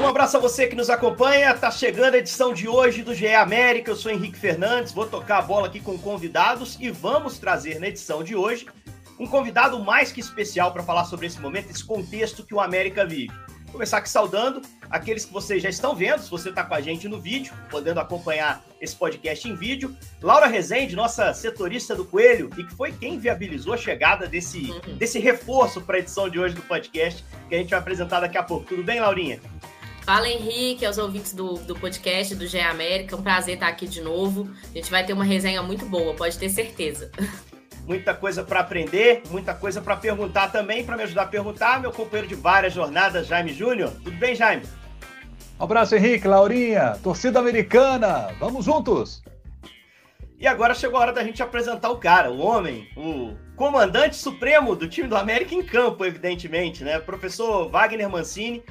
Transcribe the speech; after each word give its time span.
Um 0.00 0.06
abraço 0.06 0.36
a 0.36 0.40
você 0.40 0.66
que 0.66 0.76
nos 0.76 0.90
acompanha. 0.90 1.54
Tá 1.54 1.70
chegando 1.70 2.14
a 2.14 2.18
edição 2.18 2.52
de 2.52 2.68
hoje 2.68 3.02
do 3.02 3.14
GE 3.14 3.28
América. 3.34 3.90
Eu 3.90 3.96
sou 3.96 4.12
Henrique 4.12 4.38
Fernandes. 4.38 4.92
Vou 4.92 5.06
tocar 5.06 5.38
a 5.38 5.42
bola 5.42 5.68
aqui 5.68 5.80
com 5.80 5.98
convidados 5.98 6.76
e 6.78 6.90
vamos 6.90 7.38
trazer 7.38 7.80
na 7.80 7.88
edição 7.88 8.22
de 8.22 8.36
hoje 8.36 8.66
um 9.18 9.26
convidado 9.26 9.82
mais 9.82 10.12
que 10.12 10.20
especial 10.20 10.70
para 10.70 10.82
falar 10.82 11.06
sobre 11.06 11.26
esse 11.26 11.40
momento, 11.40 11.70
esse 11.70 11.82
contexto 11.82 12.44
que 12.44 12.54
o 12.54 12.60
América 12.60 13.06
vive. 13.06 13.32
Vou 13.64 13.72
começar 13.72 13.98
aqui 13.98 14.10
saudando 14.10 14.60
aqueles 14.90 15.24
que 15.24 15.32
vocês 15.32 15.62
já 15.62 15.70
estão 15.70 15.94
vendo, 15.94 16.20
se 16.20 16.30
você 16.30 16.50
está 16.50 16.62
com 16.62 16.74
a 16.74 16.80
gente 16.80 17.08
no 17.08 17.18
vídeo, 17.18 17.52
podendo 17.70 17.98
acompanhar 17.98 18.62
esse 18.80 18.94
podcast 18.94 19.48
em 19.48 19.56
vídeo. 19.56 19.96
Laura 20.22 20.46
Rezende, 20.46 20.94
nossa 20.94 21.32
setorista 21.32 21.94
do 21.94 22.04
Coelho, 22.04 22.50
e 22.56 22.64
que 22.64 22.74
foi 22.74 22.92
quem 22.92 23.18
viabilizou 23.18 23.72
a 23.72 23.76
chegada 23.78 24.28
desse, 24.28 24.70
uhum. 24.70 24.96
desse 24.96 25.18
reforço 25.18 25.80
para 25.80 25.96
a 25.96 26.00
edição 26.00 26.28
de 26.28 26.38
hoje 26.38 26.54
do 26.54 26.62
podcast, 26.62 27.24
que 27.48 27.54
a 27.54 27.58
gente 27.58 27.70
vai 27.70 27.78
apresentar 27.78 28.20
daqui 28.20 28.36
a 28.36 28.42
pouco. 28.42 28.66
Tudo 28.66 28.84
bem, 28.84 29.00
Laurinha? 29.00 29.40
Fala 30.06 30.28
Henrique, 30.28 30.86
aos 30.86 30.98
ouvintes 30.98 31.34
do, 31.34 31.54
do 31.54 31.74
podcast 31.74 32.32
do 32.36 32.46
GE 32.46 32.60
América, 32.60 33.16
um 33.16 33.22
prazer 33.22 33.54
estar 33.54 33.66
aqui 33.66 33.88
de 33.88 34.00
novo. 34.00 34.48
A 34.72 34.78
gente 34.78 34.88
vai 34.88 35.04
ter 35.04 35.12
uma 35.12 35.24
resenha 35.24 35.60
muito 35.64 35.84
boa, 35.84 36.14
pode 36.14 36.38
ter 36.38 36.48
certeza. 36.48 37.10
Muita 37.84 38.14
coisa 38.14 38.44
para 38.44 38.60
aprender, 38.60 39.22
muita 39.30 39.54
coisa 39.54 39.80
para 39.80 39.96
perguntar 39.96 40.50
também. 40.50 40.84
Para 40.84 40.96
me 40.96 41.04
ajudar 41.04 41.22
a 41.22 41.26
perguntar, 41.26 41.80
meu 41.80 41.92
companheiro 41.92 42.26
de 42.26 42.34
várias 42.34 42.72
jornadas, 42.72 43.28
Jaime 43.28 43.52
Júnior. 43.52 43.92
Tudo 44.02 44.16
bem, 44.16 44.34
Jaime? 44.34 44.64
Um 45.58 45.62
abraço, 45.64 45.94
Henrique, 45.94 46.26
Laurinha, 46.26 46.98
torcida 47.00 47.38
americana. 47.38 48.34
Vamos 48.40 48.64
juntos! 48.64 49.22
E 50.36 50.48
agora 50.48 50.74
chegou 50.74 50.98
a 50.98 51.02
hora 51.02 51.12
da 51.12 51.22
gente 51.22 51.40
apresentar 51.40 51.90
o 51.90 51.98
cara, 51.98 52.30
o 52.30 52.40
homem, 52.40 52.88
o 52.96 53.36
comandante 53.54 54.16
supremo 54.16 54.74
do 54.74 54.88
time 54.88 55.06
do 55.06 55.16
América 55.16 55.54
em 55.54 55.62
campo, 55.62 56.04
evidentemente, 56.04 56.82
né? 56.82 56.98
Professor 56.98 57.68
Wagner 57.68 58.10
Mancini 58.10 58.64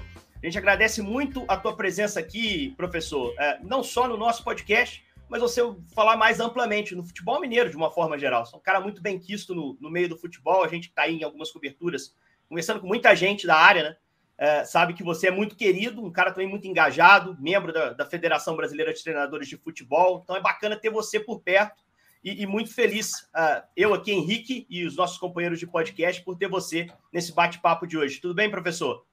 a 0.46 0.48
gente 0.48 0.60
agradece 0.60 1.02
muito 1.02 1.44
a 1.48 1.58
tua 1.58 1.76
presença 1.76 2.20
aqui, 2.20 2.76
professor, 2.78 3.34
é, 3.40 3.60
não 3.64 3.82
só 3.82 4.08
no 4.08 4.16
nosso 4.16 4.44
podcast, 4.44 5.04
mas 5.28 5.42
você 5.42 5.60
falar 5.96 6.16
mais 6.18 6.40
amplamente 6.40 6.94
no 6.94 7.04
futebol 7.04 7.42
mineiro, 7.42 7.68
de 7.68 7.76
uma 7.76 7.90
forma 7.90 8.16
geral. 8.16 8.46
Você 8.46 8.54
é 8.54 8.60
um 8.60 8.62
cara 8.62 8.80
muito 8.80 9.02
bem 9.02 9.18
quisto 9.18 9.56
no, 9.56 9.76
no 9.82 9.90
meio 9.90 10.08
do 10.08 10.16
futebol, 10.16 10.64
a 10.64 10.68
gente 10.68 10.90
está 10.90 11.02
aí 11.02 11.16
em 11.16 11.24
algumas 11.24 11.50
coberturas, 11.52 12.14
conversando 12.48 12.80
com 12.80 12.86
muita 12.86 13.16
gente 13.16 13.48
da 13.48 13.56
área, 13.56 13.84
né? 13.84 13.98
É, 14.38 14.64
sabe 14.66 14.94
que 14.94 15.02
você 15.02 15.30
é 15.30 15.32
muito 15.32 15.56
querido, 15.56 16.06
um 16.06 16.12
cara 16.12 16.30
também 16.30 16.48
muito 16.48 16.68
engajado, 16.68 17.36
membro 17.40 17.74
da, 17.74 17.94
da, 17.94 18.06
Federação 18.06 18.56
Brasileira 18.56 18.94
de 18.94 19.02
Treinadores 19.02 19.48
de 19.48 19.58
Futebol. 19.58 20.22
Então 20.24 20.36
é 20.36 20.42
bacana 20.42 20.76
ter 20.76 20.92
você 20.92 21.20
por 21.20 21.40
perto 21.40 21.82
e, 22.24 22.44
e 22.44 22.46
muito 22.46 22.72
feliz, 22.72 23.22
uh, 23.34 23.64
eu 23.76 23.96
aqui, 23.96 24.12
Henrique, 24.12 24.68
e 24.70 24.86
os 24.86 24.96
nossos 24.96 25.18
companheiros 25.18 25.58
de 25.58 25.66
podcast, 25.66 26.22
por 26.22 26.38
ter 26.38 26.50
você 26.50 26.88
nesse 27.12 27.34
bate-papo 27.34 27.88
de 27.88 27.98
hoje. 27.98 28.20
Tudo 28.20 28.36
bem, 28.36 28.52
professor? 28.52 29.06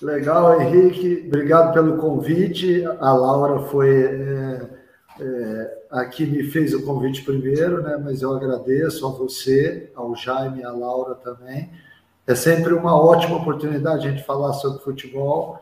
Legal, 0.00 0.60
Henrique, 0.60 1.24
obrigado 1.26 1.72
pelo 1.72 1.98
convite. 1.98 2.84
A 3.00 3.12
Laura 3.12 3.62
foi 3.62 4.04
é, 4.04 4.68
é, 5.20 5.78
a 5.90 6.04
que 6.04 6.24
me 6.24 6.44
fez 6.44 6.72
o 6.72 6.84
convite 6.84 7.24
primeiro, 7.24 7.82
né? 7.82 7.96
mas 7.96 8.22
eu 8.22 8.32
agradeço 8.32 9.04
a 9.04 9.10
você, 9.10 9.90
ao 9.96 10.14
Jaime 10.14 10.60
e 10.60 10.64
à 10.64 10.70
Laura 10.70 11.16
também. 11.16 11.68
É 12.24 12.34
sempre 12.36 12.74
uma 12.74 12.96
ótima 12.96 13.38
oportunidade 13.38 14.06
a 14.06 14.10
gente 14.10 14.24
falar 14.24 14.52
sobre 14.52 14.84
futebol. 14.84 15.60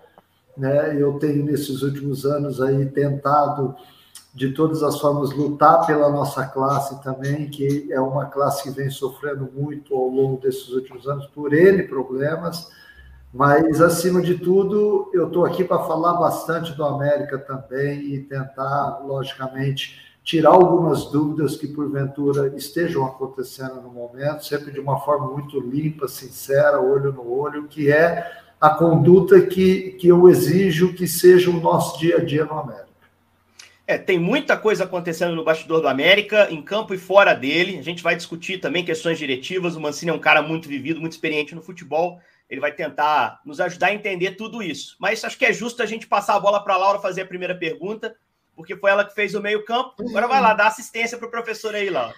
Né? 0.54 1.00
Eu 1.00 1.18
tenho, 1.18 1.42
nesses 1.42 1.80
últimos 1.80 2.26
anos, 2.26 2.60
aí 2.60 2.84
tentado, 2.84 3.74
de 4.34 4.52
todas 4.52 4.82
as 4.82 5.00
formas, 5.00 5.32
lutar 5.32 5.86
pela 5.86 6.10
nossa 6.10 6.44
classe 6.44 7.02
também, 7.02 7.48
que 7.48 7.90
é 7.90 7.98
uma 7.98 8.26
classe 8.26 8.64
que 8.64 8.70
vem 8.70 8.90
sofrendo 8.90 9.48
muito 9.54 9.94
ao 9.94 10.08
longo 10.08 10.38
desses 10.42 10.68
últimos 10.68 11.08
anos 11.08 11.26
por 11.28 11.54
N 11.54 11.84
problemas 11.84 12.68
mas, 13.36 13.82
acima 13.82 14.22
de 14.22 14.38
tudo, 14.38 15.10
eu 15.12 15.26
estou 15.26 15.44
aqui 15.44 15.62
para 15.62 15.80
falar 15.80 16.14
bastante 16.14 16.72
do 16.72 16.82
América 16.82 17.38
também 17.38 18.14
e 18.14 18.20
tentar, 18.20 19.02
logicamente, 19.04 20.00
tirar 20.24 20.52
algumas 20.52 21.10
dúvidas 21.10 21.54
que, 21.54 21.66
porventura, 21.66 22.54
estejam 22.56 23.04
acontecendo 23.04 23.82
no 23.82 23.90
momento, 23.90 24.46
sempre 24.46 24.72
de 24.72 24.80
uma 24.80 25.00
forma 25.00 25.30
muito 25.30 25.60
limpa, 25.60 26.08
sincera, 26.08 26.80
olho 26.80 27.12
no 27.12 27.30
olho, 27.30 27.68
que 27.68 27.92
é 27.92 28.26
a 28.58 28.70
conduta 28.70 29.38
que, 29.42 29.90
que 30.00 30.08
eu 30.08 30.30
exijo 30.30 30.94
que 30.94 31.06
seja 31.06 31.50
o 31.50 31.60
nosso 31.60 31.98
dia 31.98 32.16
a 32.16 32.24
dia 32.24 32.46
no 32.46 32.58
América. 32.58 32.86
É, 33.86 33.98
tem 33.98 34.18
muita 34.18 34.56
coisa 34.56 34.84
acontecendo 34.84 35.36
no 35.36 35.44
bastidor 35.44 35.82
do 35.82 35.88
América, 35.88 36.48
em 36.50 36.62
campo 36.62 36.94
e 36.94 36.98
fora 36.98 37.34
dele. 37.34 37.78
A 37.78 37.82
gente 37.82 38.02
vai 38.02 38.16
discutir 38.16 38.58
também 38.58 38.82
questões 38.82 39.18
diretivas. 39.18 39.76
O 39.76 39.80
Mancini 39.80 40.10
é 40.10 40.14
um 40.14 40.18
cara 40.18 40.40
muito 40.40 40.68
vivido, 40.68 41.00
muito 41.00 41.12
experiente 41.12 41.54
no 41.54 41.62
futebol 41.62 42.18
ele 42.48 42.60
vai 42.60 42.72
tentar 42.72 43.40
nos 43.44 43.60
ajudar 43.60 43.88
a 43.88 43.94
entender 43.94 44.32
tudo 44.32 44.62
isso. 44.62 44.96
Mas 44.98 45.24
acho 45.24 45.38
que 45.38 45.46
é 45.46 45.52
justo 45.52 45.82
a 45.82 45.86
gente 45.86 46.06
passar 46.06 46.36
a 46.36 46.40
bola 46.40 46.62
para 46.62 46.74
a 46.74 46.78
Laura 46.78 46.98
fazer 47.00 47.22
a 47.22 47.26
primeira 47.26 47.54
pergunta, 47.54 48.16
porque 48.54 48.76
foi 48.76 48.90
ela 48.90 49.04
que 49.04 49.14
fez 49.14 49.34
o 49.34 49.40
meio-campo. 49.40 49.94
Agora 50.08 50.28
vai 50.28 50.40
lá, 50.40 50.54
dá 50.54 50.66
assistência 50.66 51.18
para 51.18 51.28
o 51.28 51.30
professor 51.30 51.74
aí, 51.74 51.90
Laura. 51.90 52.14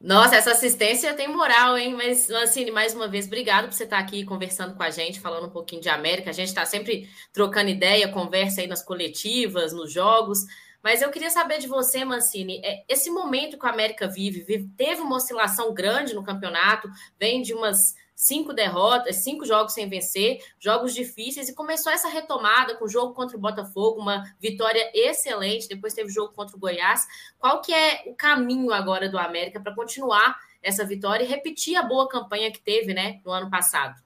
Nossa, 0.00 0.36
essa 0.36 0.52
assistência 0.52 1.12
tem 1.12 1.28
moral, 1.28 1.76
hein? 1.76 1.94
Mas, 1.94 2.30
assim, 2.30 2.70
mais 2.70 2.94
uma 2.94 3.06
vez, 3.06 3.26
obrigado 3.26 3.66
por 3.66 3.74
você 3.74 3.84
estar 3.84 3.98
aqui 3.98 4.24
conversando 4.24 4.74
com 4.74 4.82
a 4.82 4.88
gente, 4.88 5.20
falando 5.20 5.46
um 5.46 5.50
pouquinho 5.50 5.82
de 5.82 5.90
América. 5.90 6.30
A 6.30 6.32
gente 6.32 6.48
está 6.48 6.64
sempre 6.64 7.06
trocando 7.32 7.68
ideia, 7.68 8.10
conversa 8.10 8.62
aí 8.62 8.66
nas 8.66 8.82
coletivas, 8.82 9.74
nos 9.74 9.92
jogos. 9.92 10.46
Mas 10.82 11.02
eu 11.02 11.10
queria 11.10 11.28
saber 11.28 11.58
de 11.58 11.66
você, 11.66 12.02
Mancini, 12.02 12.62
é, 12.64 12.82
esse 12.88 13.10
momento 13.10 13.58
que 13.58 13.66
a 13.66 13.70
América 13.70 14.08
vive 14.08 14.66
teve 14.74 15.02
uma 15.02 15.16
oscilação 15.16 15.74
grande 15.74 16.14
no 16.14 16.24
campeonato, 16.24 16.88
vem 17.18 17.42
de 17.42 17.52
umas 17.52 17.94
cinco 18.20 18.52
derrotas, 18.52 19.16
cinco 19.16 19.46
jogos 19.46 19.72
sem 19.72 19.88
vencer, 19.88 20.40
jogos 20.58 20.92
difíceis, 20.92 21.48
e 21.48 21.54
começou 21.54 21.90
essa 21.90 22.06
retomada 22.06 22.76
com 22.76 22.84
o 22.84 22.88
jogo 22.88 23.14
contra 23.14 23.34
o 23.34 23.40
Botafogo, 23.40 23.98
uma 23.98 24.22
vitória 24.38 24.90
excelente, 24.92 25.66
depois 25.66 25.94
teve 25.94 26.10
o 26.10 26.12
jogo 26.12 26.34
contra 26.34 26.54
o 26.54 26.60
Goiás. 26.60 27.06
Qual 27.38 27.62
que 27.62 27.72
é 27.72 28.02
o 28.06 28.14
caminho 28.14 28.74
agora 28.74 29.08
do 29.08 29.16
América 29.16 29.58
para 29.58 29.74
continuar 29.74 30.36
essa 30.62 30.84
vitória 30.84 31.24
e 31.24 31.26
repetir 31.26 31.76
a 31.76 31.82
boa 31.82 32.06
campanha 32.10 32.52
que 32.52 32.60
teve 32.60 32.92
né, 32.92 33.20
no 33.24 33.32
ano 33.32 33.48
passado? 33.48 33.98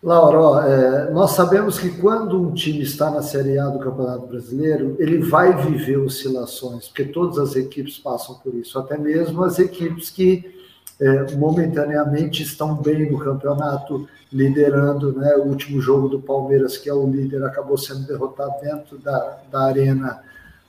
Laura, 0.00 0.68
é, 0.68 1.10
nós 1.10 1.32
sabemos 1.32 1.76
que 1.76 1.90
quando 2.00 2.40
um 2.40 2.54
time 2.54 2.82
está 2.82 3.10
na 3.10 3.20
Série 3.20 3.58
A 3.58 3.66
do 3.66 3.80
Campeonato 3.80 4.28
Brasileiro, 4.28 4.94
ele 5.00 5.18
vai 5.18 5.56
viver 5.56 5.98
oscilações, 5.98 6.86
porque 6.86 7.06
todas 7.06 7.36
as 7.36 7.56
equipes 7.56 7.98
passam 7.98 8.36
por 8.36 8.54
isso, 8.54 8.78
até 8.78 8.96
mesmo 8.96 9.42
as 9.42 9.58
equipes 9.58 10.08
que 10.08 10.57
é, 11.00 11.34
momentaneamente 11.36 12.42
estão 12.42 12.74
bem 12.74 13.10
no 13.10 13.18
campeonato, 13.18 14.08
liderando. 14.32 15.12
Né? 15.12 15.34
O 15.36 15.48
último 15.48 15.80
jogo 15.80 16.08
do 16.08 16.20
Palmeiras, 16.20 16.76
que 16.76 16.88
é 16.88 16.94
o 16.94 17.08
líder, 17.08 17.44
acabou 17.44 17.78
sendo 17.78 18.06
derrotado 18.06 18.54
dentro 18.60 18.98
da, 18.98 19.38
da 19.50 19.60
arena 19.62 20.22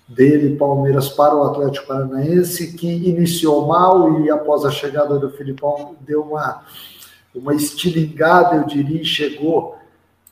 dele, 0.07 0.56
Palmeiras, 0.56 1.09
para 1.09 1.35
o 1.35 1.44
Atlético 1.44 1.88
Paranaense, 1.88 2.73
que 2.73 2.88
iniciou 2.88 3.68
mal 3.68 4.22
e 4.22 4.29
após 4.29 4.66
a 4.66 4.72
chegada 4.72 5.19
do 5.19 5.29
Filipão 5.31 5.95
deu 6.01 6.23
uma, 6.23 6.63
uma 7.34 7.53
estilingada, 7.53 8.56
eu 8.56 8.66
diria, 8.66 9.01
e 9.01 9.06
chegou 9.06 9.78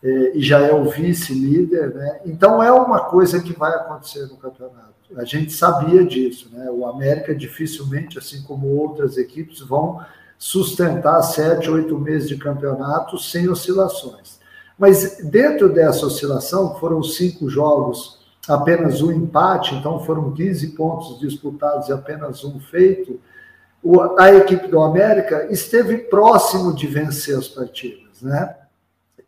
é, 0.03 0.38
e 0.38 0.41
já 0.41 0.59
é 0.59 0.74
o 0.74 0.90
vice-líder. 0.90 1.94
Né? 1.94 2.22
Então 2.25 2.62
é 2.62 2.71
uma 2.71 3.01
coisa 3.01 3.42
que 3.42 3.54
vai 3.54 3.74
acontecer 3.74 4.25
no 4.27 4.38
campeonato. 4.38 4.96
A 5.15 5.24
gente 5.24 5.54
sabia 5.54 6.04
disso, 6.04 6.50
né? 6.51 6.69
O 6.69 6.86
América 6.86 7.33
dificilmente, 7.33 8.18
assim 8.18 8.42
como 8.44 8.68
outras 8.68 9.18
equipes, 9.18 9.59
vão 9.62 10.01
sustentar 10.38 11.21
sete, 11.24 11.69
oito 11.69 11.98
meses 11.98 12.27
de 12.27 12.38
campeonato 12.38 13.18
sem 13.18 13.50
oscilações. 13.50 14.39
Mas 14.77 15.18
dentro 15.24 15.69
dessa 15.74 16.06
oscilação, 16.06 16.75
foram 16.75 17.01
cinco 17.01 17.50
jogos, 17.50 18.19
apenas 18.48 19.01
um 19.01 19.12
empate, 19.12 19.74
então 19.75 20.00
foram 20.06 20.31
15 20.31 20.68
pontos 20.69 21.19
disputados 21.19 21.89
e 21.89 21.94
apenas 21.94 22.44
um 22.44 22.59
feito. 22.59 23.19
A 24.19 24.33
equipe 24.33 24.68
do 24.68 24.80
América 24.80 25.48
esteve 25.51 25.98
próximo 25.98 26.74
de 26.74 26.86
vencer 26.86 27.38
as 27.38 27.48
partidas, 27.48 28.21
né? 28.21 28.56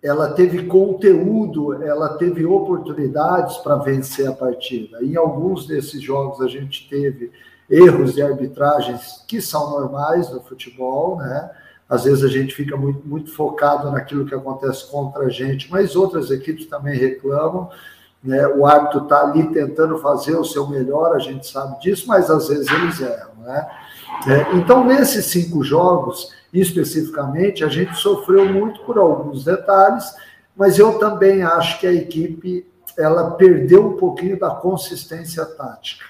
Ela 0.02 0.32
teve 0.32 0.66
conteúdo, 0.66 1.84
ela 1.84 2.18
teve 2.18 2.46
oportunidades 2.46 3.58
para 3.58 3.76
vencer 3.76 4.28
a 4.28 4.34
partida. 4.34 5.04
Em 5.04 5.16
alguns 5.18 5.68
desses 5.68 6.02
jogos 6.02 6.42
a 6.42 6.48
gente 6.48 6.88
teve 6.90 7.32
erros 7.70 8.14
de 8.14 8.22
arbitragens 8.22 9.24
que 9.28 9.42
são 9.42 9.70
normais 9.72 10.30
no 10.32 10.42
futebol, 10.42 11.18
né? 11.18 11.52
Às 11.88 12.04
vezes 12.04 12.24
a 12.24 12.28
gente 12.28 12.54
fica 12.54 12.78
muito, 12.78 13.06
muito 13.06 13.34
focado 13.34 13.92
naquilo 13.92 14.26
que 14.26 14.36
acontece 14.36 14.90
contra 14.90 15.24
a 15.26 15.30
gente, 15.30 15.70
mas 15.72 15.96
outras 15.96 16.30
equipes 16.30 16.68
também 16.68 16.96
reclamam. 16.96 17.70
né? 18.24 18.48
o 18.48 18.66
árbitro 18.66 19.04
está 19.04 19.22
ali 19.24 19.52
tentando 19.52 19.98
fazer 19.98 20.36
o 20.36 20.46
seu 20.46 20.68
melhor, 20.68 21.16
a 21.16 21.20
gente 21.20 21.48
sabe 21.48 21.80
disso, 21.82 22.08
mas 22.08 22.30
às 22.30 22.48
vezes 22.48 22.72
eles 22.72 23.02
erram. 23.02 23.34
Né? 23.40 23.68
É, 24.28 24.56
então, 24.58 24.84
nesses 24.84 25.26
cinco 25.26 25.64
jogos, 25.64 26.34
especificamente, 26.54 27.64
a 27.64 27.68
gente 27.68 27.96
sofreu 27.96 28.52
muito 28.52 28.82
por 28.82 28.98
alguns 28.98 29.44
detalhes, 29.44 30.06
mas 30.56 30.78
eu 30.78 31.00
também 31.00 31.42
acho 31.42 31.80
que 31.80 31.88
a 31.88 31.94
equipe 31.94 32.68
ela 32.98 33.32
perdeu 33.32 33.88
um 33.88 33.98
pouquinho 33.98 34.38
da 34.38 34.50
consistência 34.50 35.46
tática. 35.46 36.04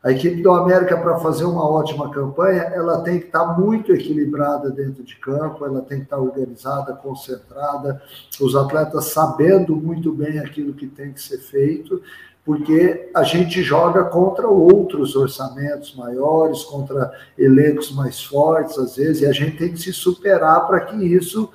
A 0.00 0.12
equipe 0.12 0.40
do 0.40 0.52
América, 0.52 0.96
para 0.96 1.18
fazer 1.18 1.44
uma 1.44 1.68
ótima 1.68 2.08
campanha, 2.10 2.62
ela 2.62 3.02
tem 3.02 3.18
que 3.18 3.26
estar 3.26 3.58
muito 3.58 3.92
equilibrada 3.92 4.70
dentro 4.70 5.02
de 5.02 5.16
campo, 5.16 5.64
ela 5.64 5.82
tem 5.82 5.98
que 5.98 6.04
estar 6.04 6.18
organizada, 6.18 6.94
concentrada, 6.94 8.00
os 8.40 8.54
atletas 8.54 9.06
sabendo 9.06 9.74
muito 9.74 10.12
bem 10.12 10.38
aquilo 10.38 10.72
que 10.72 10.86
tem 10.86 11.12
que 11.12 11.20
ser 11.20 11.38
feito, 11.38 12.00
porque 12.48 13.10
a 13.14 13.22
gente 13.24 13.62
joga 13.62 14.04
contra 14.04 14.48
outros 14.48 15.14
orçamentos 15.14 15.94
maiores, 15.94 16.62
contra 16.62 17.12
elencos 17.36 17.94
mais 17.94 18.24
fortes, 18.24 18.78
às 18.78 18.96
vezes, 18.96 19.20
e 19.20 19.26
a 19.26 19.32
gente 19.32 19.58
tem 19.58 19.70
que 19.70 19.78
se 19.78 19.92
superar 19.92 20.66
para 20.66 20.80
que 20.80 20.96
isso 20.96 21.50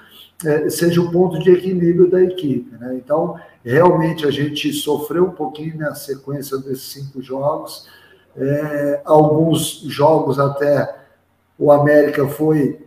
é, 0.46 0.70
seja 0.70 1.02
o 1.02 1.12
ponto 1.12 1.40
de 1.40 1.50
equilíbrio 1.50 2.12
da 2.12 2.22
equipe. 2.22 2.78
Né? 2.78 3.02
Então, 3.04 3.36
realmente, 3.66 4.28
a 4.28 4.30
gente 4.30 4.72
sofreu 4.72 5.26
um 5.26 5.32
pouquinho 5.32 5.80
na 5.80 5.96
sequência 5.96 6.60
desses 6.60 6.92
cinco 6.92 7.24
jogos 7.24 7.88
é, 8.36 9.02
alguns 9.04 9.82
jogos 9.88 10.40
até 10.40 10.96
o 11.58 11.72
América 11.72 12.28
foi, 12.28 12.86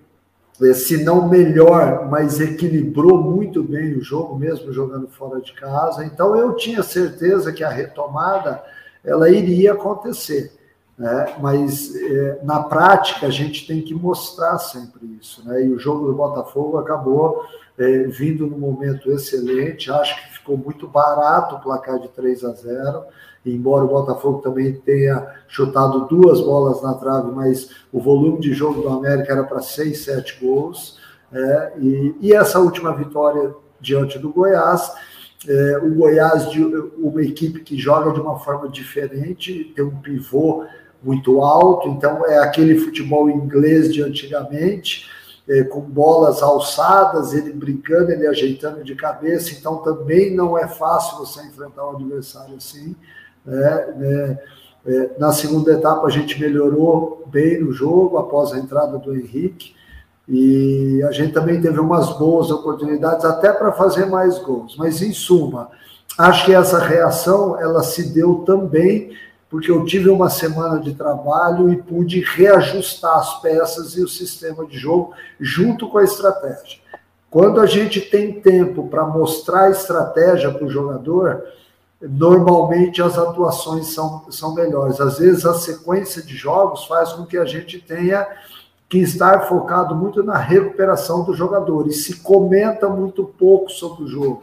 se 0.74 1.04
não 1.04 1.28
melhor, 1.28 2.08
mas 2.08 2.40
equilibrou 2.40 3.22
muito 3.22 3.62
bem 3.62 3.94
o 3.94 4.02
jogo, 4.02 4.38
mesmo 4.38 4.72
jogando 4.72 5.06
fora 5.08 5.40
de 5.40 5.52
casa. 5.52 6.04
Então 6.04 6.34
eu 6.34 6.54
tinha 6.54 6.82
certeza 6.82 7.52
que 7.52 7.62
a 7.62 7.68
retomada 7.68 8.62
ela 9.04 9.28
iria 9.28 9.72
acontecer. 9.72 10.52
Né? 10.98 11.36
Mas 11.40 11.94
é, 11.94 12.40
na 12.42 12.62
prática 12.62 13.26
a 13.26 13.30
gente 13.30 13.66
tem 13.66 13.82
que 13.82 13.94
mostrar 13.94 14.58
sempre 14.58 15.06
isso. 15.20 15.46
Né? 15.46 15.64
E 15.64 15.68
o 15.68 15.78
jogo 15.78 16.06
do 16.06 16.14
Botafogo 16.14 16.78
acabou 16.78 17.44
é, 17.78 18.04
vindo 18.04 18.46
num 18.46 18.58
momento 18.58 19.10
excelente. 19.12 19.90
Acho 19.90 20.16
que 20.16 20.34
ficou 20.38 20.56
muito 20.56 20.88
barato 20.88 21.56
o 21.56 21.60
placar 21.60 21.98
de 21.98 22.08
3 22.08 22.44
a 22.44 22.52
0 22.52 23.04
embora 23.54 23.84
o 23.84 23.88
Botafogo 23.88 24.40
também 24.40 24.72
tenha 24.72 25.26
chutado 25.48 26.06
duas 26.06 26.40
bolas 26.40 26.82
na 26.82 26.94
trave, 26.94 27.30
mas 27.32 27.70
o 27.92 28.00
volume 28.00 28.40
de 28.40 28.52
jogo 28.52 28.82
do 28.82 28.88
América 28.88 29.32
era 29.32 29.44
para 29.44 29.60
seis, 29.60 30.04
sete 30.04 30.38
gols. 30.40 30.98
É, 31.32 31.72
e, 31.78 32.14
e, 32.20 32.32
essa 32.32 32.58
última 32.58 32.94
vitória 32.94 33.54
diante 33.80 34.18
do 34.18 34.32
Goiás, 34.32 34.92
é, 35.46 35.78
o 35.78 35.94
Goiás, 35.94 36.50
de 36.50 36.64
uma 36.64 37.22
equipe 37.22 37.60
que 37.60 37.76
joga 37.76 38.12
de 38.12 38.20
uma 38.20 38.38
forma 38.38 38.68
diferente, 38.68 39.72
tem 39.74 39.84
um 39.84 39.96
pivô 39.96 40.64
muito 41.02 41.40
alto, 41.40 41.88
então 41.88 42.24
é 42.26 42.38
aquele 42.38 42.78
futebol 42.78 43.30
inglês 43.30 43.92
de 43.92 44.02
antigamente, 44.02 45.08
é, 45.48 45.62
com 45.62 45.80
bolas 45.80 46.42
alçadas, 46.42 47.32
ele 47.32 47.52
brincando, 47.52 48.10
ele 48.10 48.26
ajeitando 48.26 48.82
de 48.82 48.94
cabeça, 48.96 49.52
então 49.52 49.78
também 49.78 50.34
não 50.34 50.58
é 50.58 50.66
fácil 50.66 51.18
você 51.18 51.40
enfrentar 51.46 51.86
um 51.86 51.96
adversário 51.96 52.56
assim. 52.56 52.96
Né, 53.46 53.94
né, 53.96 54.38
é, 54.86 55.10
na 55.18 55.32
segunda 55.32 55.72
etapa, 55.72 56.06
a 56.06 56.10
gente 56.10 56.40
melhorou 56.40 57.24
bem 57.26 57.60
no 57.60 57.72
jogo 57.72 58.18
após 58.18 58.52
a 58.52 58.58
entrada 58.58 58.98
do 58.98 59.14
Henrique. 59.14 59.74
E 60.28 61.02
a 61.08 61.12
gente 61.12 61.32
também 61.32 61.60
teve 61.60 61.78
umas 61.78 62.18
boas 62.18 62.50
oportunidades 62.50 63.24
até 63.24 63.52
para 63.52 63.72
fazer 63.72 64.06
mais 64.06 64.38
gols. 64.38 64.76
Mas, 64.76 65.00
em 65.00 65.12
suma, 65.12 65.70
acho 66.18 66.44
que 66.44 66.52
essa 66.52 66.78
reação 66.78 67.58
ela 67.60 67.82
se 67.82 68.12
deu 68.12 68.42
também 68.46 69.12
porque 69.48 69.70
eu 69.70 69.84
tive 69.84 70.08
uma 70.08 70.28
semana 70.28 70.80
de 70.80 70.94
trabalho 70.94 71.72
e 71.72 71.76
pude 71.76 72.20
reajustar 72.20 73.18
as 73.18 73.40
peças 73.40 73.96
e 73.96 74.02
o 74.02 74.08
sistema 74.08 74.66
de 74.66 74.76
jogo 74.76 75.12
junto 75.40 75.88
com 75.88 75.98
a 75.98 76.04
estratégia. 76.04 76.80
Quando 77.30 77.60
a 77.60 77.66
gente 77.66 78.00
tem 78.00 78.40
tempo 78.40 78.88
para 78.88 79.04
mostrar 79.04 79.64
a 79.64 79.70
estratégia 79.70 80.50
para 80.50 80.64
o 80.64 80.70
jogador, 80.70 81.44
normalmente 82.00 83.00
as 83.00 83.16
atuações 83.18 83.94
são, 83.94 84.24
são 84.30 84.54
melhores. 84.54 85.00
Às 85.00 85.18
vezes 85.18 85.46
a 85.46 85.54
sequência 85.54 86.22
de 86.22 86.36
jogos 86.36 86.84
faz 86.84 87.12
com 87.12 87.24
que 87.24 87.38
a 87.38 87.44
gente 87.44 87.80
tenha 87.80 88.26
que 88.88 88.98
estar 88.98 89.48
focado 89.48 89.94
muito 89.94 90.22
na 90.22 90.36
recuperação 90.36 91.24
do 91.24 91.34
jogador 91.34 91.88
e 91.88 91.92
se 91.92 92.20
comenta 92.20 92.88
muito 92.88 93.24
pouco 93.24 93.70
sobre 93.70 94.04
o 94.04 94.08
jogo. 94.08 94.42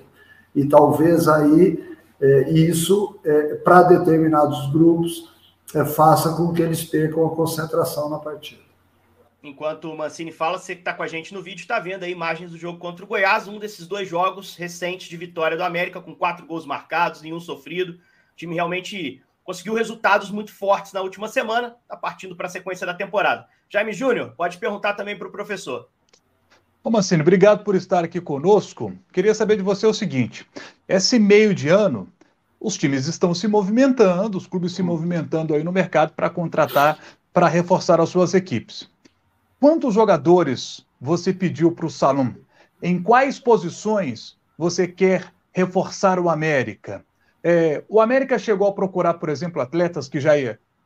E 0.55 0.65
talvez 0.65 1.27
aí 1.27 1.83
é, 2.19 2.49
isso, 2.51 3.15
é, 3.23 3.55
para 3.55 3.83
determinados 3.83 4.71
grupos, 4.71 5.31
é, 5.73 5.85
faça 5.85 6.33
com 6.33 6.53
que 6.53 6.61
eles 6.61 6.83
percam 6.83 7.25
a 7.25 7.35
concentração 7.35 8.09
na 8.09 8.17
partida. 8.17 8.61
Enquanto 9.43 9.91
o 9.91 9.97
Mancini 9.97 10.31
fala, 10.31 10.57
você 10.57 10.73
que 10.73 10.79
está 10.79 10.93
com 10.93 11.03
a 11.03 11.07
gente 11.07 11.33
no 11.33 11.41
vídeo 11.41 11.59
está 11.59 11.77
vendo 11.77 12.03
aí 12.03 12.11
imagens 12.13 12.51
do 12.51 12.57
jogo 12.57 12.79
contra 12.79 13.03
o 13.03 13.07
Goiás, 13.07 13.45
um 13.45 13.59
desses 13.59 13.85
dois 13.85 14.07
jogos 14.07 14.55
recentes 14.55 15.09
de 15.09 15.17
vitória 15.17 15.57
do 15.57 15.63
América, 15.63 15.99
com 15.99 16.15
quatro 16.15 16.45
gols 16.45 16.65
marcados, 16.65 17.21
nenhum 17.21 17.41
sofrido. 17.41 17.91
O 17.91 18.35
time 18.37 18.55
realmente 18.55 19.21
conseguiu 19.43 19.73
resultados 19.73 20.31
muito 20.31 20.53
fortes 20.53 20.93
na 20.93 21.01
última 21.01 21.27
semana, 21.27 21.75
está 21.81 21.97
partindo 21.97 22.37
para 22.37 22.47
a 22.47 22.49
sequência 22.49 22.87
da 22.87 22.93
temporada. 22.93 23.45
Jaime 23.69 23.91
Júnior, 23.91 24.33
pode 24.37 24.57
perguntar 24.57 24.93
também 24.93 25.17
para 25.17 25.27
o 25.27 25.31
professor. 25.31 25.89
Ô 26.81 26.89
Mancini, 26.89 27.21
obrigado 27.21 27.65
por 27.65 27.75
estar 27.75 28.01
aqui 28.01 28.21
conosco. 28.21 28.93
Queria 29.11 29.35
saber 29.35 29.57
de 29.57 29.61
você 29.61 29.85
o 29.85 29.93
seguinte: 29.93 30.47
esse 30.87 31.19
meio 31.19 31.53
de 31.53 31.67
ano, 31.67 32.07
os 32.61 32.77
times 32.77 33.07
estão 33.07 33.33
se 33.33 33.49
movimentando, 33.49 34.37
os 34.37 34.47
clubes 34.47 34.71
se 34.71 34.81
movimentando 34.81 35.53
aí 35.53 35.65
no 35.65 35.71
mercado 35.73 36.13
para 36.13 36.29
contratar, 36.29 36.97
para 37.33 37.49
reforçar 37.49 37.99
as 37.99 38.07
suas 38.07 38.33
equipes. 38.33 38.92
Quantos 39.63 39.93
jogadores 39.93 40.85
você 40.99 41.31
pediu 41.31 41.71
para 41.71 41.85
o 41.85 41.89
salão? 41.89 42.35
Em 42.81 43.01
quais 43.01 43.39
posições 43.39 44.35
você 44.57 44.85
quer 44.85 45.33
reforçar 45.53 46.19
o 46.19 46.27
América? 46.27 47.05
É, 47.41 47.81
o 47.87 48.01
América 48.01 48.37
chegou 48.37 48.67
a 48.67 48.73
procurar, 48.73 49.13
por 49.13 49.29
exemplo, 49.29 49.61
atletas 49.61 50.09
que 50.09 50.19
já 50.19 50.33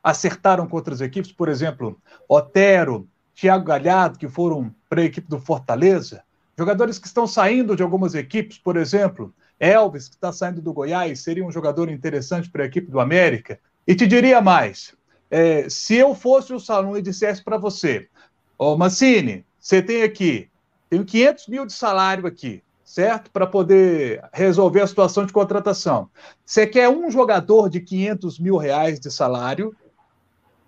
acertaram 0.04 0.68
com 0.68 0.76
outras 0.76 1.02
equipes, 1.02 1.32
por 1.32 1.50
exemplo, 1.50 2.00
Otero, 2.30 3.08
Thiago 3.34 3.66
Galhardo, 3.66 4.20
que 4.20 4.30
foram 4.30 4.72
para 4.88 5.02
a 5.02 5.06
equipe 5.06 5.28
do 5.28 5.40
Fortaleza. 5.40 6.22
Jogadores 6.56 7.00
que 7.00 7.08
estão 7.08 7.26
saindo 7.26 7.76
de 7.76 7.82
algumas 7.82 8.14
equipes, 8.14 8.60
por 8.60 8.78
exemplo, 8.78 9.34
Elvis, 9.60 10.08
que 10.08 10.14
está 10.14 10.32
saindo 10.32 10.62
do 10.62 10.72
Goiás, 10.72 11.22
seria 11.22 11.44
um 11.44 11.52
jogador 11.52 11.90
interessante 11.90 12.48
para 12.48 12.62
a 12.62 12.68
equipe 12.68 12.92
do 12.92 13.00
América. 13.00 13.60
E 13.88 13.96
te 13.96 14.06
diria 14.06 14.40
mais: 14.40 14.96
é, 15.32 15.68
se 15.68 15.96
eu 15.96 16.14
fosse 16.14 16.54
o 16.54 16.60
salão 16.60 16.96
e 16.96 17.02
dissesse 17.02 17.44
para 17.44 17.58
você, 17.58 18.08
Ô, 18.58 18.76
Mancini, 18.76 19.46
você 19.60 19.82
tem 19.82 20.02
aqui, 20.02 20.50
tenho 20.90 21.06
500 21.06 21.48
mil 21.48 21.66
de 21.66 21.74
salário 21.74 22.26
aqui, 22.26 22.64
certo? 22.84 23.30
Para 23.30 23.46
poder 23.46 24.24
resolver 24.34 24.82
a 24.82 24.88
situação 24.88 25.26
de 25.26 25.34
contratação. 25.34 26.10
Você 26.46 26.66
quer 26.66 26.90
um 26.90 27.12
jogador 27.12 27.70
de 27.70 27.80
500 27.80 28.40
mil 28.40 28.58
reais 28.58 29.00
de 29.00 29.12
salário? 29.12 29.76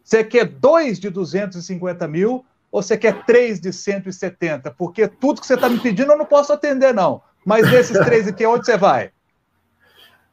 Você 0.04 0.24
quer 0.24 0.46
dois 0.46 1.00
de 1.00 1.10
250 1.10 2.08
mil? 2.08 2.46
Ou 2.72 2.84
você 2.84 2.96
quer 2.96 3.26
três 3.26 3.60
de 3.60 3.74
170? 3.74 4.70
Porque 4.72 5.08
tudo 5.08 5.42
que 5.42 5.48
você 5.48 5.56
está 5.56 5.68
me 5.68 5.80
pedindo 5.80 6.12
eu 6.12 6.18
não 6.18 6.26
posso 6.26 6.54
atender, 6.54 6.94
não. 6.94 7.22
Mas 7.44 7.70
desses 7.72 7.98
três 8.06 8.28
aqui, 8.28 8.46
onde 8.46 8.66
você 8.66 8.78
vai? 8.78 9.12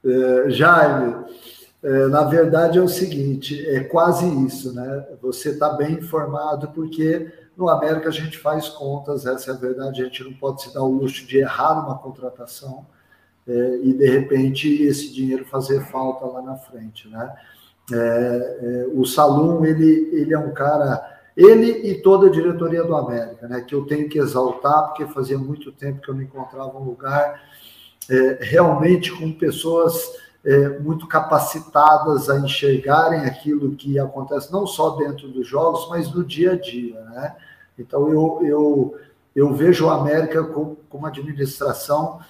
É, 0.05 0.51
Jaime, 0.51 1.25
é, 1.83 2.09
na 2.09 2.25
verdade 2.25 2.79
é 2.79 2.83
o 2.83 2.89
seguinte, 2.89 3.67
é 3.69 3.81
quase 3.85 4.27
isso, 4.45 4.75
né? 4.75 5.07
Você 5.23 5.51
está 5.51 5.71
bem 5.71 5.95
informado 5.95 6.69
porque 6.69 7.33
no 7.57 7.69
América 7.69 8.09
a 8.09 8.13
gente 8.13 8.39
faz 8.39 8.69
contas, 8.69 9.25
essa 9.25 9.51
é 9.51 9.55
a 9.55 9.57
verdade, 9.57 10.03
a 10.03 10.05
gente 10.05 10.23
não 10.23 10.33
pode 10.35 10.63
se 10.63 10.75
dar 10.75 10.83
o 10.83 10.93
luxo 10.93 11.27
de 11.27 11.39
errar 11.39 11.85
uma 11.85 11.99
contratação 11.99 12.87
é, 13.49 13.79
e 13.83 13.93
de 13.93 14.07
repente 14.07 14.83
esse 14.83 15.13
dinheiro 15.13 15.45
fazer 15.47 15.81
falta 15.87 16.27
lá 16.27 16.43
na 16.43 16.57
frente, 16.57 17.09
né? 17.09 17.35
É, 17.93 17.97
é, 17.97 18.87
o 18.93 19.05
Salum, 19.07 19.65
ele, 19.65 20.11
ele 20.13 20.35
é 20.35 20.39
um 20.39 20.53
cara, 20.53 21.21
ele 21.37 21.71
e 21.89 22.03
toda 22.03 22.27
a 22.27 22.31
diretoria 22.31 22.83
do 22.83 22.97
América, 22.97 23.47
né? 23.47 23.61
Que 23.61 23.75
eu 23.75 23.87
tenho 23.87 24.09
que 24.09 24.19
exaltar 24.19 24.89
porque 24.89 25.07
fazia 25.07 25.39
muito 25.39 25.71
tempo 25.73 26.01
que 26.01 26.11
eu 26.11 26.15
não 26.15 26.23
encontrava 26.23 26.77
um 26.77 26.85
lugar 26.85 27.41
é, 28.11 28.39
realmente 28.41 29.13
com 29.13 29.33
pessoas 29.33 30.26
é, 30.47 30.79
muito 30.79 31.09
capacitadas 31.09 32.31
a 32.31 32.39
enxergarem 32.39 33.23
aquilo 33.23 33.75
que 33.75 33.99
acontece 33.99 34.53
não 34.53 34.65
só 34.65 34.91
dentro 34.91 35.27
dos 35.27 35.45
jogos, 35.45 35.89
mas 35.91 36.15
no 36.15 36.25
dia 36.25 36.53
a 36.53 36.57
dia, 36.57 37.01
né? 37.01 37.35
Então 37.77 38.09
eu, 38.09 38.41
eu, 38.43 38.95
eu 39.35 39.53
vejo 39.53 39.89
a 39.89 39.97
América 39.97 40.45
com, 40.45 40.77
com 40.89 40.99
uma 40.99 41.09
administração 41.09 42.21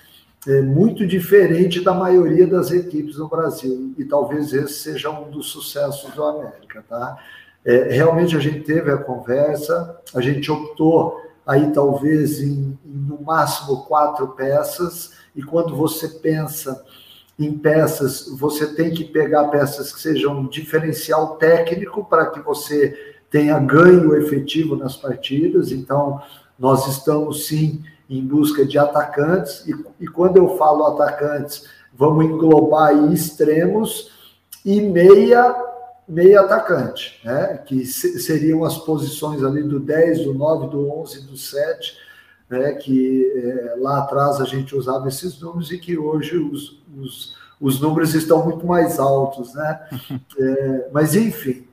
é, 0.47 0.63
muito 0.63 1.07
diferente 1.07 1.85
da 1.85 1.93
maioria 1.93 2.47
das 2.47 2.71
equipes 2.71 3.19
no 3.19 3.29
Brasil 3.29 3.95
e 3.99 4.05
talvez 4.05 4.55
esse 4.55 4.75
seja 4.75 5.11
um 5.11 5.31
dos 5.31 5.51
sucessos 5.51 6.11
do 6.15 6.25
América, 6.25 6.83
tá? 6.89 7.19
É, 7.63 7.95
realmente 7.95 8.35
a 8.35 8.41
gente 8.41 8.61
teve 8.61 8.91
a 8.91 8.97
conversa, 8.97 10.01
a 10.15 10.23
gente 10.23 10.51
optou 10.51 11.21
aí 11.47 11.71
talvez 11.71 12.41
em, 12.41 12.79
em 12.83 12.97
no 13.09 13.21
máximo 13.21 13.85
quatro 13.85 14.29
peças 14.29 15.13
e 15.35 15.43
quando 15.43 15.77
você 15.77 16.09
pensa 16.09 16.83
em 17.39 17.57
peças, 17.59 18.27
você 18.39 18.67
tem 18.75 18.91
que 18.93 19.05
pegar 19.05 19.49
peças 19.49 19.93
que 19.93 20.01
sejam 20.01 20.47
diferencial 20.47 21.37
técnico 21.37 22.05
para 22.05 22.27
que 22.27 22.41
você 22.41 22.97
tenha 23.31 23.59
ganho 23.59 24.15
efetivo 24.17 24.77
nas 24.77 24.97
partidas. 24.97 25.71
Então, 25.71 26.21
nós 26.59 26.87
estamos 26.87 27.47
sim 27.47 27.83
em 28.09 28.25
busca 28.25 28.65
de 28.65 28.79
atacantes, 28.79 29.67
e, 29.67 29.75
e 30.01 30.07
quando 30.07 30.37
eu 30.37 30.57
falo 30.57 30.87
atacantes, 30.87 31.65
vamos 31.93 32.25
englobar 32.25 32.91
aí 32.91 33.13
extremos 33.13 34.13
e 34.65 34.81
meia 34.81 35.65
meia 36.09 36.43
atacante, 36.43 37.21
né? 37.25 37.61
que 37.67 37.85
seriam 37.85 38.65
as 38.65 38.79
posições 38.79 39.43
ali 39.43 39.65
do 39.65 39.81
10, 39.81 40.25
do 40.25 40.35
9, 40.35 40.69
do 40.69 40.89
11, 41.01 41.27
do 41.27 41.37
7, 41.37 41.97
né? 42.49 42.73
que 42.73 43.33
é, 43.37 43.75
lá 43.79 43.99
atrás 43.99 44.41
a 44.41 44.45
gente 44.45 44.75
usava 44.75 45.09
esses 45.09 45.41
números 45.41 45.71
e 45.73 45.79
que 45.79 45.99
hoje 45.99 46.37
os, 46.37 46.83
os, 46.97 47.37
os 47.61 47.81
números 47.81 48.15
estão 48.15 48.45
muito 48.45 48.67
mais 48.67 48.99
altos. 48.99 49.55
Né? 49.55 49.81
É, 50.39 50.91
mas, 50.93 51.17
enfim, 51.17 51.67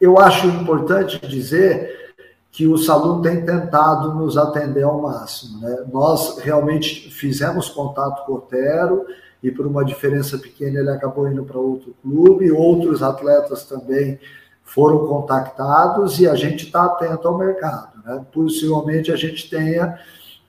eu 0.00 0.18
acho 0.18 0.46
importante 0.46 1.18
dizer 1.26 2.14
que 2.54 2.68
o 2.68 2.76
Salum 2.76 3.20
tem 3.20 3.44
tentado 3.44 4.14
nos 4.14 4.36
atender 4.36 4.84
ao 4.84 5.00
máximo. 5.00 5.60
Né? 5.60 5.84
Nós 5.92 6.38
realmente 6.38 7.10
fizemos 7.10 7.68
contato 7.68 8.24
com 8.24 8.32
o 8.32 8.36
Otero 8.36 9.06
e 9.42 9.50
por 9.50 9.66
uma 9.66 9.84
diferença 9.84 10.38
pequena 10.38 10.78
ele 10.78 10.90
acabou 10.90 11.28
indo 11.28 11.42
para 11.44 11.58
outro 11.58 11.96
clube. 12.00 12.52
Outros 12.52 13.02
atletas 13.02 13.64
também 13.64 14.20
foram 14.64 15.06
contactados 15.06 16.18
e 16.18 16.26
a 16.26 16.34
gente 16.34 16.66
está 16.66 16.86
atento 16.86 17.28
ao 17.28 17.38
mercado. 17.38 18.02
Né? 18.04 18.24
Possivelmente 18.32 19.12
a 19.12 19.16
gente 19.16 19.48
tenha 19.48 19.98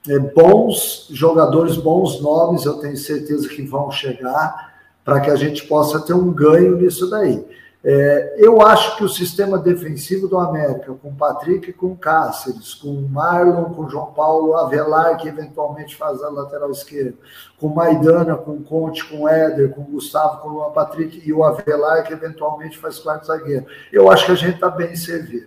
é, 0.08 0.18
bons 0.18 1.08
jogadores, 1.10 1.76
bons 1.76 2.20
nomes, 2.20 2.64
eu 2.64 2.74
tenho 2.78 2.96
certeza 2.96 3.48
que 3.48 3.62
vão 3.62 3.90
chegar 3.90 4.74
para 5.04 5.20
que 5.20 5.30
a 5.30 5.36
gente 5.36 5.64
possa 5.66 6.00
ter 6.00 6.14
um 6.14 6.32
ganho 6.32 6.76
nisso 6.76 7.08
daí. 7.08 7.44
É, 7.88 8.34
eu 8.38 8.60
acho 8.62 8.96
que 8.96 9.04
o 9.04 9.08
sistema 9.08 9.56
defensivo 9.56 10.26
do 10.26 10.36
América, 10.36 10.92
com 11.00 11.14
Patrick, 11.14 11.72
com 11.72 11.94
Cáceres, 11.94 12.74
com 12.74 12.92
Marlon, 13.08 13.72
com 13.74 13.88
João 13.88 14.06
Paulo 14.06 14.56
Avelar, 14.56 15.16
que 15.16 15.28
eventualmente 15.28 15.94
faz 15.94 16.20
a 16.20 16.28
lateral 16.28 16.72
esquerda, 16.72 17.14
com 17.56 17.68
Maidana, 17.68 18.34
com 18.34 18.60
Conte, 18.60 19.08
com 19.08 19.28
Éder, 19.28 19.72
com 19.72 19.84
Gustavo, 19.84 20.40
com 20.40 20.48
o 20.48 20.70
Patrick 20.72 21.22
e 21.24 21.32
o 21.32 21.44
Avelar, 21.44 22.02
que 22.02 22.12
eventualmente 22.12 22.76
faz 22.76 22.98
quarto 22.98 23.28
zagueiro. 23.28 23.66
Eu 23.92 24.10
acho 24.10 24.26
que 24.26 24.32
a 24.32 24.36
gente 24.36 24.56
está 24.56 24.68
bem 24.68 24.96
servido. 24.96 25.46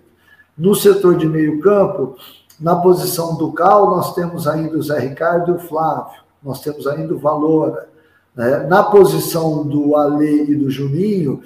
No 0.58 0.74
setor 0.74 1.18
de 1.18 1.28
meio 1.28 1.60
campo, 1.60 2.16
na 2.58 2.78
posição 2.78 3.36
do 3.36 3.52
Cal, 3.52 3.90
nós 3.90 4.16
temos 4.16 4.48
ainda 4.48 4.78
o 4.78 4.82
Zé 4.82 4.98
Ricardo 4.98 5.52
e 5.52 5.56
o 5.56 5.60
Flávio, 5.60 6.22
nós 6.42 6.62
temos 6.62 6.88
ainda 6.88 7.14
o 7.14 7.20
Valora. 7.20 7.90
Né? 8.34 8.60
Na 8.60 8.82
posição 8.82 9.68
do 9.68 9.98
Ale 9.98 10.50
e 10.50 10.56
do 10.56 10.72
Juninho, 10.72 11.44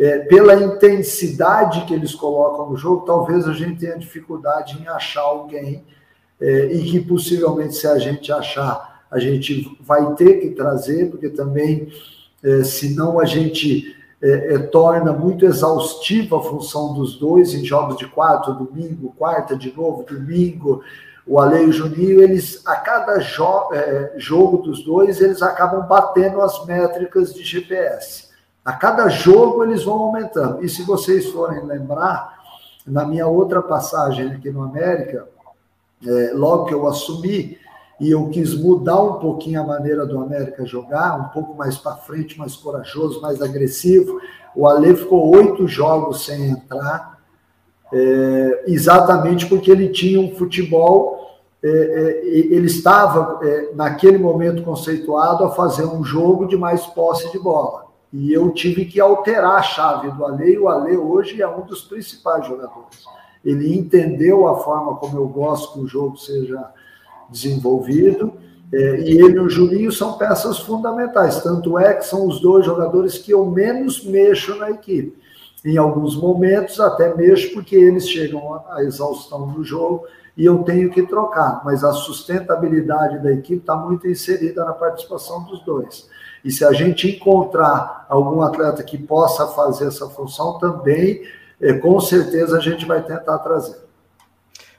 é, 0.00 0.20
pela 0.20 0.54
intensidade 0.54 1.84
que 1.84 1.92
eles 1.92 2.14
colocam 2.14 2.70
no 2.70 2.76
jogo, 2.76 3.04
talvez 3.04 3.46
a 3.46 3.52
gente 3.52 3.80
tenha 3.80 3.98
dificuldade 3.98 4.80
em 4.80 4.88
achar 4.88 5.20
alguém 5.20 5.84
é, 6.40 6.72
e 6.72 6.90
que 6.90 7.00
possivelmente, 7.00 7.76
se 7.76 7.86
a 7.86 7.98
gente 7.98 8.32
achar, 8.32 9.04
a 9.10 9.18
gente 9.18 9.76
vai 9.78 10.14
ter 10.14 10.40
que 10.40 10.50
trazer, 10.52 11.10
porque 11.10 11.28
também, 11.28 11.92
é, 12.42 12.64
senão 12.64 13.20
a 13.20 13.26
gente 13.26 13.94
é, 14.22 14.54
é, 14.54 14.58
torna 14.58 15.12
muito 15.12 15.44
exaustiva 15.44 16.38
a 16.38 16.42
função 16.42 16.94
dos 16.94 17.18
dois 17.18 17.52
em 17.52 17.62
jogos 17.62 17.98
de 17.98 18.06
quarto, 18.06 18.54
domingo, 18.54 19.14
quarta 19.18 19.54
de 19.54 19.70
novo, 19.76 20.02
domingo. 20.02 20.82
O 21.26 21.38
Ale 21.38 21.64
e 21.64 21.66
o 21.66 21.72
Juninho, 21.72 22.22
eles, 22.22 22.62
a 22.66 22.76
cada 22.76 23.20
jo 23.20 23.68
é, 23.74 24.14
jogo 24.16 24.62
dos 24.62 24.82
dois, 24.82 25.20
eles 25.20 25.42
acabam 25.42 25.86
batendo 25.86 26.40
as 26.40 26.64
métricas 26.64 27.34
de 27.34 27.44
GPS. 27.44 28.29
A 28.64 28.72
cada 28.72 29.08
jogo 29.08 29.64
eles 29.64 29.84
vão 29.84 29.98
aumentando. 29.98 30.64
E 30.64 30.68
se 30.68 30.82
vocês 30.82 31.26
forem 31.30 31.64
lembrar, 31.64 32.38
na 32.86 33.04
minha 33.04 33.26
outra 33.26 33.62
passagem 33.62 34.32
aqui 34.32 34.50
no 34.50 34.62
América, 34.62 35.28
é, 36.06 36.32
logo 36.34 36.66
que 36.66 36.74
eu 36.74 36.86
assumi, 36.86 37.58
e 38.00 38.10
eu 38.10 38.30
quis 38.30 38.54
mudar 38.54 39.00
um 39.02 39.14
pouquinho 39.14 39.60
a 39.60 39.66
maneira 39.66 40.06
do 40.06 40.18
América 40.18 40.64
jogar, 40.64 41.20
um 41.20 41.28
pouco 41.28 41.54
mais 41.54 41.76
para 41.76 41.96
frente, 41.96 42.38
mais 42.38 42.56
corajoso, 42.56 43.20
mais 43.20 43.42
agressivo. 43.42 44.18
O 44.56 44.66
Ale 44.66 44.96
ficou 44.96 45.34
oito 45.36 45.68
jogos 45.68 46.24
sem 46.24 46.48
entrar, 46.48 47.20
é, 47.92 48.64
exatamente 48.66 49.46
porque 49.46 49.70
ele 49.70 49.90
tinha 49.90 50.18
um 50.18 50.34
futebol, 50.34 51.40
é, 51.62 51.68
é, 51.68 52.26
ele 52.26 52.66
estava 52.66 53.38
é, 53.44 53.72
naquele 53.74 54.16
momento 54.16 54.62
conceituado 54.62 55.44
a 55.44 55.50
fazer 55.50 55.84
um 55.84 56.02
jogo 56.02 56.46
de 56.46 56.56
mais 56.56 56.86
posse 56.86 57.30
de 57.30 57.38
bola. 57.38 57.89
E 58.12 58.32
eu 58.32 58.50
tive 58.50 58.84
que 58.84 59.00
alterar 59.00 59.58
a 59.58 59.62
chave 59.62 60.10
do 60.10 60.24
Ale, 60.24 60.52
e 60.52 60.58
o 60.58 60.68
Ale 60.68 60.96
hoje 60.96 61.40
é 61.40 61.48
um 61.48 61.62
dos 61.62 61.82
principais 61.82 62.46
jogadores. 62.46 63.04
Ele 63.44 63.74
entendeu 63.74 64.48
a 64.48 64.58
forma 64.58 64.96
como 64.96 65.16
eu 65.16 65.28
gosto 65.28 65.74
que 65.74 65.80
o 65.80 65.86
jogo 65.86 66.16
seja 66.16 66.70
desenvolvido, 67.28 68.32
é, 68.72 69.00
e 69.00 69.20
ele 69.20 69.36
e 69.36 69.40
o 69.40 69.48
Juninho 69.48 69.90
são 69.90 70.14
peças 70.14 70.58
fundamentais. 70.58 71.42
Tanto 71.42 71.78
é 71.78 71.94
que 71.94 72.06
são 72.06 72.26
os 72.26 72.40
dois 72.40 72.64
jogadores 72.64 73.18
que 73.18 73.32
eu 73.32 73.44
menos 73.46 74.04
mexo 74.04 74.56
na 74.56 74.70
equipe. 74.70 75.18
Em 75.64 75.76
alguns 75.76 76.16
momentos, 76.16 76.80
até 76.80 77.14
mexo 77.14 77.52
porque 77.52 77.76
eles 77.76 78.08
chegam 78.08 78.54
à 78.68 78.82
exaustão 78.82 79.48
do 79.48 79.62
jogo 79.64 80.06
e 80.36 80.44
eu 80.44 80.62
tenho 80.62 80.90
que 80.90 81.02
trocar. 81.02 81.62
Mas 81.64 81.84
a 81.84 81.92
sustentabilidade 81.92 83.22
da 83.22 83.32
equipe 83.32 83.60
está 83.60 83.76
muito 83.76 84.08
inserida 84.08 84.64
na 84.64 84.72
participação 84.72 85.42
dos 85.44 85.62
dois. 85.64 86.08
E 86.44 86.50
se 86.50 86.64
a 86.64 86.72
gente 86.72 87.08
encontrar 87.08 88.06
algum 88.08 88.42
atleta 88.42 88.82
que 88.82 88.96
possa 88.96 89.46
fazer 89.48 89.88
essa 89.88 90.08
função, 90.08 90.58
também, 90.58 91.22
é, 91.60 91.74
com 91.74 92.00
certeza, 92.00 92.56
a 92.56 92.60
gente 92.60 92.84
vai 92.86 93.02
tentar 93.02 93.38
trazer. 93.38 93.78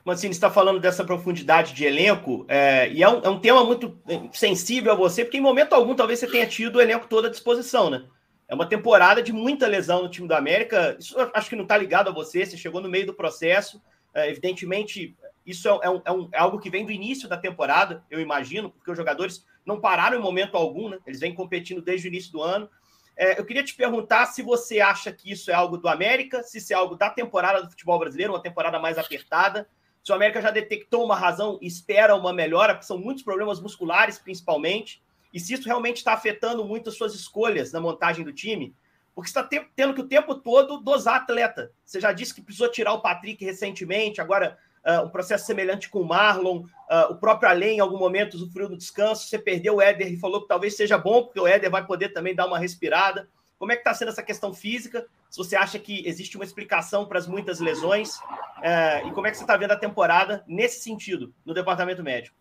Mancini 0.04 0.32
está 0.32 0.50
falando 0.50 0.80
dessa 0.80 1.04
profundidade 1.04 1.74
de 1.74 1.86
elenco, 1.86 2.44
é, 2.48 2.92
e 2.92 3.04
é 3.04 3.10
um, 3.10 3.22
é 3.22 3.30
um, 3.30 3.40
tema 3.40 3.64
muito 3.64 3.96
sensível 4.34 4.92
a 4.92 4.96
você, 4.96 5.24
porque 5.24 5.38
em 5.38 5.42
momento 5.42 5.74
algum 5.74 5.94
talvez 5.94 6.20
você 6.20 6.28
tenha 6.28 6.48
tido 6.48 6.78
o 6.78 6.82
elenco 6.82 7.08
todo 7.08 7.28
à 7.28 7.30
disposição, 7.30 7.90
né? 7.90 8.04
É 8.48 8.54
uma 8.56 8.66
temporada 8.66 9.22
de 9.22 9.32
muita 9.32 9.66
lesão 9.66 10.04
no 10.04 10.10
time 10.10 10.28
do 10.28 10.34
América. 10.34 10.98
Isso 11.00 11.16
acho 11.34 11.50
que 11.50 11.56
não 11.56 11.64
está 11.64 11.78
ligado 11.78 12.10
a 12.10 12.14
você, 12.14 12.46
você 12.46 12.58
chegou 12.58 12.82
no 12.82 12.90
meio 12.90 13.06
do 13.06 13.14
processo. 13.14 13.82
É, 14.14 14.30
evidentemente, 14.30 15.16
isso 15.46 15.70
é, 15.70 15.72
é, 15.72 16.02
é, 16.06 16.12
um, 16.12 16.28
é, 16.34 16.38
algo 16.38 16.60
que 16.60 16.70
vem 16.70 16.86
do 16.86 16.92
início 16.92 17.30
da 17.30 17.38
temporada, 17.38 18.04
eu 18.12 18.20
imagino, 18.20 18.70
porque 18.70 18.92
os 18.92 18.98
jogadores 18.98 19.46
não 19.66 19.80
pararam 19.80 20.18
em 20.18 20.22
momento 20.22 20.56
algum, 20.56 20.90
né? 20.90 21.00
Eles 21.06 21.20
vêm 21.20 21.34
competindo 21.34 21.82
desde 21.82 22.08
o 22.08 22.10
início 22.10 22.32
do 22.32 22.42
ano. 22.42 22.70
É, 23.16 23.40
eu 23.40 23.46
queria 23.46 23.64
te 23.64 23.76
perguntar 23.76 24.26
se 24.28 24.42
você 24.42 24.80
acha 24.80 25.12
que 25.12 25.32
isso 25.32 25.52
é 25.52 25.54
algo 25.54 25.78
do 25.78 25.88
América, 25.88 26.44
se 26.44 26.58
isso 26.58 26.74
é 26.74 26.76
algo 26.76 26.96
da 26.96 27.10
temporada 27.10 27.62
do 27.62 27.70
futebol 27.70 28.00
brasileiro, 28.00 28.34
uma 28.34 28.42
temporada 28.42 28.80
mais 28.80 28.98
apertada. 28.98 29.68
Se 30.04 30.12
o 30.12 30.16
América 30.16 30.42
já 30.42 30.50
detectou 30.50 31.06
uma 31.06 31.16
razão 31.16 31.60
espera 31.62 32.16
uma 32.16 32.34
melhora, 32.34 32.74
porque 32.74 32.88
são 32.88 32.98
muitos 32.98 33.24
problemas 33.24 33.62
musculares, 33.62 34.18
principalmente, 34.18 35.04
e 35.34 35.40
se 35.40 35.54
isso 35.54 35.66
realmente 35.66 35.98
está 35.98 36.14
afetando 36.14 36.66
muito 36.66 36.90
as 36.90 36.96
suas 36.96 37.14
escolhas 37.14 37.72
na 37.72 37.80
montagem 37.80 38.26
do 38.26 38.34
time, 38.34 38.76
porque 39.14 39.30
está 39.30 39.44
tendo 39.44 39.94
que 39.94 40.02
o 40.02 40.08
tempo 40.08 40.36
todo 40.36 40.80
dosar 40.80 41.18
atleta. 41.18 41.72
Você 41.86 42.00
já 42.00 42.12
disse 42.12 42.34
que 42.34 42.42
precisou 42.42 42.70
tirar 42.70 42.94
o 42.94 43.02
Patrick 43.02 43.44
recentemente, 43.44 44.20
agora 44.20 44.58
uh, 44.86 45.06
um 45.06 45.10
processo 45.10 45.46
semelhante 45.46 45.90
com 45.90 46.02
o 46.02 46.08
Marlon, 46.08 46.60
uh, 46.60 47.12
o 47.12 47.16
próprio 47.16 47.50
Além, 47.50 47.78
em 47.78 47.80
algum 47.80 47.98
momento, 47.98 48.36
usufruiu 48.36 48.70
do 48.70 48.78
descanso, 48.78 49.28
você 49.28 49.38
perdeu 49.38 49.76
o 49.76 49.82
Éder 49.82 50.12
e 50.12 50.18
falou 50.18 50.42
que 50.42 50.48
talvez 50.48 50.76
seja 50.76 50.98
bom, 50.98 51.24
porque 51.24 51.40
o 51.40 51.48
Éder 51.48 51.70
vai 51.70 51.86
poder 51.86 52.10
também 52.10 52.36
dar 52.36 52.48
uma 52.48 52.60
respirada. 52.60 53.28
Como 53.58 53.72
é 53.72 53.76
que 53.76 53.82
está 53.82 53.94
sendo 53.94 54.10
essa 54.10 54.24
questão 54.24 54.54
física? 54.54 55.06
Se 55.30 55.38
você 55.38 55.56
acha 55.56 55.78
que 55.78 56.06
existe 56.08 56.36
uma 56.36 56.44
explicação 56.44 57.06
para 57.06 57.20
as 57.20 57.28
muitas 57.28 57.60
lesões, 57.60 58.16
uh, 58.18 59.08
e 59.08 59.12
como 59.12 59.28
é 59.28 59.32
que 59.32 59.38
você 59.38 59.44
está 59.44 59.56
vendo 59.56 59.72
a 59.72 59.78
temporada 59.78 60.44
nesse 60.48 60.82
sentido, 60.82 61.34
no 61.46 61.54
departamento 61.54 62.04
médico? 62.04 62.36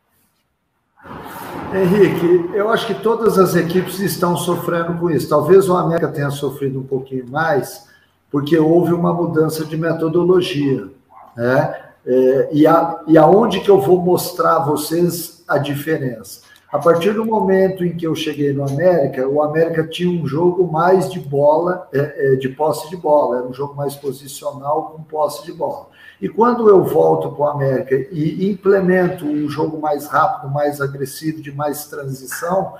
Henrique, 1.72 2.50
eu 2.54 2.68
acho 2.68 2.86
que 2.86 2.94
todas 2.94 3.38
as 3.38 3.54
equipes 3.54 4.00
estão 4.00 4.36
sofrendo 4.36 4.98
com 4.98 5.10
isso. 5.10 5.28
Talvez 5.28 5.68
o 5.68 5.76
América 5.76 6.08
tenha 6.08 6.30
sofrido 6.30 6.80
um 6.80 6.86
pouquinho 6.86 7.28
mais, 7.28 7.88
porque 8.30 8.58
houve 8.58 8.92
uma 8.92 9.12
mudança 9.12 9.64
de 9.64 9.76
metodologia. 9.76 10.88
Né? 11.36 11.89
É, 12.06 12.48
e, 12.52 12.66
a, 12.66 13.00
e 13.06 13.18
aonde 13.18 13.60
que 13.60 13.70
eu 13.70 13.80
vou 13.80 14.00
mostrar 14.00 14.56
a 14.56 14.64
vocês 14.64 15.44
a 15.46 15.58
diferença? 15.58 16.40
A 16.72 16.78
partir 16.78 17.12
do 17.12 17.24
momento 17.24 17.84
em 17.84 17.96
que 17.96 18.06
eu 18.06 18.14
cheguei 18.14 18.52
no 18.52 18.62
América, 18.62 19.26
o 19.26 19.42
América 19.42 19.86
tinha 19.88 20.08
um 20.08 20.24
jogo 20.24 20.70
mais 20.70 21.10
de 21.10 21.18
bola, 21.18 21.88
é, 21.92 22.34
é, 22.34 22.36
de 22.36 22.48
posse 22.48 22.88
de 22.88 22.96
bola, 22.96 23.38
era 23.38 23.46
um 23.46 23.52
jogo 23.52 23.74
mais 23.74 23.96
posicional 23.96 24.90
com 24.90 25.02
posse 25.02 25.44
de 25.44 25.52
bola. 25.52 25.88
E 26.22 26.28
quando 26.28 26.68
eu 26.68 26.84
volto 26.84 27.32
para 27.32 27.44
o 27.44 27.48
América 27.48 27.96
e 28.12 28.48
implemento 28.48 29.26
um 29.26 29.48
jogo 29.48 29.80
mais 29.80 30.06
rápido, 30.06 30.52
mais 30.52 30.80
agressivo, 30.80 31.42
de 31.42 31.50
mais 31.50 31.86
transição, 31.86 32.74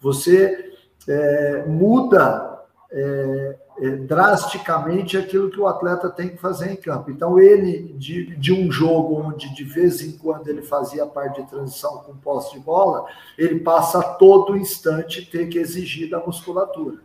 você 0.00 0.72
é, 1.06 1.64
muda 1.66 2.60
é, 2.90 3.56
drasticamente 4.06 5.16
aquilo 5.16 5.50
que 5.50 5.58
o 5.58 5.66
atleta 5.66 6.08
tem 6.08 6.28
que 6.28 6.36
fazer 6.36 6.70
em 6.70 6.76
campo. 6.76 7.10
Então, 7.10 7.38
ele, 7.38 7.94
de, 7.94 8.36
de 8.36 8.52
um 8.52 8.70
jogo 8.70 9.20
onde 9.20 9.52
de 9.54 9.64
vez 9.64 10.00
em 10.00 10.12
quando 10.12 10.48
ele 10.48 10.62
fazia 10.62 11.04
parte 11.06 11.42
de 11.42 11.48
transição 11.48 11.98
com 11.98 12.16
posse 12.16 12.52
de 12.54 12.60
bola, 12.60 13.06
ele 13.36 13.60
passa 13.60 13.98
a 13.98 14.14
todo 14.14 14.56
instante 14.56 15.28
ter 15.28 15.48
que 15.48 15.58
exigir 15.58 16.08
da 16.08 16.20
musculatura. 16.20 16.98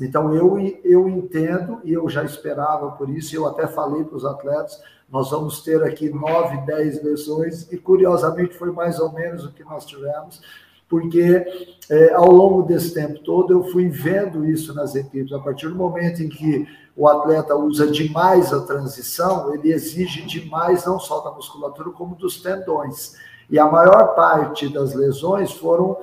Então, 0.00 0.34
eu, 0.34 0.58
eu 0.84 1.08
entendo, 1.08 1.80
e 1.84 1.92
eu 1.92 2.08
já 2.08 2.24
esperava 2.24 2.90
por 2.92 3.08
isso, 3.08 3.34
eu 3.34 3.46
até 3.46 3.66
falei 3.66 4.04
para 4.04 4.16
os 4.16 4.24
atletas, 4.24 4.80
nós 5.10 5.30
vamos 5.30 5.62
ter 5.62 5.82
aqui 5.82 6.10
nove, 6.10 6.58
dez 6.66 7.02
lesões, 7.02 7.70
e 7.72 7.78
curiosamente 7.78 8.54
foi 8.54 8.72
mais 8.72 8.98
ou 8.98 9.12
menos 9.12 9.44
o 9.44 9.52
que 9.52 9.64
nós 9.64 9.86
tivemos, 9.86 10.42
porque 10.88 11.44
é, 11.90 12.14
ao 12.14 12.30
longo 12.30 12.62
desse 12.62 12.94
tempo 12.94 13.18
todo 13.20 13.52
eu 13.52 13.64
fui 13.64 13.88
vendo 13.88 14.44
isso 14.44 14.74
nas 14.74 14.94
equipes. 14.94 15.32
A 15.32 15.38
partir 15.38 15.68
do 15.68 15.74
momento 15.74 16.22
em 16.22 16.28
que 16.28 16.66
o 16.96 17.08
atleta 17.08 17.54
usa 17.54 17.86
demais 17.86 18.52
a 18.52 18.60
transição, 18.60 19.52
ele 19.54 19.72
exige 19.72 20.22
demais 20.22 20.86
não 20.86 20.98
só 20.98 21.20
da 21.20 21.30
musculatura, 21.30 21.90
como 21.90 22.14
dos 22.14 22.40
tendões. 22.40 23.14
E 23.50 23.58
a 23.58 23.66
maior 23.66 24.14
parte 24.14 24.68
das 24.68 24.94
lesões 24.94 25.52
foram 25.52 25.98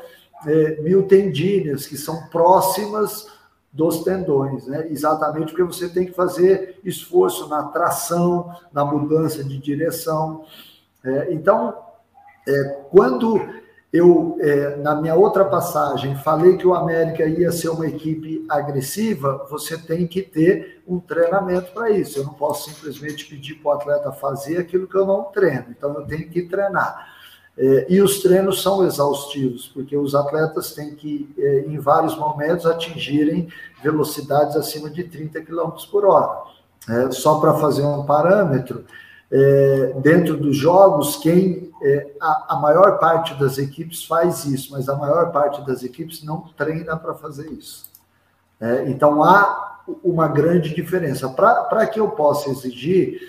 é, 0.46 0.82
miotendíneas, 0.82 1.86
que 1.86 1.98
são 1.98 2.28
próximas 2.28 3.28
dos 3.72 4.04
tendões, 4.04 4.68
né? 4.68 4.88
exatamente 4.92 5.48
porque 5.48 5.64
você 5.64 5.90
tem 5.90 6.06
que 6.06 6.14
fazer 6.14 6.80
esforço 6.84 7.50
na 7.50 7.64
tração, 7.64 8.56
na 8.72 8.86
mudança 8.86 9.44
de 9.44 9.58
direção. 9.58 10.46
É, 11.04 11.34
então, 11.34 11.76
é, 12.48 12.64
quando 12.92 13.42
eu, 13.94 14.38
é, 14.40 14.76
na 14.78 14.96
minha 14.96 15.14
outra 15.14 15.46
passagem, 15.46 16.16
falei 16.16 16.58
que 16.58 16.66
o 16.66 16.74
América 16.74 17.24
ia 17.26 17.52
ser 17.52 17.70
uma 17.70 17.86
equipe 17.86 18.44
agressiva, 18.50 19.46
você 19.48 19.78
tem 19.78 20.08
que 20.08 20.24
ter 20.24 20.82
um 20.88 21.00
treinamento 21.00 21.72
para 21.72 21.92
isso. 21.92 22.18
Eu 22.18 22.24
não 22.24 22.34
posso 22.34 22.72
simplesmente 22.72 23.28
pedir 23.28 23.54
para 23.56 23.70
o 23.70 23.72
atleta 23.74 24.12
fazer 24.12 24.58
aquilo 24.58 24.88
que 24.88 24.96
eu 24.96 25.06
não 25.06 25.26
treino, 25.26 25.66
então 25.70 25.94
eu 25.94 26.08
tenho 26.08 26.28
que 26.28 26.42
treinar. 26.42 27.14
É, 27.56 27.86
e 27.88 28.02
os 28.02 28.20
treinos 28.20 28.64
são 28.64 28.84
exaustivos, 28.84 29.68
porque 29.68 29.96
os 29.96 30.16
atletas 30.16 30.74
têm 30.74 30.96
que, 30.96 31.32
é, 31.38 31.60
em 31.68 31.78
vários 31.78 32.18
momentos, 32.18 32.66
atingirem 32.66 33.48
velocidades 33.84 34.56
acima 34.56 34.90
de 34.90 35.04
30 35.04 35.40
km 35.42 35.70
por 35.92 36.04
hora. 36.04 36.42
É, 36.90 37.12
só 37.12 37.40
para 37.40 37.54
fazer 37.54 37.84
um 37.84 38.08
parâmetro, 38.08 38.86
é, 39.32 39.94
dentro 40.02 40.36
dos 40.36 40.58
jogos, 40.58 41.16
quem 41.18 41.72
é, 41.84 42.12
a, 42.20 42.54
a, 42.56 42.60
maior 42.60 42.98
parte 42.98 43.34
das 43.36 43.58
equipes 43.58 44.06
faz 44.06 44.46
isso, 44.46 44.72
mas 44.72 44.88
a 44.88 44.96
maior 44.96 45.32
parte 45.32 45.62
das 45.66 45.84
equipes 45.84 46.24
não 46.24 46.42
treina 46.56 46.96
para 46.96 47.14
fazer 47.14 47.50
isso. 47.52 47.92
É, 48.60 48.90
então 48.90 49.22
há 49.22 49.82
uma 50.04 50.28
grande 50.28 50.74
diferença. 50.74 51.28
Para 51.30 51.86
que 51.88 52.00
eu 52.00 52.12
possa 52.12 52.50
exigir, 52.50 53.20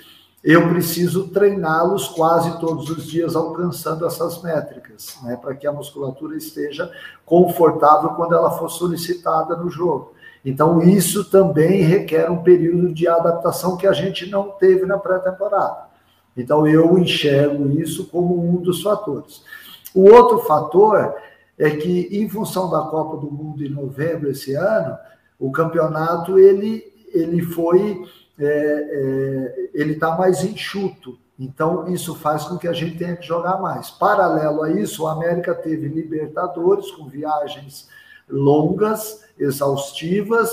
eu 0.44 0.68
preciso 0.68 1.28
treiná-los 1.28 2.08
quase 2.08 2.61
todos 2.61 2.90
os 2.90 3.06
dias, 3.06 3.34
alcançando 3.34 4.06
essas 4.06 4.40
métricas, 4.42 5.18
né, 5.23 5.37
para 5.37 5.54
que 5.54 5.66
a 5.66 5.73
musculatura 5.73 6.37
esteja 6.37 6.92
confortável 7.25 8.11
quando 8.11 8.34
ela 8.34 8.52
for 8.52 8.68
solicitada 8.68 9.56
no 9.56 9.70
jogo. 9.70 10.12
Então, 10.44 10.82
isso 10.82 11.25
também 11.30 11.80
requer 11.82 12.30
um 12.30 12.42
período 12.42 12.92
de 12.92 13.08
adaptação 13.08 13.78
que 13.78 13.87
a 13.87 13.92
gente 13.92 14.28
não 14.28 14.50
teve 14.50 14.84
na 14.84 14.99
pré-temporada. 14.99 15.93
Então, 16.36 16.66
eu 16.66 16.98
enxergo 16.98 17.70
isso 17.80 18.06
como 18.06 18.38
um 18.38 18.56
dos 18.56 18.82
fatores. 18.82 19.42
O 19.94 20.10
outro 20.10 20.38
fator 20.40 21.14
é 21.58 21.70
que, 21.70 22.08
em 22.10 22.28
função 22.28 22.68
da 22.70 22.80
Copa 22.82 23.16
do 23.18 23.30
Mundo 23.30 23.64
em 23.64 23.68
novembro 23.68 24.30
esse 24.30 24.54
ano, 24.54 24.98
o 25.38 25.52
campeonato 25.52 26.38
ele, 26.38 26.84
ele 27.12 27.42
foi 27.42 28.04
é, 28.38 28.44
é, 28.46 29.70
ele 29.72 29.92
está 29.92 30.16
mais 30.16 30.42
enxuto. 30.42 31.18
Então, 31.38 31.88
isso 31.88 32.14
faz 32.14 32.44
com 32.44 32.56
que 32.56 32.68
a 32.68 32.72
gente 32.72 32.96
tenha 32.96 33.16
que 33.16 33.26
jogar 33.26 33.60
mais. 33.60 33.90
Paralelo 33.90 34.62
a 34.62 34.70
isso, 34.70 35.04
o 35.04 35.06
América 35.08 35.54
teve 35.54 35.88
Libertadores 35.88 36.90
com 36.92 37.08
viagens 37.08 37.88
longas, 38.28 39.24
exaustivas, 39.38 40.50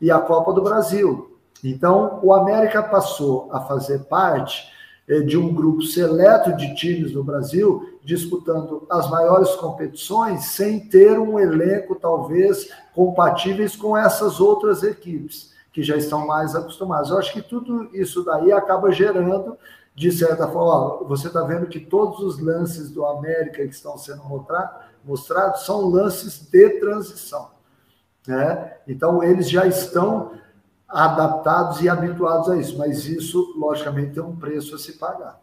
e 0.00 0.10
a 0.10 0.18
Copa 0.18 0.52
do 0.52 0.62
Brasil. 0.62 1.38
Então, 1.62 2.18
o 2.22 2.32
América 2.32 2.82
passou 2.82 3.48
a 3.52 3.60
fazer 3.60 4.00
parte 4.04 4.71
de 5.20 5.36
um 5.36 5.52
grupo 5.52 5.82
seleto 5.82 6.56
de 6.56 6.74
times 6.74 7.12
no 7.12 7.22
Brasil 7.22 7.98
disputando 8.04 8.86
as 8.90 9.08
maiores 9.10 9.50
competições 9.56 10.46
sem 10.46 10.80
ter 10.80 11.18
um 11.18 11.38
elenco 11.38 11.94
talvez 11.94 12.68
compatíveis 12.94 13.76
com 13.76 13.96
essas 13.96 14.40
outras 14.40 14.82
equipes 14.82 15.52
que 15.72 15.82
já 15.82 15.96
estão 15.96 16.26
mais 16.26 16.54
acostumados. 16.54 17.10
Eu 17.10 17.18
acho 17.18 17.32
que 17.32 17.42
tudo 17.42 17.88
isso 17.94 18.24
daí 18.24 18.52
acaba 18.52 18.92
gerando, 18.92 19.56
de 19.94 20.12
certa 20.12 20.46
forma, 20.46 21.06
você 21.08 21.28
está 21.28 21.42
vendo 21.42 21.66
que 21.66 21.80
todos 21.80 22.20
os 22.20 22.38
lances 22.38 22.90
do 22.90 23.06
América 23.06 23.66
que 23.66 23.74
estão 23.74 23.96
sendo 23.96 24.22
mostrados 25.04 25.64
são 25.64 25.88
lances 25.88 26.46
de 26.50 26.68
transição. 26.80 27.50
Né? 28.26 28.76
Então, 28.86 29.22
eles 29.22 29.48
já 29.48 29.66
estão 29.66 30.32
adaptados 30.92 31.80
e 31.80 31.88
habituados 31.88 32.48
a 32.50 32.56
isso, 32.56 32.76
mas 32.76 33.06
isso, 33.06 33.54
logicamente, 33.56 34.14
tem 34.14 34.22
um 34.22 34.36
preço 34.36 34.74
a 34.74 34.78
se 34.78 34.92
pagar. 34.92 35.40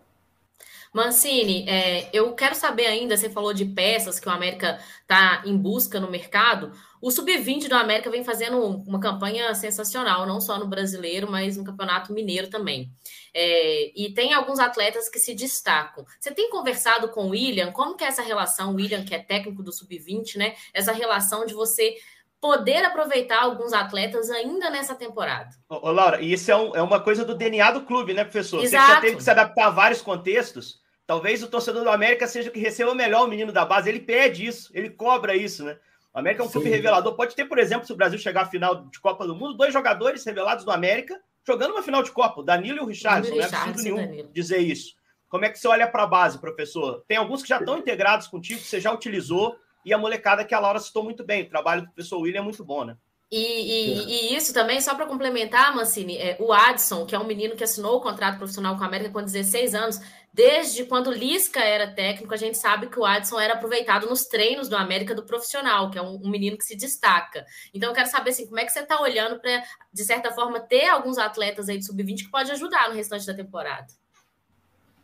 Mancini, 0.91 1.69
é, 1.69 2.09
eu 2.11 2.33
quero 2.33 2.55
saber 2.55 2.87
ainda, 2.87 3.15
você 3.15 3.29
falou 3.29 3.53
de 3.53 3.63
peças 3.63 4.19
que 4.19 4.27
o 4.27 4.31
América 4.31 4.79
está 5.01 5.43
em 5.45 5.55
busca 5.55 5.99
no 5.99 6.09
mercado. 6.09 6.71
O 6.99 7.11
Sub-20 7.11 7.67
do 7.67 7.75
América 7.75 8.09
vem 8.09 8.23
fazendo 8.23 8.57
uma 8.59 8.99
campanha 8.99 9.53
sensacional, 9.53 10.25
não 10.25 10.41
só 10.41 10.57
no 10.57 10.67
brasileiro, 10.67 11.29
mas 11.29 11.57
no 11.57 11.63
Campeonato 11.63 12.11
Mineiro 12.11 12.49
também. 12.49 12.91
É, 13.33 13.91
e 13.95 14.13
tem 14.15 14.33
alguns 14.33 14.57
atletas 14.59 15.07
que 15.07 15.19
se 15.19 15.35
destacam. 15.35 16.03
Você 16.19 16.31
tem 16.31 16.49
conversado 16.49 17.09
com 17.09 17.25
o 17.25 17.29
William? 17.29 17.71
Como 17.71 17.95
que 17.95 18.03
é 18.03 18.07
essa 18.07 18.23
relação, 18.23 18.73
William, 18.73 19.05
que 19.05 19.13
é 19.13 19.19
técnico 19.19 19.61
do 19.61 19.71
Sub-20, 19.71 20.37
né? 20.37 20.55
Essa 20.73 20.91
relação 20.91 21.45
de 21.45 21.53
você 21.53 21.95
poder 22.41 22.85
aproveitar 22.85 23.41
alguns 23.43 23.73
atletas 23.73 24.29
ainda 24.29 24.69
nessa 24.69 24.95
temporada. 24.95 25.49
Ô, 25.67 25.89
ô 25.89 25.91
Laura, 25.91 26.21
e 26.21 26.33
isso 26.33 26.49
é, 26.51 26.55
um, 26.55 26.75
é, 26.75 26.81
uma 26.81 26.99
coisa 26.99 27.25
do 27.25 27.35
DNA 27.35 27.71
do 27.71 27.81
clube, 27.81 28.13
né, 28.13 28.23
professor? 28.23 28.63
Exato. 28.63 28.85
Você 28.85 28.93
já 28.93 29.01
teve 29.01 29.17
que 29.17 29.23
se 29.23 29.31
adaptar 29.31 29.67
a 29.67 29.69
vários 29.69 30.01
contextos. 30.01 30.79
Talvez 31.05 31.41
o 31.43 31.47
torcedor 31.47 31.83
do 31.83 31.89
América 31.89 32.27
seja 32.27 32.49
o 32.49 32.53
que 32.53 32.59
receba 32.59 32.93
melhor 32.93 33.25
o 33.25 33.27
menino 33.27 33.51
da 33.51 33.65
base. 33.65 33.89
Ele 33.89 33.99
pede 33.99 34.45
isso, 34.45 34.69
ele 34.73 34.89
cobra 34.89 35.35
isso, 35.35 35.63
né? 35.63 35.77
O 36.13 36.19
América 36.19 36.43
é 36.43 36.45
um 36.45 36.47
Sim. 36.47 36.53
clube 36.53 36.69
revelador. 36.69 37.15
Pode 37.15 37.35
ter, 37.35 37.45
por 37.45 37.57
exemplo, 37.57 37.85
se 37.85 37.93
o 37.93 37.95
Brasil 37.95 38.17
chegar 38.19 38.43
à 38.43 38.45
final 38.45 38.85
de 38.85 38.99
Copa 38.99 39.25
do 39.25 39.35
Mundo, 39.35 39.55
dois 39.55 39.73
jogadores 39.73 40.23
revelados 40.23 40.63
do 40.63 40.71
América 40.71 41.19
jogando 41.45 41.71
uma 41.71 41.81
final 41.81 42.03
de 42.03 42.11
Copa, 42.11 42.41
o 42.41 42.43
Danilo 42.43 42.77
e 42.77 42.81
o 42.81 42.85
Richardson. 42.85 43.35
Não 43.35 43.41
é 43.41 43.45
absurdo 43.45 43.81
nenhum 43.81 43.95
Danilo. 43.95 44.29
dizer 44.31 44.59
isso. 44.59 44.93
Como 45.27 45.45
é 45.45 45.49
que 45.49 45.59
você 45.59 45.67
olha 45.67 45.87
para 45.87 46.03
a 46.03 46.07
base, 46.07 46.39
professor? 46.39 47.03
Tem 47.07 47.17
alguns 47.17 47.41
que 47.41 47.49
já 47.49 47.57
estão 47.57 47.77
integrados 47.77 48.27
contigo, 48.27 48.59
que 48.59 48.67
você 48.67 48.79
já 48.79 48.91
utilizou, 48.91 49.57
e 49.89 49.93
a 49.93 49.97
molecada 49.97 50.45
que 50.45 50.53
a 50.53 50.59
Laura 50.59 50.79
citou 50.79 51.03
muito 51.03 51.23
bem. 51.23 51.43
O 51.43 51.49
trabalho 51.49 51.81
do 51.81 51.87
professor 51.87 52.19
William 52.19 52.41
é 52.41 52.43
muito 52.43 52.63
bom, 52.63 52.85
né? 52.85 52.95
E, 53.31 53.37
e, 53.37 54.31
e, 54.31 54.35
isso 54.35 54.51
também, 54.51 54.81
só 54.81 54.95
para 54.95 55.05
complementar, 55.05 55.75
Mancini, 55.75 56.17
é, 56.17 56.35
o 56.39 56.51
Adson, 56.51 57.05
que 57.05 57.13
é 57.13 57.19
um 57.19 57.27
menino 57.27 57.55
que 57.55 57.63
assinou 57.63 57.97
o 57.97 58.01
contrato 58.01 58.37
profissional 58.37 58.75
com 58.75 58.83
a 58.83 58.87
América 58.87 59.11
com 59.11 59.21
16 59.21 59.75
anos, 59.75 59.99
desde 60.33 60.85
quando 60.85 61.11
Lisca 61.11 61.59
era 61.59 61.93
técnico, 61.93 62.33
a 62.33 62.37
gente 62.37 62.57
sabe 62.57 62.87
que 62.87 62.99
o 62.99 63.05
Adson 63.05 63.39
era 63.39 63.53
aproveitado 63.53 64.09
nos 64.09 64.25
treinos 64.25 64.67
do 64.67 64.75
América 64.75 65.13
do 65.13 65.25
profissional, 65.25 65.91
que 65.91 65.99
é 65.99 66.01
um, 66.01 66.19
um 66.23 66.29
menino 66.29 66.57
que 66.57 66.65
se 66.65 66.75
destaca. 66.75 67.45
Então, 67.71 67.89
eu 67.89 67.95
quero 67.95 68.09
saber 68.09 68.31
assim, 68.31 68.47
como 68.47 68.59
é 68.59 68.65
que 68.65 68.71
você 68.71 68.79
está 68.79 68.99
olhando 68.99 69.39
para, 69.39 69.63
de 69.93 70.03
certa 70.03 70.31
forma, 70.31 70.59
ter 70.59 70.87
alguns 70.87 71.19
atletas 71.19 71.69
aí 71.69 71.77
de 71.77 71.85
sub-20 71.85 72.23
que 72.25 72.31
pode 72.31 72.51
ajudar 72.51 72.89
no 72.89 72.95
restante 72.95 73.27
da 73.27 73.33
temporada. 73.35 73.85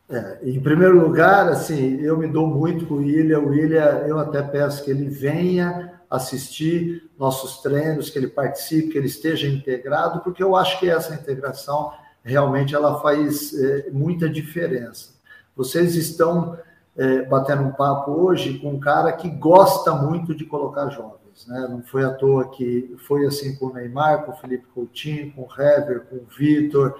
É, 0.07 0.37
em 0.43 0.59
primeiro 0.59 0.99
lugar, 0.99 1.47
assim, 1.49 1.99
eu 1.99 2.17
me 2.17 2.27
dou 2.27 2.45
muito 2.45 2.85
com 2.85 2.95
o 2.95 2.97
William. 2.97 3.39
O 3.39 3.49
William, 3.49 4.03
eu 4.07 4.19
até 4.19 4.41
peço 4.41 4.83
que 4.83 4.91
ele 4.91 5.09
venha 5.09 5.93
assistir 6.09 7.09
nossos 7.17 7.61
treinos, 7.61 8.09
que 8.09 8.19
ele 8.19 8.27
participe, 8.27 8.89
que 8.89 8.97
ele 8.97 9.07
esteja 9.07 9.47
integrado, 9.47 10.21
porque 10.21 10.43
eu 10.43 10.55
acho 10.55 10.79
que 10.79 10.89
essa 10.89 11.13
integração 11.15 11.91
realmente 12.23 12.75
ela 12.75 13.01
faz 13.01 13.53
é, 13.53 13.89
muita 13.91 14.29
diferença. 14.29 15.15
Vocês 15.55 15.95
estão 15.95 16.57
é, 16.95 17.23
batendo 17.23 17.63
um 17.63 17.71
papo 17.71 18.11
hoje 18.11 18.59
com 18.59 18.73
um 18.73 18.79
cara 18.79 19.11
que 19.11 19.29
gosta 19.29 19.93
muito 19.93 20.35
de 20.35 20.45
colocar 20.45 20.89
jovens, 20.89 21.47
né? 21.47 21.67
Não 21.69 21.81
foi 21.81 22.03
à 22.03 22.11
toa 22.11 22.49
que 22.49 22.95
foi 23.07 23.25
assim 23.25 23.55
com 23.55 23.67
o 23.67 23.73
Neymar, 23.73 24.23
com 24.23 24.31
o 24.31 24.35
Felipe 24.35 24.65
Coutinho, 24.73 25.31
com 25.33 25.41
o 25.41 25.61
Hever, 25.61 26.01
com 26.01 26.17
o 26.17 26.27
Vitor 26.37 26.95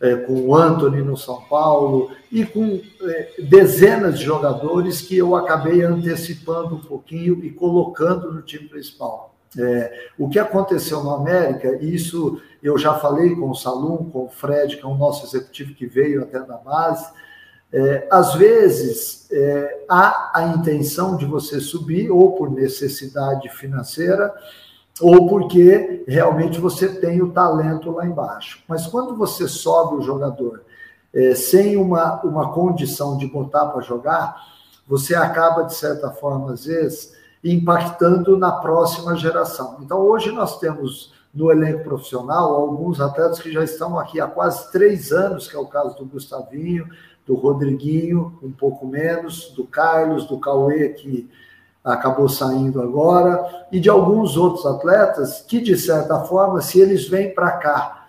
é, 0.00 0.14
com 0.16 0.48
o 0.48 0.54
Anthony 0.54 1.02
no 1.02 1.16
São 1.16 1.40
Paulo 1.42 2.10
e 2.30 2.44
com 2.44 2.80
é, 3.02 3.32
dezenas 3.40 4.18
de 4.18 4.24
jogadores 4.24 5.00
que 5.00 5.16
eu 5.16 5.34
acabei 5.34 5.82
antecipando 5.82 6.76
um 6.76 6.80
pouquinho 6.80 7.44
e 7.44 7.50
colocando 7.50 8.32
no 8.32 8.42
time 8.42 8.68
principal. 8.68 9.34
É, 9.58 10.10
o 10.18 10.28
que 10.28 10.38
aconteceu 10.38 11.02
no 11.02 11.10
América, 11.10 11.78
isso 11.82 12.40
eu 12.62 12.76
já 12.76 12.94
falei 12.94 13.34
com 13.34 13.50
o 13.50 13.54
Salum, 13.54 14.10
com 14.10 14.26
o 14.26 14.28
Fred, 14.28 14.76
que 14.76 14.84
é 14.84 14.88
o 14.88 14.94
nosso 14.94 15.26
executivo 15.26 15.74
que 15.74 15.86
veio 15.86 16.22
até 16.22 16.38
da 16.40 16.56
base. 16.56 17.10
É, 17.72 18.06
às 18.10 18.34
vezes 18.34 19.26
é, 19.30 19.84
há 19.88 20.32
a 20.34 20.48
intenção 20.48 21.16
de 21.16 21.24
você 21.24 21.60
subir, 21.60 22.10
ou 22.10 22.32
por 22.32 22.50
necessidade 22.50 23.48
financeira, 23.48 24.32
ou 25.00 25.28
porque 25.28 26.04
realmente 26.06 26.60
você 26.60 26.88
tem 26.88 27.22
o 27.22 27.30
talento 27.30 27.90
lá 27.90 28.06
embaixo. 28.06 28.62
Mas 28.68 28.86
quando 28.86 29.16
você 29.16 29.46
sobe 29.46 29.96
o 29.96 30.02
jogador 30.02 30.62
é, 31.14 31.34
sem 31.34 31.76
uma, 31.76 32.20
uma 32.22 32.52
condição 32.52 33.16
de 33.16 33.26
botar 33.26 33.66
para 33.66 33.82
jogar, 33.82 34.36
você 34.86 35.14
acaba, 35.14 35.62
de 35.62 35.74
certa 35.74 36.10
forma, 36.10 36.52
às 36.52 36.64
vezes, 36.64 37.12
impactando 37.44 38.36
na 38.36 38.52
próxima 38.52 39.14
geração. 39.16 39.78
Então, 39.80 39.98
hoje 40.00 40.32
nós 40.32 40.58
temos 40.58 41.12
no 41.32 41.50
elenco 41.50 41.84
profissional 41.84 42.54
alguns 42.54 43.00
atletas 43.00 43.38
que 43.38 43.52
já 43.52 43.62
estão 43.62 43.98
aqui 43.98 44.20
há 44.20 44.26
quase 44.26 44.72
três 44.72 45.12
anos, 45.12 45.46
que 45.46 45.54
é 45.54 45.58
o 45.58 45.66
caso 45.66 45.96
do 45.96 46.06
Gustavinho, 46.06 46.88
do 47.26 47.34
Rodriguinho, 47.34 48.38
um 48.42 48.50
pouco 48.50 48.86
menos, 48.86 49.50
do 49.50 49.64
Carlos, 49.64 50.26
do 50.26 50.40
Cauê, 50.40 50.88
que 50.88 51.28
acabou 51.92 52.28
saindo 52.28 52.80
agora, 52.80 53.66
e 53.72 53.80
de 53.80 53.88
alguns 53.88 54.36
outros 54.36 54.64
atletas 54.66 55.44
que, 55.46 55.60
de 55.60 55.76
certa 55.76 56.20
forma, 56.20 56.60
se 56.60 56.80
eles 56.80 57.08
vêm 57.08 57.34
para 57.34 57.52
cá 57.52 58.06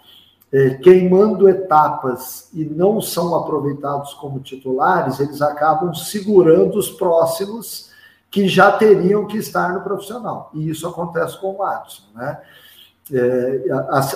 é, 0.51 0.71
queimando 0.75 1.47
etapas 1.47 2.49
e 2.53 2.65
não 2.65 2.99
são 2.99 3.35
aproveitados 3.35 4.13
como 4.15 4.39
titulares, 4.39 5.19
eles 5.19 5.41
acabam 5.41 5.93
segurando 5.93 6.77
os 6.77 6.89
próximos 6.89 7.89
que 8.31 8.47
já 8.47 8.71
teriam 8.71 9.25
que 9.25 9.37
estar 9.37 9.73
no 9.73 9.81
profissional. 9.81 10.49
E 10.53 10.69
isso 10.69 10.87
acontece 10.87 11.39
com 11.39 11.55
o 11.55 11.63
Adson, 11.63 12.03
né? 12.15 12.39
É, 13.11 13.63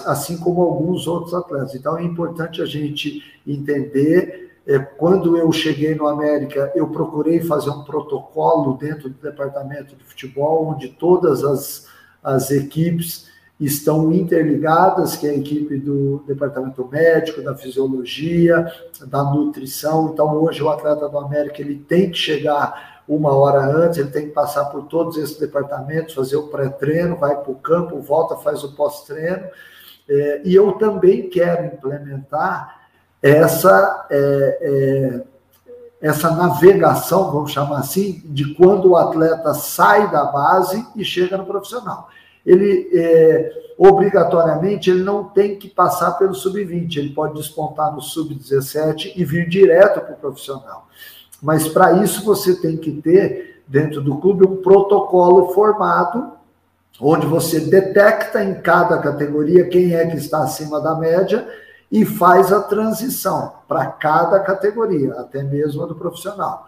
assim 0.05 0.37
como 0.37 0.61
alguns 0.61 1.07
outros 1.07 1.33
atletas. 1.33 1.73
Então 1.73 1.97
é 1.97 2.03
importante 2.03 2.61
a 2.61 2.65
gente 2.65 3.23
entender 3.45 4.52
é, 4.65 4.79
quando 4.79 5.37
eu 5.37 5.51
cheguei 5.51 5.93
no 5.93 6.07
América, 6.07 6.71
eu 6.73 6.87
procurei 6.87 7.41
fazer 7.41 7.69
um 7.69 7.83
protocolo 7.83 8.77
dentro 8.77 9.09
do 9.09 9.21
departamento 9.21 9.95
de 9.95 10.03
futebol, 10.03 10.67
onde 10.67 10.87
todas 10.87 11.43
as, 11.43 11.87
as 12.23 12.49
equipes 12.49 13.27
estão 13.59 14.11
interligadas, 14.11 15.15
que 15.15 15.27
é 15.27 15.31
a 15.31 15.35
equipe 15.35 15.77
do 15.77 16.23
departamento 16.25 16.87
médico, 16.89 17.41
da 17.41 17.55
fisiologia, 17.55 18.71
da 19.05 19.23
nutrição. 19.23 20.11
Então, 20.11 20.33
hoje 20.41 20.63
o 20.63 20.69
atleta 20.69 21.07
do 21.09 21.17
América 21.17 21.61
ele 21.61 21.75
tem 21.75 22.09
que 22.09 22.17
chegar 22.17 23.03
uma 23.07 23.33
hora 23.33 23.65
antes, 23.65 23.99
ele 23.99 24.11
tem 24.11 24.27
que 24.27 24.33
passar 24.33 24.65
por 24.65 24.85
todos 24.85 25.17
esses 25.17 25.37
departamentos, 25.37 26.13
fazer 26.13 26.37
o 26.37 26.47
pré-treino, 26.47 27.17
vai 27.17 27.35
para 27.35 27.51
o 27.51 27.55
campo, 27.55 27.99
volta, 27.99 28.37
faz 28.37 28.63
o 28.63 28.73
pós-treino. 28.75 29.43
É, 30.09 30.41
e 30.45 30.55
eu 30.55 30.73
também 30.73 31.29
quero 31.29 31.65
implementar 31.65 32.82
essa, 33.23 34.05
é, 34.09 34.57
é, 34.61 35.21
essa 36.01 36.29
navegação, 36.31 37.31
vamos 37.31 37.53
chamar 37.53 37.79
assim, 37.79 38.21
de 38.25 38.53
quando 38.53 38.89
o 38.89 38.97
atleta 38.97 39.53
sai 39.53 40.11
da 40.11 40.25
base 40.25 40.85
e 40.93 41.05
chega 41.05 41.37
no 41.37 41.45
profissional. 41.45 42.09
Ele, 42.45 42.89
é, 42.93 43.51
obrigatoriamente, 43.77 44.89
ele 44.89 45.03
não 45.03 45.23
tem 45.23 45.57
que 45.57 45.69
passar 45.69 46.11
pelo 46.11 46.35
sub-20, 46.35 46.97
ele 46.97 47.09
pode 47.13 47.35
despontar 47.35 47.93
no 47.93 48.01
sub-17 48.01 49.13
e 49.15 49.23
vir 49.23 49.47
direto 49.47 50.01
para 50.01 50.13
o 50.13 50.17
profissional. 50.17 50.89
Mas 51.41 51.69
para 51.69 52.03
isso 52.03 52.25
você 52.25 52.55
tem 52.59 52.75
que 52.75 52.91
ter, 52.91 53.63
dentro 53.65 54.01
do 54.01 54.17
clube, 54.17 54.45
um 54.45 54.57
protocolo 54.57 55.53
formado 55.53 56.33
onde 56.99 57.25
você 57.25 57.61
detecta 57.61 58.43
em 58.43 58.55
cada 58.55 58.97
categoria 58.97 59.67
quem 59.67 59.95
é 59.95 60.05
que 60.05 60.17
está 60.17 60.43
acima 60.43 60.81
da 60.81 60.95
média 60.95 61.47
e 61.93 62.03
faz 62.03 62.51
a 62.51 62.59
transição 62.59 63.53
para 63.67 63.85
cada 63.85 64.39
categoria, 64.39 65.13
até 65.13 65.43
mesmo 65.43 65.83
a 65.83 65.85
do 65.85 65.93
profissional. 65.93 66.65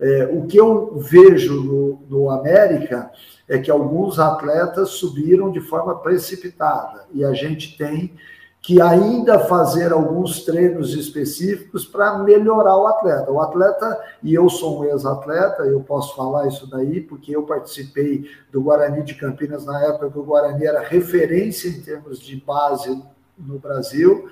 É, 0.00 0.28
o 0.32 0.48
que 0.48 0.56
eu 0.56 0.96
vejo 0.96 1.62
no, 1.62 2.02
no 2.08 2.28
América 2.28 3.08
é 3.48 3.56
que 3.56 3.70
alguns 3.70 4.18
atletas 4.18 4.90
subiram 4.90 5.52
de 5.52 5.60
forma 5.60 5.94
precipitada 6.00 7.04
e 7.12 7.24
a 7.24 7.32
gente 7.32 7.78
tem 7.78 8.16
que 8.60 8.80
ainda 8.80 9.38
fazer 9.38 9.92
alguns 9.92 10.44
treinos 10.44 10.92
específicos 10.94 11.84
para 11.84 12.18
melhorar 12.18 12.76
o 12.76 12.88
atleta. 12.88 13.30
O 13.30 13.40
atleta, 13.40 14.00
e 14.24 14.34
eu 14.34 14.48
sou 14.48 14.80
um 14.80 14.84
ex-atleta, 14.86 15.62
eu 15.64 15.80
posso 15.80 16.16
falar 16.16 16.48
isso 16.48 16.68
daí, 16.68 17.00
porque 17.00 17.36
eu 17.36 17.44
participei 17.44 18.28
do 18.50 18.60
Guarani 18.62 19.04
de 19.04 19.14
Campinas 19.14 19.64
na 19.64 19.84
época 19.84 20.10
que 20.10 20.18
o 20.18 20.24
Guarani 20.24 20.66
era 20.66 20.80
referência 20.80 21.68
em 21.68 21.80
termos 21.80 22.18
de 22.18 22.36
base 22.36 23.00
no 23.38 23.58
Brasil. 23.58 24.28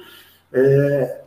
É, 0.53 1.23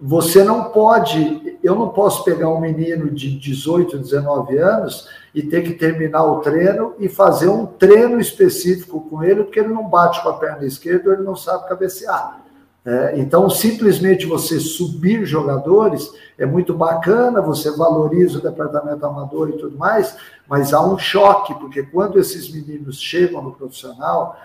você 0.00 0.42
não 0.42 0.64
pode, 0.64 1.58
eu 1.62 1.76
não 1.76 1.90
posso 1.90 2.24
pegar 2.24 2.48
um 2.48 2.60
menino 2.60 3.08
de 3.08 3.38
18, 3.38 3.98
19 3.98 4.58
anos 4.58 5.08
e 5.32 5.42
ter 5.42 5.62
que 5.62 5.74
terminar 5.74 6.24
o 6.24 6.40
treino 6.40 6.94
e 6.98 7.08
fazer 7.08 7.48
um 7.48 7.64
treino 7.64 8.18
específico 8.18 9.08
com 9.08 9.22
ele, 9.22 9.44
porque 9.44 9.60
ele 9.60 9.72
não 9.72 9.88
bate 9.88 10.20
com 10.22 10.28
a 10.28 10.34
perna 10.34 10.66
esquerda 10.66 11.12
ele 11.12 11.22
não 11.22 11.36
sabe 11.36 11.68
cabecear. 11.68 12.42
É, 12.84 13.12
então, 13.16 13.48
simplesmente 13.48 14.26
você 14.26 14.58
subir 14.58 15.24
jogadores 15.24 16.12
é 16.36 16.44
muito 16.44 16.74
bacana, 16.74 17.40
você 17.40 17.70
valoriza 17.70 18.38
o 18.38 18.42
departamento 18.42 19.06
amador 19.06 19.50
e 19.50 19.56
tudo 19.56 19.78
mais, 19.78 20.16
mas 20.48 20.74
há 20.74 20.84
um 20.84 20.98
choque, 20.98 21.54
porque 21.54 21.84
quando 21.84 22.18
esses 22.18 22.52
meninos 22.52 23.00
chegam 23.00 23.40
no 23.40 23.52
profissional, 23.52 24.36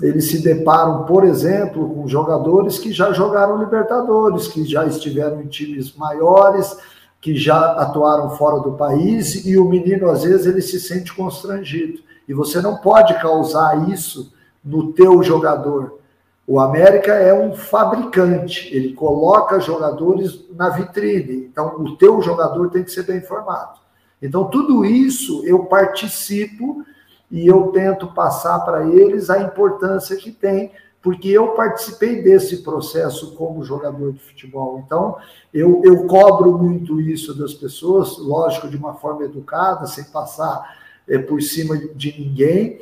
eles 0.00 0.30
se 0.30 0.42
deparam, 0.42 1.04
por 1.04 1.24
exemplo, 1.24 1.88
com 1.88 2.06
jogadores 2.06 2.78
que 2.78 2.92
já 2.92 3.12
jogaram 3.12 3.58
Libertadores, 3.58 4.46
que 4.46 4.64
já 4.64 4.84
estiveram 4.84 5.40
em 5.40 5.46
times 5.46 5.96
maiores, 5.96 6.76
que 7.20 7.34
já 7.34 7.72
atuaram 7.72 8.30
fora 8.30 8.60
do 8.60 8.72
país, 8.72 9.46
e 9.46 9.56
o 9.56 9.64
menino, 9.64 10.10
às 10.10 10.22
vezes, 10.22 10.46
ele 10.46 10.60
se 10.60 10.78
sente 10.78 11.14
constrangido. 11.14 12.00
E 12.28 12.34
você 12.34 12.60
não 12.60 12.76
pode 12.76 13.14
causar 13.20 13.88
isso 13.88 14.32
no 14.62 14.92
teu 14.92 15.22
jogador. 15.22 15.98
O 16.46 16.60
América 16.60 17.14
é 17.14 17.32
um 17.32 17.54
fabricante, 17.54 18.68
ele 18.72 18.92
coloca 18.92 19.58
jogadores 19.58 20.44
na 20.54 20.68
vitrine. 20.68 21.46
Então, 21.50 21.74
o 21.78 21.96
teu 21.96 22.20
jogador 22.20 22.70
tem 22.70 22.84
que 22.84 22.90
ser 22.90 23.04
bem 23.04 23.20
formado. 23.20 23.80
Então, 24.20 24.44
tudo 24.44 24.84
isso 24.84 25.42
eu 25.44 25.64
participo 25.64 26.84
e 27.30 27.46
eu 27.46 27.68
tento 27.68 28.08
passar 28.08 28.60
para 28.60 28.86
eles 28.86 29.30
a 29.30 29.40
importância 29.40 30.16
que 30.16 30.30
tem, 30.30 30.72
porque 31.02 31.28
eu 31.28 31.48
participei 31.48 32.22
desse 32.22 32.62
processo 32.62 33.34
como 33.34 33.64
jogador 33.64 34.12
de 34.12 34.18
futebol. 34.18 34.82
Então, 34.84 35.16
eu, 35.52 35.80
eu 35.84 36.06
cobro 36.06 36.58
muito 36.58 37.00
isso 37.00 37.32
das 37.32 37.54
pessoas, 37.54 38.18
lógico, 38.18 38.68
de 38.68 38.76
uma 38.76 38.94
forma 38.94 39.24
educada, 39.24 39.86
sem 39.86 40.04
passar 40.04 40.78
é, 41.06 41.18
por 41.18 41.40
cima 41.40 41.76
de 41.94 42.18
ninguém, 42.18 42.80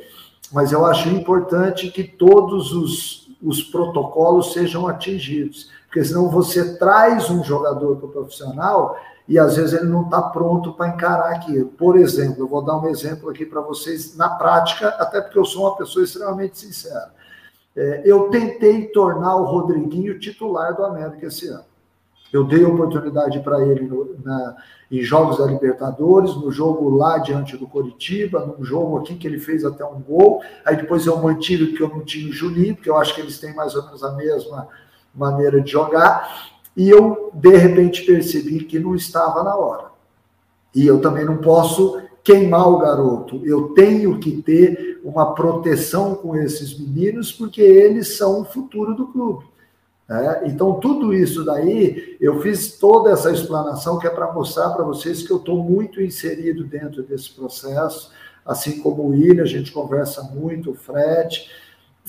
mas 0.51 0.71
eu 0.71 0.85
acho 0.85 1.09
importante 1.09 1.91
que 1.91 2.03
todos 2.03 2.71
os, 2.71 3.29
os 3.41 3.61
protocolos 3.63 4.53
sejam 4.53 4.87
atingidos, 4.87 5.69
porque 5.85 6.03
senão 6.03 6.29
você 6.29 6.77
traz 6.77 7.29
um 7.29 7.43
jogador 7.43 7.97
para 7.97 8.05
o 8.07 8.11
profissional 8.11 8.97
e 9.27 9.39
às 9.39 9.55
vezes 9.55 9.73
ele 9.73 9.89
não 9.89 10.03
está 10.03 10.21
pronto 10.21 10.73
para 10.73 10.89
encarar 10.89 11.31
aquilo. 11.31 11.69
Por 11.69 11.97
exemplo, 11.97 12.43
eu 12.43 12.47
vou 12.47 12.61
dar 12.61 12.77
um 12.77 12.87
exemplo 12.87 13.29
aqui 13.29 13.45
para 13.45 13.61
vocês 13.61 14.15
na 14.15 14.29
prática, 14.29 14.89
até 14.89 15.19
porque 15.19 15.39
eu 15.39 15.45
sou 15.45 15.63
uma 15.63 15.75
pessoa 15.75 16.05
extremamente 16.05 16.59
sincera. 16.59 17.11
É, 17.75 18.03
eu 18.05 18.29
tentei 18.29 18.87
tornar 18.87 19.35
o 19.35 19.45
Rodriguinho 19.45 20.19
titular 20.19 20.75
do 20.75 20.85
América 20.85 21.25
esse 21.25 21.47
ano. 21.47 21.65
Eu 22.31 22.43
dei 22.43 22.63
oportunidade 22.63 23.39
para 23.39 23.65
ele 23.65 23.87
no, 23.87 24.15
na, 24.23 24.55
em 24.91 25.01
jogos 25.01 25.37
da 25.37 25.45
Libertadores, 25.45 26.35
no 26.35 26.51
jogo 26.51 26.89
lá 26.89 27.17
diante 27.17 27.57
do 27.57 27.67
Coritiba, 27.67 28.45
num 28.45 28.63
jogo 28.63 28.97
aqui 28.97 29.15
que 29.15 29.27
ele 29.27 29.39
fez 29.39 29.65
até 29.65 29.83
um 29.83 30.01
gol. 30.01 30.41
Aí 30.63 30.75
depois 30.75 31.05
eu 31.05 31.17
mantive 31.21 31.67
porque 31.67 31.83
eu 31.83 31.89
não 31.89 32.01
tinha 32.01 32.29
o 32.29 32.33
Juninho, 32.33 32.75
porque 32.75 32.89
eu 32.89 32.97
acho 32.97 33.15
que 33.15 33.21
eles 33.21 33.39
têm 33.39 33.55
mais 33.55 33.75
ou 33.75 33.83
menos 33.85 34.03
a 34.03 34.11
mesma 34.13 34.67
maneira 35.13 35.61
de 35.61 35.71
jogar 35.71 36.54
e 36.75 36.89
eu, 36.89 37.31
de 37.33 37.55
repente, 37.55 38.05
percebi 38.05 38.63
que 38.65 38.79
não 38.79 38.95
estava 38.95 39.43
na 39.43 39.55
hora. 39.55 39.85
E 40.73 40.85
eu 40.85 40.99
também 40.99 41.23
não 41.23 41.37
posso 41.37 42.01
queimar 42.23 42.67
o 42.67 42.79
garoto. 42.79 43.41
Eu 43.45 43.69
tenho 43.69 44.19
que 44.19 44.41
ter 44.41 44.99
uma 45.03 45.33
proteção 45.33 46.15
com 46.15 46.35
esses 46.35 46.77
meninos, 46.77 47.31
porque 47.31 47.61
eles 47.61 48.17
são 48.17 48.41
o 48.41 48.45
futuro 48.45 48.93
do 48.95 49.07
clube. 49.07 49.45
É, 50.07 50.47
então, 50.47 50.79
tudo 50.79 51.13
isso 51.13 51.43
daí, 51.43 52.17
eu 52.19 52.39
fiz 52.41 52.77
toda 52.77 53.11
essa 53.11 53.31
explanação 53.31 53.97
que 53.97 54.05
é 54.05 54.09
para 54.09 54.31
mostrar 54.33 54.69
para 54.71 54.83
vocês 54.83 55.25
que 55.25 55.31
eu 55.31 55.37
estou 55.37 55.63
muito 55.63 56.01
inserido 56.01 56.63
dentro 56.63 57.01
desse 57.01 57.31
processo, 57.31 58.11
assim 58.45 58.81
como 58.81 59.03
o 59.03 59.09
William, 59.09 59.43
a 59.43 59.47
gente 59.47 59.71
conversa 59.71 60.21
muito, 60.23 60.71
o 60.71 60.75
Fred 60.75 61.49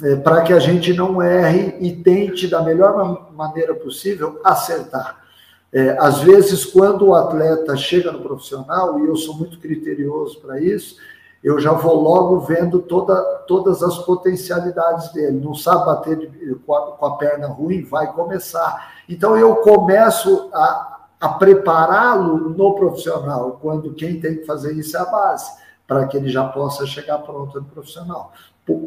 é, 0.02 0.16
para 0.16 0.42
que 0.42 0.52
a 0.52 0.58
gente 0.58 0.92
não 0.92 1.22
erre 1.22 1.76
e 1.80 1.96
tente, 1.96 2.46
da 2.46 2.62
melhor 2.62 3.32
maneira 3.32 3.74
possível, 3.74 4.40
acertar. 4.44 5.24
É, 5.72 5.96
às 5.98 6.20
vezes, 6.20 6.64
quando 6.64 7.06
o 7.06 7.14
atleta 7.14 7.76
chega 7.76 8.12
no 8.12 8.20
profissional, 8.20 8.98
e 9.00 9.06
eu 9.06 9.16
sou 9.16 9.36
muito 9.36 9.58
criterioso 9.58 10.40
para 10.40 10.60
isso, 10.60 10.96
eu 11.42 11.60
já 11.60 11.72
vou 11.72 11.94
logo 11.94 12.40
vendo 12.40 12.80
toda, 12.80 13.14
todas 13.46 13.82
as 13.82 13.98
potencialidades 13.98 15.12
dele. 15.12 15.40
Não 15.40 15.54
sabe 15.54 15.86
bater 15.86 16.16
de, 16.16 16.54
com, 16.56 16.74
a, 16.74 16.92
com, 16.92 17.06
a, 17.06 17.16
perna 17.16 17.46
ruim, 17.46 17.84
vai 17.84 18.12
começar. 18.12 18.94
Então, 19.08 19.36
eu 19.36 19.56
começo 19.56 20.50
a, 20.52 20.98
a 21.20 21.28
prepará-lo 21.30 22.50
no 22.50 22.74
profissional, 22.74 23.58
quando 23.62 23.94
quem 23.94 24.20
tem 24.20 24.36
que 24.36 24.44
fazer 24.44 24.72
isso 24.74 24.96
é 24.96 25.00
a 25.00 25.04
base, 25.04 25.52
para 25.86 26.06
que 26.06 26.16
ele 26.16 26.28
já 26.28 26.44
possa 26.48 26.86
chegar 26.86 27.18
pronto 27.18 27.60
no 27.60 27.66
profissional. 27.66 28.32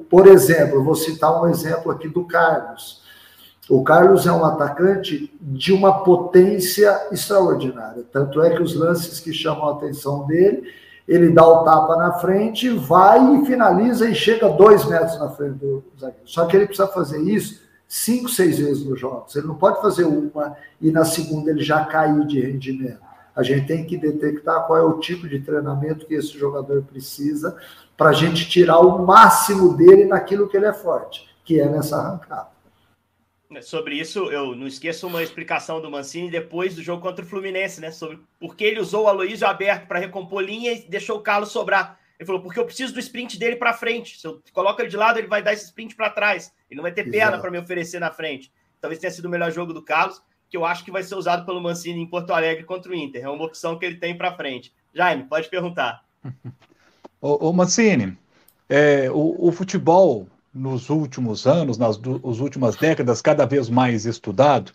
Por 0.09 0.27
exemplo, 0.27 0.83
vou 0.83 0.95
citar 0.95 1.41
um 1.41 1.47
exemplo 1.47 1.91
aqui 1.91 2.07
do 2.07 2.25
Carlos. 2.25 3.01
O 3.69 3.83
Carlos 3.83 4.25
é 4.25 4.31
um 4.31 4.43
atacante 4.43 5.31
de 5.39 5.71
uma 5.71 6.03
potência 6.03 7.07
extraordinária. 7.11 8.03
Tanto 8.11 8.41
é 8.41 8.49
que 8.55 8.63
os 8.63 8.75
lances 8.75 9.19
que 9.19 9.31
chamam 9.31 9.69
a 9.69 9.73
atenção 9.73 10.25
dele, 10.25 10.63
ele 11.07 11.29
dá 11.29 11.47
o 11.47 11.63
tapa 11.63 11.95
na 11.95 12.13
frente, 12.13 12.69
vai 12.69 13.35
e 13.35 13.45
finaliza 13.45 14.09
e 14.09 14.15
chega 14.15 14.49
dois 14.49 14.85
metros 14.85 15.19
na 15.19 15.29
frente 15.29 15.59
do 15.59 15.83
zagueiro. 15.99 16.23
Só 16.25 16.45
que 16.45 16.57
ele 16.57 16.65
precisa 16.65 16.87
fazer 16.87 17.21
isso 17.21 17.61
cinco, 17.87 18.29
seis 18.29 18.59
vezes 18.59 18.85
nos 18.85 18.99
jogos. 18.99 19.35
Ele 19.35 19.47
não 19.47 19.55
pode 19.55 19.81
fazer 19.81 20.03
uma 20.03 20.55
e 20.81 20.91
na 20.91 21.05
segunda 21.05 21.51
ele 21.51 21.63
já 21.63 21.85
cair 21.85 22.25
de 22.25 22.39
rendimento. 22.39 22.99
A 23.35 23.43
gente 23.43 23.67
tem 23.67 23.85
que 23.85 23.97
detectar 23.97 24.65
qual 24.67 24.77
é 24.77 24.83
o 24.83 24.99
tipo 24.99 25.27
de 25.27 25.39
treinamento 25.39 26.05
que 26.05 26.13
esse 26.13 26.37
jogador 26.37 26.83
precisa 26.83 27.55
para 27.99 28.11
a 28.11 28.13
gente 28.13 28.47
tirar 28.49 28.79
o 28.79 29.05
máximo 29.05 29.75
dele 29.75 30.05
naquilo 30.05 30.47
que 30.47 30.55
ele 30.55 30.67
é 30.67 30.71
forte, 30.71 31.27
que 31.43 31.59
é 31.59 31.67
nessa 31.67 31.97
arrancada. 31.97 32.47
Sobre 33.61 33.95
isso, 33.95 34.31
eu 34.31 34.55
não 34.55 34.67
esqueço 34.67 35.05
uma 35.05 35.21
explicação 35.21 35.81
do 35.81 35.91
Mancini 35.91 36.31
depois 36.31 36.75
do 36.75 36.81
jogo 36.81 37.01
contra 37.01 37.25
o 37.25 37.27
Fluminense, 37.27 37.81
né? 37.81 37.91
Sobre 37.91 38.19
por 38.39 38.55
que 38.55 38.63
ele 38.63 38.79
usou 38.79 39.03
o 39.03 39.07
Aloysio 39.09 39.45
aberto 39.45 39.85
para 39.85 39.99
recompor 39.99 40.41
linha 40.41 40.71
e 40.71 40.87
deixou 40.87 41.17
o 41.17 41.21
Carlos 41.21 41.51
sobrar. 41.51 41.99
Ele 42.17 42.25
falou, 42.25 42.41
porque 42.41 42.59
eu 42.59 42.65
preciso 42.65 42.93
do 42.93 42.99
sprint 43.01 43.37
dele 43.37 43.57
para 43.57 43.73
frente. 43.73 44.17
Se 44.17 44.25
eu 44.25 44.41
coloco 44.53 44.81
ele 44.81 44.89
de 44.89 44.95
lado, 44.95 45.19
ele 45.19 45.27
vai 45.27 45.43
dar 45.43 45.51
esse 45.51 45.65
sprint 45.65 45.93
para 45.93 46.09
trás. 46.09 46.53
Ele 46.69 46.77
não 46.77 46.83
vai 46.83 46.93
ter 46.93 47.09
perna 47.11 47.37
para 47.37 47.51
me 47.51 47.57
oferecer 47.57 47.99
na 47.99 48.11
frente. 48.11 48.49
Talvez 48.79 48.99
tenha 48.99 49.11
sido 49.11 49.25
o 49.25 49.29
melhor 49.29 49.51
jogo 49.51 49.73
do 49.73 49.83
Carlos, 49.83 50.21
que 50.49 50.55
eu 50.55 50.63
acho 50.63 50.85
que 50.85 50.91
vai 50.91 51.03
ser 51.03 51.15
usado 51.15 51.45
pelo 51.45 51.59
Mancini 51.59 51.99
em 51.99 52.07
Porto 52.07 52.31
Alegre 52.31 52.63
contra 52.63 52.91
o 52.91 52.95
Inter. 52.95 53.25
É 53.25 53.29
uma 53.29 53.43
opção 53.43 53.77
que 53.77 53.85
ele 53.85 53.97
tem 53.97 54.17
para 54.17 54.37
frente. 54.37 54.73
Jaime, 54.93 55.23
pode 55.25 55.49
perguntar. 55.49 56.05
ô, 57.21 57.49
ô 57.49 57.53
Mancini, 57.53 58.17
é, 58.67 59.09
o, 59.11 59.47
o 59.47 59.51
futebol 59.51 60.27
nos 60.53 60.89
últimos 60.89 61.45
anos, 61.45 61.77
nas 61.77 61.95
do, 61.97 62.19
últimas 62.23 62.75
décadas, 62.75 63.21
cada 63.21 63.45
vez 63.45 63.69
mais 63.69 64.05
estudado. 64.05 64.71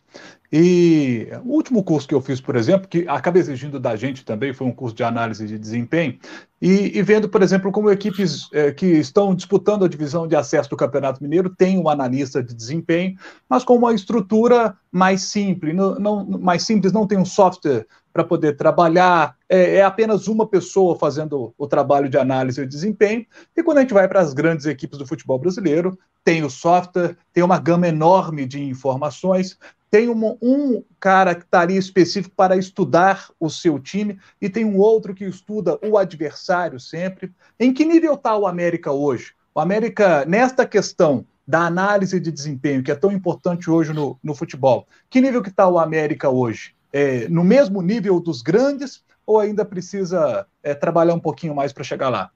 E 0.53 1.27
o 1.45 1.53
último 1.53 1.83
curso 1.83 2.07
que 2.07 2.15
eu 2.15 2.21
fiz, 2.21 2.41
por 2.41 2.55
exemplo, 2.55 2.87
que 2.87 3.09
acaba 3.09 3.39
exigindo 3.39 3.81
da 3.81 3.97
gente 3.97 4.25
também, 4.25 4.53
foi 4.53 4.69
um 4.69 4.73
curso 4.73 4.95
de 4.95 5.03
análise 5.03 5.45
de 5.47 5.59
desempenho, 5.59 6.17
e, 6.63 6.97
e 6.97 7.03
vendo, 7.03 7.29
por 7.29 7.43
exemplo, 7.43 7.73
como 7.73 7.91
equipes 7.91 8.49
é, 8.53 8.71
que 8.71 8.87
estão 8.87 9.35
disputando 9.35 9.85
a 9.85 9.89
divisão 9.89 10.29
de 10.29 10.37
acesso 10.37 10.71
do 10.71 10.77
Campeonato 10.77 11.21
Mineiro 11.21 11.51
têm 11.51 11.77
um 11.77 11.89
analista 11.89 12.43
de 12.43 12.55
desempenho, 12.55 13.17
mas 13.49 13.65
com 13.65 13.75
uma 13.75 13.93
estrutura 13.93 14.77
mais 14.93 15.23
simples, 15.23 15.75
não, 15.75 15.99
não 15.99 16.25
mais 16.39 16.63
simples, 16.63 16.93
não 16.93 17.07
tem 17.07 17.19
um 17.19 17.25
software 17.25 17.85
para 18.15 18.23
poder 18.23 18.57
trabalhar, 18.57 19.37
é, 19.49 19.79
é, 19.79 19.83
apenas 19.83 20.29
uma 20.29 20.47
pessoa 20.47 20.97
fazendo 20.97 21.53
o 21.59 21.67
trabalho 21.67 22.09
de 22.09 22.17
análise 22.17 22.63
e 22.63 22.67
desempenho. 22.67 23.27
E 23.57 23.63
quando 23.63 23.79
a 23.79 23.81
gente 23.81 23.93
vai 23.93 24.07
para 24.07 24.21
as 24.21 24.33
grandes 24.33 24.67
equipes 24.67 24.97
do 24.97 25.07
futebol 25.07 25.37
brasileiro, 25.37 25.99
tem 26.25 26.45
o 26.45 26.49
software, 26.49 27.17
tem 27.33 27.43
uma 27.43 27.59
gama 27.59 27.89
enorme 27.89 28.47
de 28.47 28.63
informações, 28.63 29.59
tem 29.91 30.09
um, 30.09 30.39
um 30.41 30.85
cara 31.01 31.35
que 31.35 31.43
estaria 31.43 31.79
específico 31.79 32.37
para 32.37 32.57
estudar 32.57 33.31
o 33.41 33.51
seu 33.51 33.81
time 33.81 34.17
e 34.41 34.49
tem 34.49 34.65
um 34.65 34.79
outro 34.79 35.13
que 35.13 35.25
estuda 35.25 35.77
o 35.85 35.99
adversário 35.99 36.79
sempre. 36.79 37.33
Em 37.59 37.75
que 37.75 37.85
nível 37.85 38.15
está 38.15 38.37
o 38.37 38.47
América 38.47 38.93
hoje? 38.93 39.35
O 39.53 39.59
América, 39.59 40.25
nesta 40.25 40.65
questão 40.65 41.27
da 41.47 41.67
análise 41.67 42.21
de 42.21 42.31
desempenho, 42.31 42.83
que 42.83 42.93
é 42.93 42.95
tão 42.95 43.11
importante 43.11 43.69
hoje 43.69 43.93
no, 43.93 44.17
no 44.23 44.37
futebol, 44.37 44.87
que 45.11 45.21
nível 45.21 45.43
que 45.43 45.51
está 45.51 45.69
o 45.69 45.81
América 45.81 46.31
hoje? 46.31 46.75
É, 46.95 47.29
no 47.29 47.43
mesmo 47.43 47.83
nível 47.83 48.21
dos 48.21 48.41
grandes 48.41 49.03
ou 49.27 49.41
ainda 49.41 49.65
precisa 49.65 50.47
é, 50.63 50.75
trabalhar 50.75 51.13
um 51.13 51.19
pouquinho 51.19 51.53
mais 51.53 51.73
para 51.73 51.83
chegar 51.83 52.09
lá? 52.09 52.31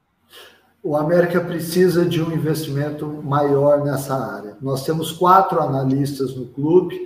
O 0.83 0.97
América 0.97 1.41
precisa 1.41 2.05
de 2.05 2.21
um 2.21 2.33
investimento 2.33 3.07
maior 3.23 3.85
nessa 3.85 4.15
área. 4.15 4.57
Nós 4.61 4.85
temos 4.85 5.13
quatro 5.13 5.61
analistas 5.61 6.35
no 6.35 6.47
clube, 6.47 6.99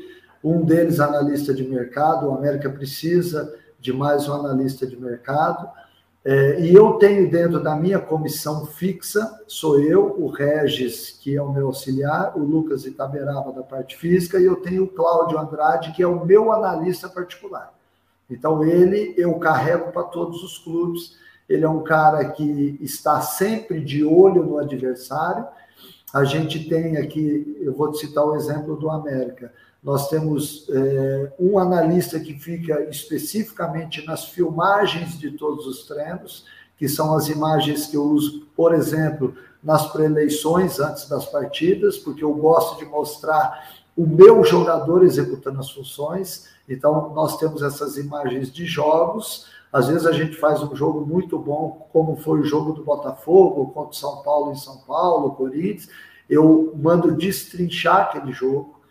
um 0.42 0.64
deles 0.64 0.98
analista 0.98 1.52
de 1.52 1.62
mercado. 1.62 2.26
O 2.26 2.34
América 2.34 2.70
precisa 2.70 3.54
de 3.78 3.92
mais 3.92 4.26
um 4.26 4.32
analista 4.32 4.86
de 4.86 4.98
mercado. 4.98 5.68
É, 6.24 6.60
e 6.60 6.72
eu 6.72 6.92
tenho 6.94 7.28
dentro 7.28 7.60
da 7.60 7.74
minha 7.74 7.98
comissão 7.98 8.64
fixa, 8.64 9.42
sou 9.48 9.80
eu, 9.80 10.14
o 10.18 10.28
Regis, 10.28 11.10
que 11.10 11.34
é 11.34 11.42
o 11.42 11.52
meu 11.52 11.66
auxiliar, 11.66 12.38
o 12.38 12.44
Lucas 12.44 12.86
Itaberaba 12.86 13.52
da 13.52 13.62
parte 13.62 13.96
física, 13.96 14.38
e 14.38 14.44
eu 14.44 14.56
tenho 14.56 14.84
o 14.84 14.88
Cláudio 14.88 15.36
Andrade, 15.36 15.92
que 15.92 16.02
é 16.02 16.06
o 16.06 16.24
meu 16.24 16.52
analista 16.52 17.08
particular. 17.08 17.74
Então, 18.30 18.64
ele 18.64 19.14
eu 19.16 19.34
carrego 19.34 19.90
para 19.90 20.04
todos 20.04 20.42
os 20.42 20.58
clubes. 20.58 21.16
Ele 21.48 21.64
é 21.64 21.68
um 21.68 21.82
cara 21.82 22.24
que 22.30 22.78
está 22.80 23.20
sempre 23.20 23.80
de 23.80 24.04
olho 24.04 24.44
no 24.44 24.58
adversário. 24.58 25.44
A 26.14 26.24
gente 26.24 26.68
tem 26.68 26.96
aqui, 26.96 27.58
eu 27.60 27.74
vou 27.74 27.90
te 27.90 27.98
citar 27.98 28.24
o 28.24 28.34
exemplo 28.36 28.76
do 28.76 28.88
América. 28.90 29.52
Nós 29.82 30.08
temos 30.08 30.68
é, 30.70 31.32
um 31.38 31.58
analista 31.58 32.20
que 32.20 32.34
fica 32.34 32.84
especificamente 32.88 34.06
nas 34.06 34.26
filmagens 34.26 35.18
de 35.18 35.32
todos 35.32 35.66
os 35.66 35.86
treinos, 35.86 36.44
que 36.76 36.88
são 36.88 37.14
as 37.14 37.28
imagens 37.28 37.88
que 37.88 37.96
eu 37.96 38.04
uso, 38.04 38.46
por 38.54 38.74
exemplo, 38.74 39.34
nas 39.62 39.90
preeleições 39.90 40.78
antes 40.78 41.08
das 41.08 41.26
partidas, 41.26 41.98
porque 41.98 42.22
eu 42.22 42.32
gosto 42.32 42.78
de 42.78 42.84
mostrar 42.84 43.82
o 43.96 44.06
meu 44.06 44.44
jogador 44.44 45.02
executando 45.02 45.58
as 45.58 45.70
funções. 45.70 46.48
Então, 46.68 47.12
nós 47.12 47.36
temos 47.38 47.62
essas 47.62 47.96
imagens 47.96 48.52
de 48.52 48.64
jogos. 48.64 49.46
Às 49.72 49.88
vezes 49.88 50.06
a 50.06 50.12
gente 50.12 50.36
faz 50.36 50.62
um 50.62 50.76
jogo 50.76 51.04
muito 51.04 51.38
bom, 51.38 51.88
como 51.92 52.16
foi 52.16 52.40
o 52.40 52.44
jogo 52.44 52.72
do 52.72 52.84
Botafogo 52.84 53.72
contra 53.72 53.98
São 53.98 54.22
Paulo 54.22 54.52
em 54.52 54.56
São 54.56 54.78
Paulo, 54.78 55.32
Corinthians. 55.32 55.88
Eu 56.30 56.72
mando 56.80 57.16
destrinchar 57.16 58.02
aquele 58.02 58.32
jogo 58.32 58.81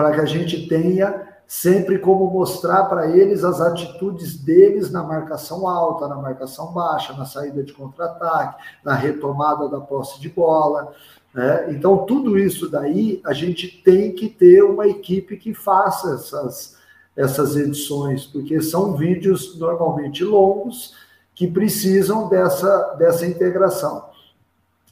para 0.00 0.12
que 0.12 0.20
a 0.22 0.24
gente 0.24 0.66
tenha 0.66 1.28
sempre 1.46 1.98
como 1.98 2.30
mostrar 2.30 2.84
para 2.84 3.14
eles 3.14 3.44
as 3.44 3.60
atitudes 3.60 4.34
deles 4.38 4.90
na 4.90 5.02
marcação 5.02 5.68
alta, 5.68 6.08
na 6.08 6.16
marcação 6.16 6.72
baixa, 6.72 7.12
na 7.12 7.26
saída 7.26 7.62
de 7.62 7.74
contra-ataque, 7.74 8.62
na 8.82 8.94
retomada 8.94 9.68
da 9.68 9.78
posse 9.78 10.18
de 10.18 10.30
bola. 10.30 10.94
Né? 11.34 11.70
Então, 11.72 12.06
tudo 12.06 12.38
isso 12.38 12.70
daí, 12.70 13.20
a 13.26 13.34
gente 13.34 13.68
tem 13.84 14.10
que 14.14 14.30
ter 14.30 14.62
uma 14.62 14.88
equipe 14.88 15.36
que 15.36 15.52
faça 15.52 16.14
essas, 16.14 16.78
essas 17.14 17.54
edições, 17.56 18.24
porque 18.24 18.62
são 18.62 18.96
vídeos 18.96 19.58
normalmente 19.58 20.24
longos 20.24 20.94
que 21.34 21.46
precisam 21.46 22.26
dessa, 22.26 22.94
dessa 22.94 23.26
integração. 23.26 24.08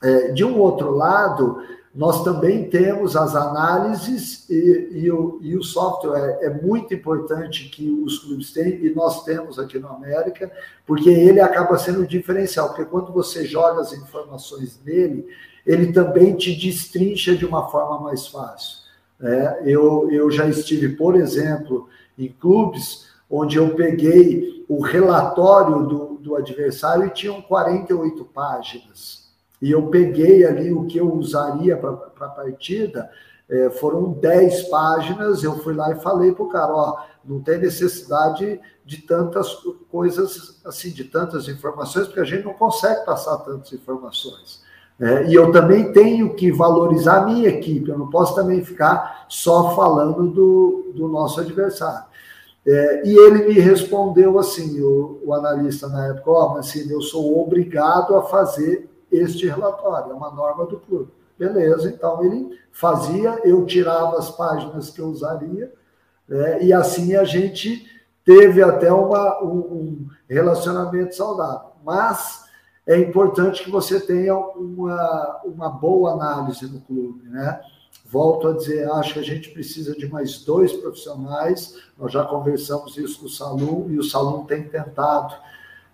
É, 0.03 0.33
de 0.33 0.45
um 0.45 0.59
outro 0.59 0.91
lado, 0.91 1.63
nós 1.95 2.23
também 2.23 2.69
temos 2.69 3.17
as 3.17 3.35
análises 3.35 4.49
e, 4.49 4.89
e, 4.93 5.11
o, 5.11 5.39
e 5.43 5.57
o, 5.57 5.63
software 5.63 6.39
é 6.43 6.51
muito 6.51 6.93
importante 6.93 7.69
que 7.69 7.91
os 7.91 8.19
clubes 8.19 8.53
têm, 8.53 8.85
e 8.85 8.95
nós 8.95 9.25
temos 9.25 9.59
aqui 9.59 9.79
no 9.79 9.89
América, 9.89 10.51
porque 10.87 11.09
ele 11.09 11.41
acaba 11.41 11.79
sendo 11.79 12.03
o 12.03 12.07
diferencial, 12.07 12.69
porque 12.69 12.85
quando 12.85 13.13
você 13.13 13.45
joga 13.45 13.81
as 13.81 13.93
informações 13.93 14.79
nele, 14.85 15.27
ele 15.67 15.93
também 15.93 16.35
te 16.37 16.55
destrincha 16.55 17.35
de 17.35 17.45
uma 17.45 17.69
forma 17.69 18.01
mais 18.01 18.27
fácil. 18.27 18.79
É, 19.21 19.63
eu, 19.65 20.09
eu 20.11 20.31
já 20.31 20.47
estive, 20.47 20.91
por 20.91 21.17
exemplo, 21.17 21.89
em 22.17 22.29
clubes 22.29 23.09
onde 23.29 23.57
eu 23.57 23.75
peguei 23.75 24.65
o 24.69 24.81
relatório 24.81 25.87
do, 25.87 26.19
do 26.19 26.37
adversário 26.37 27.07
e 27.07 27.11
tinham 27.11 27.43
48 27.43 28.25
páginas 28.27 29.28
e 29.61 29.71
eu 29.71 29.89
peguei 29.89 30.45
ali 30.45 30.73
o 30.73 30.87
que 30.87 30.99
eu 30.99 31.13
usaria 31.13 31.77
para 31.77 31.91
a 31.91 32.29
partida, 32.29 33.11
é, 33.49 33.71
foram 33.71 34.13
10 34.13 34.65
páginas, 34.65 35.43
eu 35.43 35.59
fui 35.61 35.75
lá 35.75 35.91
e 35.91 36.01
falei 36.01 36.33
para 36.33 36.45
o 36.45 36.49
cara, 36.49 36.73
ó, 36.73 36.99
não 37.25 37.41
tem 37.41 37.59
necessidade 37.59 38.61
de 38.85 38.99
tantas 38.99 39.55
coisas, 39.91 40.61
assim, 40.65 40.91
de 40.91 41.05
tantas 41.05 41.49
informações, 41.49 42.07
porque 42.07 42.21
a 42.21 42.25
gente 42.25 42.45
não 42.45 42.55
consegue 42.55 43.05
passar 43.05 43.39
tantas 43.39 43.73
informações. 43.73 44.63
É, 45.01 45.29
e 45.29 45.35
eu 45.35 45.53
também 45.53 45.93
tenho 45.93 46.35
que 46.35 46.51
valorizar 46.51 47.23
a 47.23 47.27
minha 47.27 47.49
equipe, 47.49 47.89
eu 47.89 47.99
não 47.99 48.11
posso 48.11 48.35
também 48.35 48.65
ficar 48.65 49.27
só 49.29 49.75
falando 49.75 50.29
do, 50.29 50.93
do 50.95 51.09
nosso 51.09 51.41
adversário. 51.41 52.07
É, 52.67 53.03
e 53.07 53.17
ele 53.17 53.47
me 53.47 53.55
respondeu 53.55 54.39
assim, 54.39 54.81
o, 54.83 55.23
o 55.25 55.33
analista 55.33 55.89
na 55.89 56.09
época, 56.09 56.31
ó, 56.31 56.61
eu 56.91 57.01
sou 57.01 57.41
obrigado 57.41 58.15
a 58.17 58.23
fazer 58.23 58.88
este 59.11 59.47
relatório, 59.47 60.13
é 60.13 60.15
uma 60.15 60.31
norma 60.31 60.67
do 60.67 60.79
clube. 60.79 61.13
Beleza, 61.39 61.89
então 61.89 62.25
ele 62.25 62.59
fazia, 62.73 63.41
eu 63.45 63.65
tirava 63.65 64.19
as 64.19 64.31
páginas 64.31 64.91
que 64.91 65.01
eu 65.01 65.07
usaria, 65.07 65.73
né, 66.29 66.63
e 66.63 66.73
assim 66.73 67.15
a 67.15 67.25
gente 67.25 67.87
teve 68.25 68.63
até 68.63 68.93
uma, 68.93 69.43
um, 69.43 69.59
um 69.59 70.09
relacionamento 70.29 71.15
saudável. 71.15 71.71
Mas 71.85 72.45
é 72.87 72.99
importante 72.99 73.63
que 73.63 73.71
você 73.71 74.01
tenha 74.01 74.37
uma, 74.37 75.41
uma 75.45 75.69
boa 75.71 76.13
análise 76.13 76.67
no 76.67 76.81
clube, 76.81 77.29
né? 77.29 77.61
Volto 78.11 78.49
a 78.49 78.55
dizer, 78.55 78.91
acho 78.93 79.15
que 79.15 79.21
a 79.21 79.25
gente 79.25 79.51
precisa 79.51 79.95
de 79.95 80.09
mais 80.09 80.43
dois 80.43 80.73
profissionais. 80.73 81.75
Nós 81.99 82.11
já 82.11 82.25
conversamos 82.25 82.97
isso 82.97 83.21
com 83.21 83.27
o 83.27 83.31
Salum 83.31 83.91
e 83.91 83.99
o 83.99 84.03
Salum 84.03 84.45
tem 84.45 84.67
tentado 84.67 85.35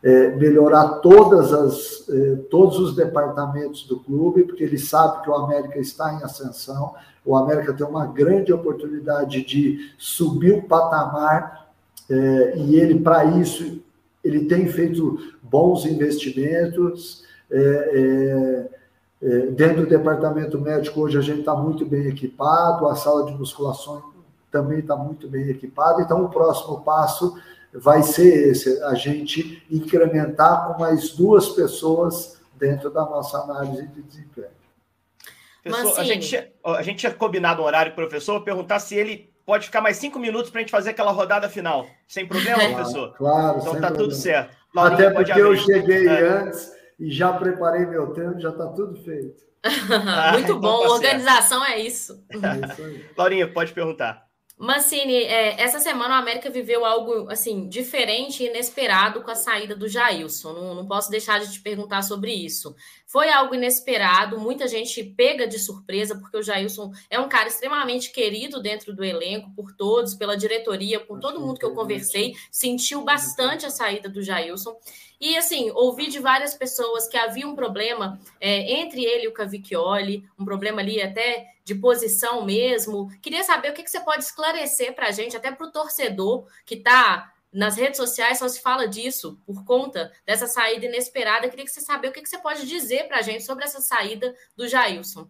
é, 0.04 0.36
melhorar 0.36 1.00
todas 1.00 1.50
as, 1.50 2.06
é, 2.10 2.36
todos 2.50 2.78
os 2.78 2.94
departamentos 2.94 3.86
do 3.86 3.98
clube, 3.98 4.44
porque 4.44 4.62
ele 4.62 4.76
sabe 4.76 5.22
que 5.22 5.30
o 5.30 5.34
América 5.34 5.78
está 5.78 6.12
em 6.12 6.22
ascensão, 6.22 6.94
o 7.24 7.34
América 7.34 7.72
tem 7.72 7.86
uma 7.86 8.06
grande 8.06 8.52
oportunidade 8.52 9.42
de 9.42 9.90
subir 9.96 10.52
o 10.52 10.62
patamar, 10.62 11.70
é, 12.10 12.54
e 12.58 12.76
ele, 12.76 13.00
para 13.00 13.24
isso, 13.24 13.80
ele 14.22 14.44
tem 14.44 14.68
feito 14.68 15.18
bons 15.42 15.86
investimentos. 15.86 17.24
É, 17.50 17.58
é, 17.58 18.74
é, 19.22 19.38
dentro 19.46 19.84
do 19.84 19.88
departamento 19.88 20.60
médico, 20.60 21.00
hoje 21.00 21.16
a 21.16 21.22
gente 21.22 21.40
está 21.40 21.54
muito 21.54 21.86
bem 21.86 22.06
equipado, 22.08 22.86
a 22.86 22.94
sala 22.94 23.24
de 23.24 23.32
musculação 23.32 24.02
também 24.50 24.80
está 24.80 24.94
muito 24.94 25.26
bem 25.28 25.48
equipada, 25.48 26.02
então 26.02 26.22
o 26.24 26.28
próximo 26.28 26.82
passo 26.82 27.34
vai 27.74 28.02
ser 28.02 28.50
esse, 28.50 28.82
a 28.84 28.94
gente 28.94 29.62
incrementar 29.70 30.68
com 30.68 30.80
mais 30.80 31.10
duas 31.10 31.48
pessoas 31.50 32.40
dentro 32.54 32.90
da 32.90 33.02
nossa 33.02 33.38
análise 33.38 33.86
de 33.88 34.02
desempenho. 34.02 34.46
Professor, 35.62 36.00
a, 36.00 36.04
gente, 36.04 36.52
a 36.64 36.82
gente 36.82 36.98
tinha 36.98 37.12
combinado 37.12 37.62
um 37.62 37.64
horário, 37.64 37.94
professor, 37.94 38.40
perguntar 38.42 38.78
se 38.78 38.94
ele 38.94 39.32
pode 39.46 39.66
ficar 39.66 39.80
mais 39.80 39.96
cinco 39.96 40.18
minutos 40.18 40.50
para 40.50 40.60
a 40.60 40.62
gente 40.62 40.70
fazer 40.70 40.90
aquela 40.90 41.10
rodada 41.10 41.48
final. 41.48 41.86
Sem 42.06 42.26
problema, 42.26 42.58
claro, 42.58 42.74
professor? 42.74 43.14
Claro, 43.16 43.58
Então 43.58 43.72
tá 43.72 43.72
problema. 43.72 43.96
tudo 43.96 44.14
certo. 44.14 44.56
Laurinha, 44.74 45.08
Até 45.08 45.10
porque 45.10 45.40
eu 45.40 45.56
cheguei 45.56 46.08
é. 46.08 46.28
antes 46.28 46.72
e 46.98 47.10
já 47.10 47.32
preparei 47.32 47.86
meu 47.86 48.12
tempo, 48.12 48.38
já 48.40 48.50
está 48.50 48.66
tudo 48.68 48.94
feito. 49.02 49.42
Muito 50.34 50.52
ah, 50.52 50.56
bom, 50.56 50.84
então 50.84 50.88
tá 50.88 50.92
organização 50.92 51.64
é 51.64 51.78
isso. 51.78 52.22
É 52.30 52.36
isso 52.36 52.84
aí. 52.84 53.04
Laurinha, 53.16 53.48
pode 53.48 53.72
perguntar. 53.72 54.23
Mancini, 54.56 55.16
é, 55.16 55.60
essa 55.60 55.80
semana 55.80 56.14
o 56.14 56.18
América 56.18 56.48
viveu 56.48 56.84
algo 56.84 57.28
assim 57.28 57.68
diferente 57.68 58.42
e 58.42 58.46
inesperado 58.46 59.22
com 59.22 59.30
a 59.30 59.34
saída 59.34 59.74
do 59.74 59.88
Jailson. 59.88 60.52
Não, 60.52 60.74
não, 60.76 60.86
posso 60.86 61.10
deixar 61.10 61.40
de 61.40 61.52
te 61.52 61.60
perguntar 61.60 62.02
sobre 62.02 62.32
isso. 62.32 62.74
Foi 63.06 63.30
algo 63.30 63.54
inesperado, 63.54 64.40
muita 64.40 64.66
gente 64.66 65.02
pega 65.04 65.46
de 65.46 65.58
surpresa, 65.58 66.18
porque 66.18 66.36
o 66.36 66.42
Jailson 66.42 66.90
é 67.08 67.20
um 67.20 67.28
cara 67.28 67.48
extremamente 67.48 68.10
querido 68.10 68.60
dentro 68.60 68.94
do 68.94 69.04
elenco, 69.04 69.52
por 69.54 69.72
todos, 69.72 70.14
pela 70.14 70.36
diretoria, 70.36 70.98
por 70.98 71.20
todo 71.20 71.40
mundo 71.40 71.58
que 71.58 71.64
eu 71.64 71.74
conversei, 71.74 72.34
sentiu 72.50 73.02
bastante 73.02 73.66
a 73.66 73.70
saída 73.70 74.08
do 74.08 74.22
Jailson. 74.22 74.76
E 75.20 75.36
assim, 75.36 75.70
ouvi 75.70 76.08
de 76.08 76.18
várias 76.18 76.54
pessoas 76.54 77.06
que 77.06 77.16
havia 77.16 77.46
um 77.46 77.54
problema 77.54 78.20
é, 78.40 78.80
entre 78.80 79.04
ele 79.04 79.24
e 79.24 79.28
o 79.28 79.32
Cavicchioli, 79.32 80.28
um 80.38 80.44
problema 80.44 80.80
ali 80.80 81.00
até 81.00 81.46
de 81.64 81.74
posição 81.74 82.44
mesmo. 82.44 83.08
Queria 83.22 83.42
saber 83.42 83.70
o 83.70 83.74
que, 83.74 83.82
que 83.82 83.90
você 83.90 84.00
pode 84.00 84.24
esclarecer 84.24 84.94
para 84.94 85.08
a 85.08 85.10
gente, 85.10 85.36
até 85.36 85.50
para 85.50 85.66
o 85.66 85.72
torcedor 85.72 86.46
que 86.66 86.74
está 86.74 87.32
nas 87.54 87.76
redes 87.76 87.96
sociais 87.96 88.38
só 88.38 88.48
se 88.48 88.60
fala 88.60 88.88
disso 88.88 89.38
por 89.46 89.64
conta 89.64 90.10
dessa 90.26 90.48
saída 90.48 90.86
inesperada. 90.86 91.48
Queria 91.48 91.64
que 91.64 91.70
você 91.70 91.80
saber 91.80 92.08
o 92.08 92.12
que, 92.12 92.20
que 92.20 92.28
você 92.28 92.38
pode 92.38 92.66
dizer 92.66 93.06
para 93.06 93.18
a 93.18 93.22
gente 93.22 93.44
sobre 93.44 93.64
essa 93.64 93.80
saída 93.80 94.34
do 94.56 94.66
Jailson. 94.66 95.28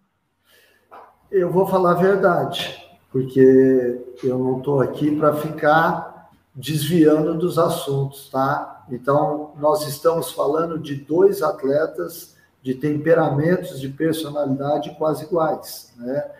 Eu 1.31 1.53
vou 1.53 1.67
falar 1.67 1.93
a 1.93 1.95
verdade, 1.95 2.83
porque 3.13 4.01
eu 4.23 4.39
não 4.39 4.59
estou 4.59 4.81
aqui 4.81 5.15
para 5.15 5.37
ficar 5.37 6.31
desviando 6.55 7.37
dos 7.37 7.59
assuntos, 7.59 8.31
tá? 8.31 8.87
Então, 8.91 9.53
nós 9.59 9.87
estamos 9.87 10.33
falando 10.33 10.79
de 10.79 10.95
dois 10.95 11.43
atletas 11.43 12.37
de 12.63 12.75
temperamentos, 12.75 13.79
de 13.79 13.91
personalidade 13.91 14.95
quase 14.97 15.25
iguais. 15.25 15.93
Né? 15.99 16.31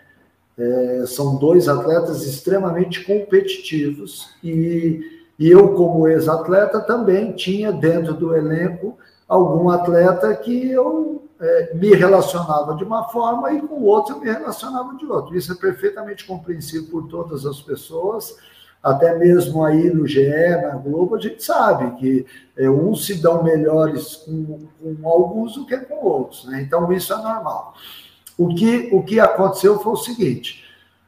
É, 0.57 1.05
são 1.07 1.37
dois 1.37 1.69
atletas 1.69 2.25
extremamente 2.25 3.05
competitivos 3.05 4.31
e, 4.43 5.14
e 5.39 5.51
eu, 5.51 5.75
como 5.75 6.07
ex-atleta, 6.07 6.81
também 6.81 7.33
tinha 7.33 7.73
dentro 7.73 8.15
do 8.15 8.35
elenco 8.35 8.97
algum 9.29 9.69
atleta 9.71 10.35
que 10.35 10.71
eu 10.71 11.25
é, 11.41 11.75
me 11.75 11.95
relacionava 11.95 12.75
de 12.75 12.85
uma 12.85 13.09
forma 13.09 13.53
e 13.53 13.61
com 13.61 13.75
o 13.77 13.85
outro 13.85 14.15
eu 14.15 14.21
me 14.21 14.31
relacionava 14.31 14.95
de 14.97 15.07
outro. 15.07 15.37
Isso 15.37 15.53
é 15.53 15.57
perfeitamente 15.57 16.25
compreensível 16.25 16.89
por 16.91 17.09
todas 17.09 17.45
as 17.45 17.61
pessoas 17.61 18.37
até 18.85 19.17
mesmo 19.17 19.65
aí 19.65 19.89
no 19.89 20.07
GE, 20.07 20.29
na 20.63 20.77
Globo, 20.77 21.15
a 21.15 21.19
gente 21.19 21.43
sabe 21.43 21.99
que 21.99 22.27
é, 22.55 22.69
uns 22.69 23.07
se 23.07 23.15
dão 23.15 23.43
melhores 23.43 24.17
com, 24.17 24.69
com 24.79 25.09
alguns 25.09 25.55
do 25.55 25.65
que 25.65 25.75
com 25.79 26.05
outros, 26.07 26.45
né? 26.45 26.61
Então 26.61 26.93
isso 26.93 27.15
é 27.15 27.17
normal. 27.17 27.73
O 28.37 28.55
que, 28.55 28.91
o 28.93 29.03
que 29.03 29.19
aconteceu 29.19 29.79
foi 29.79 29.93
o 29.95 29.97
seguinte: 29.97 30.64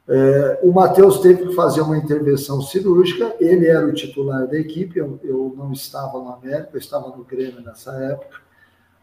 é, 0.09 0.61
o 0.62 0.73
Matheus 0.73 1.19
teve 1.19 1.47
que 1.47 1.55
fazer 1.55 1.81
uma 1.81 1.99
intervenção 1.99 2.62
cirúrgica, 2.62 3.35
ele 3.40 3.66
era 3.66 3.85
o 3.85 3.92
titular 3.92 4.47
da 4.47 4.57
equipe, 4.57 4.99
eu, 4.99 5.19
eu 5.25 5.53
não 5.57 5.73
estava 5.73 6.19
no 6.19 6.33
América, 6.33 6.71
eu 6.75 6.79
estava 6.79 7.09
no 7.09 7.25
Grêmio 7.25 7.61
nessa 7.61 7.92
época. 7.92 8.47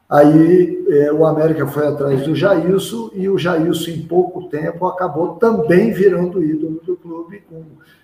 Aí 0.10 0.86
é, 0.90 1.12
o 1.12 1.26
América 1.26 1.68
foi 1.68 1.88
atrás 1.88 2.24
do 2.24 2.36
Jailson 2.36 3.10
e 3.14 3.28
o 3.28 3.38
Jailson, 3.38 3.92
em 3.92 4.02
pouco 4.04 4.48
tempo, 4.48 4.86
acabou 4.86 5.36
também 5.36 5.92
virando 5.92 6.44
ídolo 6.44 6.80
do 6.86 6.96
clube, 6.96 7.44
com 7.50 7.64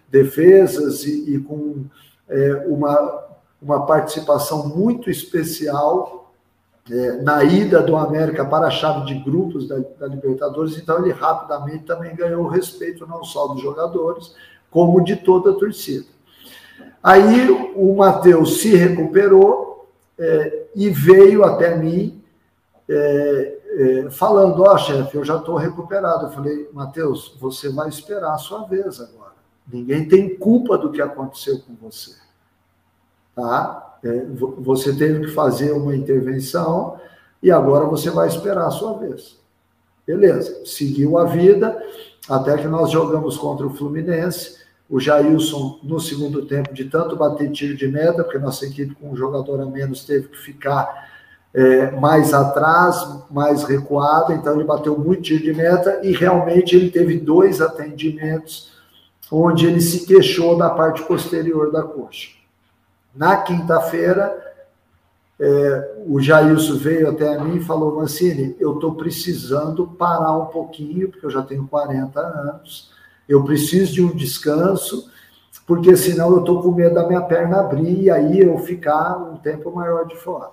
defesas 0.10 1.06
e, 1.06 1.36
e 1.36 1.40
com 1.40 1.86
é, 2.28 2.66
uma, 2.68 3.28
uma 3.62 3.86
participação 3.86 4.68
muito 4.68 5.10
especial 5.10 6.19
é, 6.92 7.22
na 7.22 7.44
ida 7.44 7.82
do 7.82 7.96
América 7.96 8.46
para 8.46 8.68
a 8.68 8.72
chave 8.72 9.06
de 9.06 9.24
grupos 9.24 9.68
da, 9.68 9.78
da, 10.00 10.08
Libertadores, 10.08 10.78
então 10.78 10.98
ele 11.00 11.12
rapidamente 11.12 11.86
também 11.86 12.16
ganhou 12.16 12.46
o 12.46 12.50
respeito 12.50 13.06
não 13.06 13.24
só 13.24 13.48
dos 13.48 13.62
jogadores, 13.62 14.34
como 14.72 15.04
de 15.04 15.16
toda 15.16 15.52
a 15.52 15.54
torcida. 15.54 16.06
Aí 17.02 17.50
o 17.76 17.96
Matheus 17.96 18.60
se 18.62 18.76
recuperou 18.76 19.90
é, 20.18 20.68
e 20.76 20.90
veio 20.90 21.44
até 21.44 21.76
mim 21.76 22.22
é, 22.88 23.58
é, 23.78 24.10
falando: 24.10 24.64
Ó, 24.64 24.74
oh, 24.74 24.78
chefe, 24.78 25.16
eu 25.16 25.24
já 25.24 25.38
estou 25.38 25.56
recuperado. 25.56 26.26
Eu 26.26 26.32
falei: 26.32 26.70
Matheus, 26.74 27.38
você 27.40 27.70
vai 27.70 27.88
esperar 27.88 28.34
a 28.34 28.38
sua 28.38 28.66
vez 28.66 29.00
agora. 29.00 29.34
Ninguém 29.72 30.08
tem 30.08 30.36
culpa 30.36 30.78
do 30.78 30.92
que 30.92 31.02
aconteceu 31.02 31.60
com 31.60 31.76
você. 31.76 32.16
Tá? 33.40 33.98
É, 34.04 34.26
você 34.58 34.94
teve 34.94 35.22
que 35.22 35.32
fazer 35.32 35.72
uma 35.72 35.96
intervenção 35.96 36.98
e 37.42 37.52
agora 37.52 37.86
você 37.86 38.10
vai 38.10 38.28
esperar 38.28 38.68
a 38.68 38.72
sua 38.72 38.98
vez. 38.98 39.38
Beleza, 40.06 40.66
seguiu 40.66 41.18
a 41.18 41.26
vida, 41.26 41.78
até 42.28 42.58
que 42.58 42.68
nós 42.68 42.92
jogamos 42.92 43.38
contra 43.38 43.66
o 43.66 43.74
Fluminense. 43.74 44.58
O 44.90 45.00
Jailson, 45.00 45.80
no 45.84 46.00
segundo 46.00 46.46
tempo, 46.46 46.74
de 46.74 46.86
tanto 46.86 47.16
bater 47.16 47.52
tiro 47.52 47.78
de 47.78 47.88
meta, 47.88 48.24
porque 48.24 48.40
nossa 48.40 48.66
equipe 48.66 48.96
com 48.96 49.12
um 49.12 49.16
jogador 49.16 49.62
a 49.62 49.66
menos 49.66 50.04
teve 50.04 50.30
que 50.30 50.38
ficar 50.38 51.08
é, 51.54 51.92
mais 51.92 52.34
atrás, 52.34 53.24
mais 53.30 53.64
recuado, 53.64 54.34
então 54.34 54.56
ele 54.56 54.64
bateu 54.64 54.98
muito 54.98 55.22
tiro 55.22 55.44
de 55.44 55.54
meta 55.54 56.00
e 56.04 56.12
realmente 56.12 56.76
ele 56.76 56.90
teve 56.90 57.20
dois 57.20 57.62
atendimentos 57.62 58.72
onde 59.32 59.68
ele 59.68 59.80
se 59.80 60.06
queixou 60.06 60.58
da 60.58 60.70
parte 60.70 61.04
posterior 61.04 61.72
da 61.72 61.84
coxa. 61.84 62.39
Na 63.20 63.36
quinta-feira, 63.36 64.34
é, 65.38 65.98
o 66.08 66.22
Jailson 66.22 66.78
veio 66.78 67.10
até 67.10 67.38
mim 67.38 67.58
e 67.58 67.66
falou: 67.66 67.98
Mancini, 67.98 68.56
eu 68.62 68.76
estou 68.76 68.96
precisando 68.96 69.86
parar 69.86 70.38
um 70.38 70.46
pouquinho, 70.46 71.10
porque 71.10 71.26
eu 71.26 71.30
já 71.30 71.42
tenho 71.42 71.68
40 71.68 72.18
anos, 72.18 72.94
eu 73.28 73.44
preciso 73.44 73.92
de 73.92 74.02
um 74.02 74.16
descanso, 74.16 75.12
porque 75.68 75.98
senão 75.98 76.32
eu 76.32 76.40
estou 76.40 76.64
com 76.64 76.72
medo 76.72 76.96
da 76.96 77.06
minha 77.06 77.20
perna 77.20 77.60
abrir 77.60 78.04
e 78.04 78.10
aí 78.10 78.40
eu 78.40 78.58
ficar 78.60 79.18
um 79.18 79.36
tempo 79.36 79.70
maior 79.70 80.08
de 80.08 80.16
fora. 80.16 80.52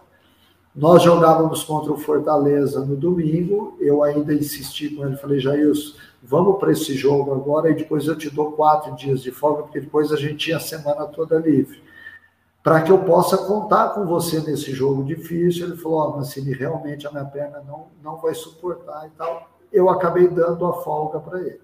Nós 0.74 1.04
jogávamos 1.04 1.62
contra 1.62 1.92
o 1.92 1.96
Fortaleza 1.96 2.84
no 2.84 2.96
domingo, 2.96 3.76
eu 3.78 4.02
ainda 4.02 4.34
insisti 4.34 4.88
com 4.88 5.06
ele, 5.06 5.16
falei, 5.16 5.38
Jailson, 5.38 5.94
vamos 6.20 6.58
para 6.58 6.72
esse 6.72 6.94
jogo 6.94 7.32
agora 7.32 7.70
e 7.70 7.74
depois 7.74 8.08
eu 8.08 8.18
te 8.18 8.28
dou 8.28 8.50
quatro 8.50 8.96
dias 8.96 9.22
de 9.22 9.30
folga, 9.30 9.62
porque 9.62 9.78
depois 9.78 10.10
a 10.10 10.16
gente 10.16 10.34
tinha 10.34 10.56
a 10.56 10.60
semana 10.60 11.06
toda 11.06 11.38
livre. 11.38 11.85
Para 12.66 12.82
que 12.82 12.90
eu 12.90 12.98
possa 12.98 13.38
contar 13.38 13.90
com 13.90 14.04
você 14.04 14.40
nesse 14.40 14.72
jogo 14.72 15.04
difícil. 15.04 15.68
Ele 15.68 15.76
falou: 15.76 16.00
oh, 16.00 16.16
Mancini, 16.16 16.52
realmente 16.52 17.06
a 17.06 17.12
minha 17.12 17.24
perna 17.24 17.62
não, 17.64 17.86
não 18.02 18.16
vai 18.16 18.34
suportar 18.34 19.06
e 19.06 19.10
tal. 19.10 19.48
Eu 19.72 19.88
acabei 19.88 20.26
dando 20.26 20.66
a 20.66 20.72
folga 20.82 21.20
para 21.20 21.42
ele. 21.42 21.60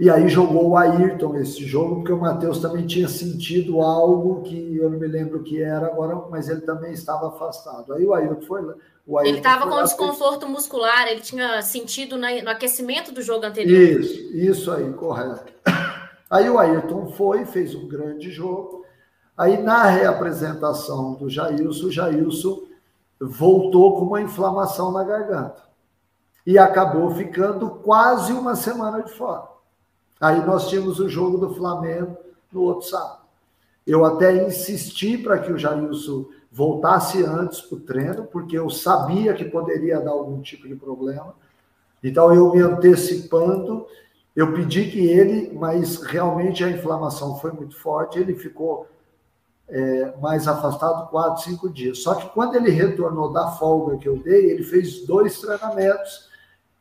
E 0.00 0.08
aí 0.08 0.26
jogou 0.26 0.70
o 0.70 0.76
Ayrton 0.78 1.36
esse 1.36 1.66
jogo, 1.66 1.96
porque 1.96 2.12
o 2.14 2.18
Matheus 2.18 2.60
também 2.60 2.86
tinha 2.86 3.06
sentido 3.06 3.82
algo 3.82 4.40
que 4.40 4.78
eu 4.78 4.88
não 4.88 4.98
me 4.98 5.06
lembro 5.06 5.40
o 5.40 5.42
que 5.42 5.62
era 5.62 5.86
agora, 5.86 6.16
mas 6.30 6.48
ele 6.48 6.62
também 6.62 6.94
estava 6.94 7.28
afastado. 7.28 7.92
Aí 7.92 8.06
o 8.06 8.14
Ayrton 8.14 8.40
foi 8.40 8.62
lá. 8.62 8.72
Ayrton 8.72 9.28
ele 9.28 9.36
estava 9.36 9.68
com 9.68 9.82
desconforto 9.82 10.48
muscular, 10.48 11.08
ele 11.08 11.20
tinha 11.20 11.60
sentido 11.60 12.16
no 12.16 12.24
aquecimento 12.48 13.12
do 13.12 13.20
jogo 13.20 13.44
anterior. 13.44 14.00
Isso, 14.00 14.34
isso 14.34 14.72
aí, 14.72 14.90
correto. 14.94 15.52
Aí 16.30 16.48
o 16.48 16.58
Ayrton 16.58 17.12
foi, 17.12 17.44
fez 17.44 17.74
um 17.74 17.86
grande 17.86 18.30
jogo. 18.30 18.83
Aí 19.36 19.60
na 19.60 19.84
reapresentação 19.84 21.14
do 21.14 21.28
Jailson, 21.28 21.86
o 21.86 21.90
Jailson 21.90 22.62
voltou 23.20 23.98
com 23.98 24.06
uma 24.06 24.22
inflamação 24.22 24.92
na 24.92 25.02
garganta. 25.02 25.62
E 26.46 26.58
acabou 26.58 27.10
ficando 27.10 27.70
quase 27.70 28.32
uma 28.32 28.54
semana 28.54 29.02
de 29.02 29.12
fora. 29.12 29.48
Aí 30.20 30.44
nós 30.44 30.68
tínhamos 30.68 31.00
o 31.00 31.08
jogo 31.08 31.38
do 31.38 31.54
Flamengo 31.54 32.16
no 32.52 32.62
outro 32.62 32.88
sábado. 32.88 33.24
Eu 33.86 34.04
até 34.04 34.46
insisti 34.46 35.18
para 35.18 35.38
que 35.38 35.52
o 35.52 35.58
Jailson 35.58 36.26
voltasse 36.50 37.22
antes 37.24 37.60
para 37.60 37.76
o 37.76 37.80
treino, 37.80 38.24
porque 38.24 38.56
eu 38.56 38.70
sabia 38.70 39.34
que 39.34 39.44
poderia 39.44 40.00
dar 40.00 40.12
algum 40.12 40.40
tipo 40.40 40.68
de 40.68 40.76
problema. 40.76 41.34
Então, 42.02 42.32
eu 42.32 42.52
me 42.52 42.60
antecipando, 42.60 43.86
eu 44.36 44.52
pedi 44.52 44.90
que 44.90 45.06
ele, 45.06 45.52
mas 45.52 46.02
realmente 46.02 46.62
a 46.62 46.70
inflamação 46.70 47.38
foi 47.38 47.50
muito 47.50 47.76
forte, 47.76 48.18
ele 48.18 48.34
ficou 48.34 48.86
é, 49.68 50.14
mais 50.20 50.46
afastado 50.46 51.08
quatro, 51.08 51.42
cinco 51.42 51.68
dias. 51.68 52.02
Só 52.02 52.14
que 52.14 52.28
quando 52.30 52.54
ele 52.56 52.70
retornou 52.70 53.32
da 53.32 53.48
folga 53.52 53.96
que 53.96 54.08
eu 54.08 54.18
dei, 54.18 54.50
ele 54.50 54.62
fez 54.62 55.06
dois 55.06 55.40
treinamentos 55.40 56.28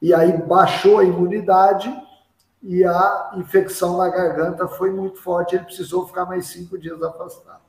e 0.01 0.13
aí 0.13 0.37
baixou 0.37 0.99
a 0.99 1.03
imunidade 1.03 1.93
e 2.61 2.83
a 2.83 3.31
infecção 3.37 3.97
na 3.97 4.09
garganta 4.09 4.67
foi 4.67 4.91
muito 4.91 5.19
forte. 5.19 5.55
Ele 5.55 5.65
precisou 5.65 6.07
ficar 6.07 6.25
mais 6.25 6.47
cinco 6.47 6.77
dias 6.77 7.01
afastado. 7.01 7.61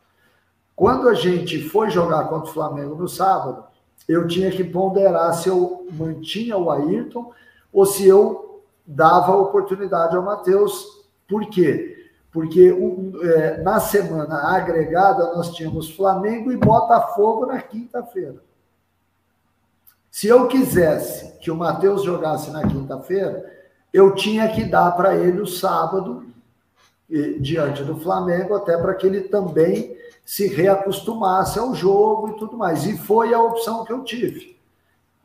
Quando 0.75 1.09
a 1.09 1.15
gente 1.15 1.69
foi 1.69 1.91
jogar 1.91 2.25
contra 2.25 2.51
o 2.51 2.53
Flamengo 2.53 2.97
no 2.97 3.09
sábado, 3.09 3.65
eu 4.09 4.27
tinha 4.27 4.51
que 4.51 4.65
ponderar 4.65 5.33
se 5.35 5.49
eu 5.49 5.87
mantinha 5.93 6.57
o 6.57 6.71
Ayrton 6.71 7.33
ou 7.73 7.87
se 7.87 8.07
eu 8.07 8.63
dava 8.87 9.37
oportunidade 9.37 10.17
ao 10.17 10.23
Matheus. 10.23 11.05
Por 11.29 11.49
quê? 11.49 12.04
Porque 12.35 12.77
é, 13.23 13.63
na 13.63 13.79
semana 13.79 14.57
agregada 14.57 15.33
nós 15.35 15.55
tínhamos 15.55 15.89
Flamengo 15.89 16.51
e 16.51 16.57
Botafogo 16.57 17.47
na 17.47 17.63
quinta-feira. 17.63 18.43
Se 20.11 20.27
eu 20.27 20.49
quisesse 20.49 21.39
que 21.39 21.49
o 21.49 21.57
Matheus 21.57 22.03
jogasse 22.03 22.51
na 22.51 22.67
quinta-feira, 22.67 23.49
eu 23.93 24.17
tinha 24.17 24.49
que 24.49 24.65
dar 24.65 24.91
para 24.97 25.15
ele 25.15 25.41
o 25.41 25.47
sábado, 25.47 26.27
diante 27.39 27.85
do 27.85 28.01
Flamengo, 28.01 28.55
até 28.57 28.77
para 28.77 28.95
que 28.95 29.07
ele 29.07 29.21
também 29.23 29.97
se 30.25 30.49
reacostumasse 30.49 31.61
ao 31.61 31.73
jogo 31.73 32.31
e 32.31 32.37
tudo 32.37 32.57
mais. 32.57 32.85
E 32.85 32.99
foi 32.99 33.33
a 33.33 33.41
opção 33.41 33.85
que 33.85 33.93
eu 33.93 34.03
tive. 34.03 34.59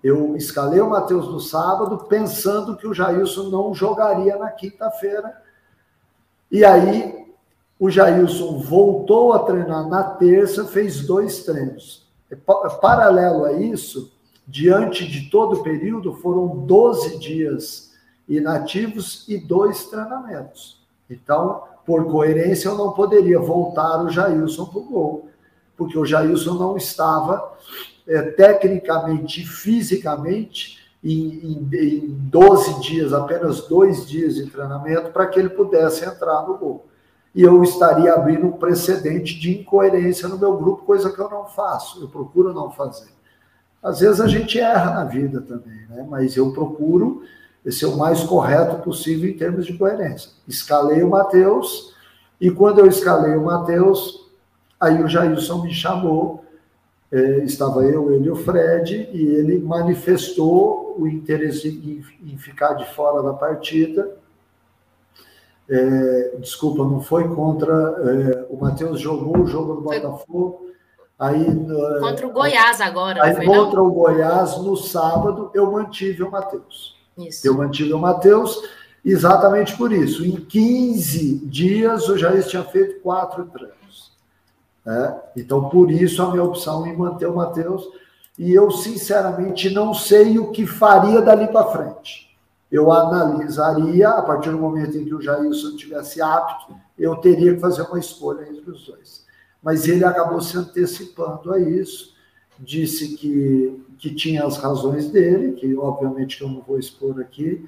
Eu 0.03 0.35
escalei 0.35 0.79
o 0.79 0.89
Matheus 0.89 1.27
no 1.27 1.39
sábado, 1.39 2.05
pensando 2.05 2.77
que 2.77 2.85
o 2.85 2.93
Jailson 2.93 3.49
não 3.49 3.73
jogaria 3.73 4.37
na 4.37 4.51
quinta-feira 4.51 5.48
e 6.51 6.65
aí 6.65 7.27
o 7.79 7.89
Jailson 7.89 8.59
voltou 8.59 9.33
a 9.33 9.39
treinar 9.39 9.87
na 9.87 10.03
terça, 10.03 10.65
fez 10.65 11.05
dois 11.05 11.43
treinos. 11.43 12.07
É 12.29 12.35
paralelo 12.35 13.45
a 13.45 13.53
isso, 13.53 14.11
diante 14.47 15.07
de 15.07 15.29
todo 15.29 15.59
o 15.59 15.63
período, 15.63 16.13
foram 16.13 16.65
12 16.65 17.17
dias 17.17 17.93
inativos 18.27 19.25
e 19.27 19.37
dois 19.37 19.85
treinamentos. 19.85 20.79
Então, 21.09 21.63
por 21.85 22.05
coerência, 22.05 22.67
eu 22.67 22.75
não 22.75 22.91
poderia 22.91 23.39
voltar 23.39 24.03
o 24.03 24.09
Jailson 24.09 24.65
para 24.65 24.79
o 24.79 24.83
gol, 24.83 25.29
porque 25.75 25.97
o 25.97 26.05
Jailson 26.05 26.53
não 26.53 26.77
estava 26.77 27.57
é, 28.07 28.21
tecnicamente 28.21 29.41
e 29.41 29.45
fisicamente 29.45 30.78
em, 31.03 31.67
em, 31.71 31.77
em 31.77 32.07
12 32.29 32.81
dias, 32.81 33.13
apenas 33.13 33.67
dois 33.67 34.07
dias 34.07 34.35
de 34.35 34.49
treinamento, 34.49 35.11
para 35.11 35.27
que 35.27 35.39
ele 35.39 35.49
pudesse 35.49 36.05
entrar 36.05 36.45
no 36.47 36.57
gol. 36.57 36.85
E 37.33 37.43
eu 37.43 37.63
estaria 37.63 38.13
abrindo 38.13 38.47
um 38.47 38.51
precedente 38.51 39.39
de 39.39 39.59
incoerência 39.59 40.27
no 40.27 40.37
meu 40.37 40.57
grupo, 40.57 40.83
coisa 40.83 41.11
que 41.11 41.19
eu 41.19 41.29
não 41.29 41.45
faço, 41.45 42.01
eu 42.01 42.07
procuro 42.07 42.53
não 42.53 42.71
fazer. 42.71 43.09
Às 43.81 43.99
vezes 43.99 44.19
a 44.19 44.27
gente 44.27 44.59
erra 44.59 44.95
na 44.95 45.03
vida 45.05 45.39
também, 45.41 45.87
né? 45.89 46.05
mas 46.09 46.35
eu 46.35 46.51
procuro 46.51 47.23
ser 47.69 47.85
o 47.85 47.97
mais 47.97 48.23
correto 48.23 48.81
possível 48.81 49.29
em 49.29 49.37
termos 49.37 49.65
de 49.65 49.77
coerência. 49.77 50.31
Escalei 50.47 51.03
o 51.03 51.09
Matheus, 51.09 51.93
e 52.41 52.49
quando 52.49 52.79
eu 52.79 52.87
escalei 52.87 53.35
o 53.35 53.45
Matheus, 53.45 54.27
aí 54.79 55.01
o 55.01 55.07
Jailson 55.07 55.61
me 55.61 55.73
chamou 55.73 56.43
é, 57.11 57.43
estava 57.43 57.83
eu, 57.83 58.11
ele 58.13 58.27
e 58.27 58.31
o 58.31 58.35
Fred, 58.35 59.09
e 59.11 59.25
ele 59.25 59.59
manifestou 59.59 60.88
o 60.97 61.07
interesse 61.07 61.67
em, 61.67 62.31
em 62.31 62.37
ficar 62.37 62.73
de 62.73 62.85
fora 62.93 63.21
da 63.21 63.33
partida. 63.33 64.17
É, 65.69 66.37
desculpa, 66.39 66.83
não 66.83 67.01
foi 67.01 67.27
contra. 67.27 67.73
É, 67.73 68.47
o 68.49 68.57
Matheus 68.57 68.99
jogou 68.99 69.39
o 69.39 69.47
jogo 69.47 69.75
do 69.75 69.81
Botafogo. 69.81 70.69
Aí, 71.17 71.45
é, 71.45 71.99
contra 71.99 72.27
o 72.27 72.31
Goiás 72.31 72.81
agora. 72.81 73.23
Aí, 73.23 73.45
contra 73.45 73.77
não? 73.77 73.87
o 73.87 73.91
Goiás, 73.91 74.57
no 74.57 74.75
sábado, 74.75 75.51
eu 75.53 75.71
mantive 75.71 76.23
o 76.23 76.31
Matheus. 76.31 76.97
Eu 77.43 77.53
mantive 77.53 77.93
o 77.93 77.99
Matheus 77.99 78.63
exatamente 79.03 79.75
por 79.75 79.91
isso. 79.91 80.25
Em 80.25 80.37
15 80.37 81.45
dias, 81.45 82.07
o 82.07 82.17
Jair 82.17 82.45
tinha 82.47 82.63
feito 82.63 83.01
quatro 83.01 83.45
treinos. 83.45 84.13
Né? 84.85 85.19
Então, 85.35 85.69
por 85.69 85.91
isso, 85.91 86.21
a 86.23 86.31
minha 86.31 86.43
opção 86.43 86.87
em 86.87 86.95
manter 86.95 87.27
o 87.27 87.35
Matheus. 87.35 87.87
E 88.39 88.53
eu, 88.53 88.71
sinceramente, 88.71 89.69
não 89.69 89.93
sei 89.93 90.39
o 90.39 90.49
que 90.49 90.65
faria 90.65 91.21
dali 91.21 91.45
para 91.49 91.71
frente. 91.71 92.33
Eu 92.71 92.89
analisaria, 92.89 94.07
a 94.07 94.21
partir 94.21 94.49
do 94.51 94.57
momento 94.57 94.97
em 94.97 95.03
que 95.03 95.13
o 95.13 95.21
Jailson 95.21 95.71
estivesse 95.71 96.21
apto, 96.21 96.73
eu 96.97 97.17
teria 97.17 97.53
que 97.53 97.59
fazer 97.59 97.81
uma 97.81 97.99
escolha 97.99 98.47
entre 98.49 98.71
os 98.71 98.87
dois. 98.87 99.25
Mas 99.61 99.89
ele 99.89 100.05
acabou 100.05 100.39
se 100.39 100.57
antecipando 100.57 101.51
a 101.51 101.59
isso, 101.59 102.15
disse 102.57 103.17
que, 103.17 103.83
que 103.97 104.15
tinha 104.15 104.45
as 104.45 104.55
razões 104.55 105.09
dele, 105.09 105.51
que 105.51 105.75
obviamente 105.75 106.37
que 106.37 106.43
eu 106.45 106.47
não 106.47 106.61
vou 106.61 106.79
expor 106.79 107.19
aqui, 107.19 107.67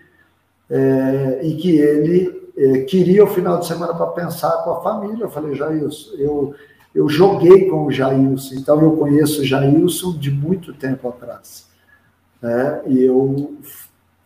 é, 0.69 1.41
e 1.43 1.57
que 1.57 1.79
ele 1.79 2.49
é, 2.55 2.79
queria 2.83 3.25
o 3.25 3.27
final 3.27 3.59
de 3.59 3.67
semana 3.67 3.93
para 3.93 4.07
pensar 4.07 4.63
com 4.63 4.71
a 4.71 4.81
família. 4.81 5.25
Eu 5.25 5.29
falei, 5.29 5.53
Jailson, 5.53 6.15
eu 6.15 6.55
eu 6.93 7.07
joguei 7.07 7.69
com 7.69 7.85
o 7.85 7.91
Jailson, 7.91 8.55
então 8.55 8.81
eu 8.81 8.97
conheço 8.97 9.41
o 9.41 9.45
Jailson 9.45 10.17
de 10.17 10.29
muito 10.29 10.73
tempo 10.73 11.07
atrás. 11.07 11.67
Né? 12.41 12.81
E 12.87 13.03
eu 13.03 13.57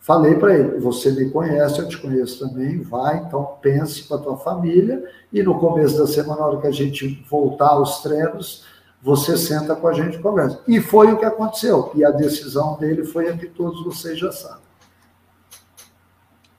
falei 0.00 0.34
para 0.34 0.56
ele: 0.56 0.78
você 0.78 1.10
me 1.12 1.30
conhece, 1.30 1.78
eu 1.78 1.88
te 1.88 1.98
conheço 1.98 2.46
também, 2.46 2.80
vai, 2.80 3.18
então 3.18 3.56
pense 3.60 4.04
para 4.04 4.16
a 4.16 4.20
tua 4.20 4.36
família. 4.36 5.04
E 5.32 5.42
no 5.42 5.58
começo 5.58 5.96
da 5.96 6.06
semana, 6.06 6.40
na 6.40 6.46
hora 6.46 6.60
que 6.60 6.66
a 6.66 6.72
gente 6.72 7.24
voltar 7.30 7.70
aos 7.70 8.02
treinos, 8.02 8.64
você 9.02 9.36
senta 9.36 9.76
com 9.76 9.86
a 9.86 9.92
gente 9.92 10.16
e 10.16 10.20
conversa. 10.20 10.60
E 10.66 10.80
foi 10.80 11.12
o 11.12 11.18
que 11.18 11.24
aconteceu. 11.24 11.92
E 11.94 12.04
a 12.04 12.10
decisão 12.10 12.76
dele 12.76 13.04
foi 13.04 13.28
a 13.28 13.36
que 13.36 13.46
todos 13.46 13.84
vocês 13.84 14.18
já 14.18 14.32
sabem. 14.32 14.66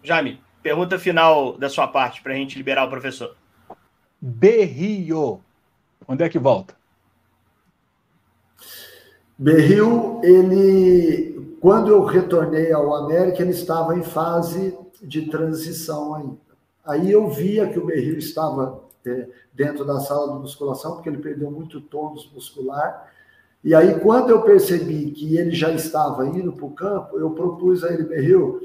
Jaime, 0.01 0.39
pergunta 0.63 0.97
final 0.97 1.57
da 1.57 1.69
sua 1.69 1.87
parte 1.87 2.21
para 2.21 2.31
a 2.31 2.35
gente 2.37 2.57
liberar 2.57 2.85
o 2.85 2.89
professor. 2.89 3.35
Berrio. 4.21 5.41
Onde 6.07 6.23
é 6.23 6.29
que 6.29 6.39
volta? 6.39 6.75
Berril, 9.37 10.19
ele, 10.23 11.57
quando 11.59 11.91
eu 11.91 12.03
retornei 12.03 12.71
ao 12.71 12.95
América, 12.95 13.41
ele 13.41 13.51
estava 13.51 13.95
em 13.95 14.03
fase 14.03 14.77
de 15.01 15.29
transição 15.29 16.15
ainda. 16.15 16.37
Aí 16.83 17.11
eu 17.11 17.29
via 17.29 17.67
que 17.67 17.77
o 17.77 17.85
Berril 17.85 18.17
estava 18.17 18.81
é, 19.05 19.27
dentro 19.53 19.85
da 19.85 19.99
sala 19.99 20.33
de 20.33 20.39
musculação, 20.39 20.93
porque 20.93 21.09
ele 21.09 21.17
perdeu 21.17 21.51
muito 21.51 21.81
tônus 21.81 22.31
muscular. 22.33 23.11
E 23.63 23.75
aí, 23.75 23.99
quando 23.99 24.29
eu 24.29 24.41
percebi 24.41 25.11
que 25.11 25.37
ele 25.37 25.51
já 25.51 25.71
estava 25.71 26.25
indo 26.25 26.53
para 26.53 26.65
o 26.65 26.71
campo, 26.71 27.19
eu 27.19 27.31
propus 27.31 27.83
a 27.83 27.93
ele, 27.93 28.03
Berril, 28.03 28.61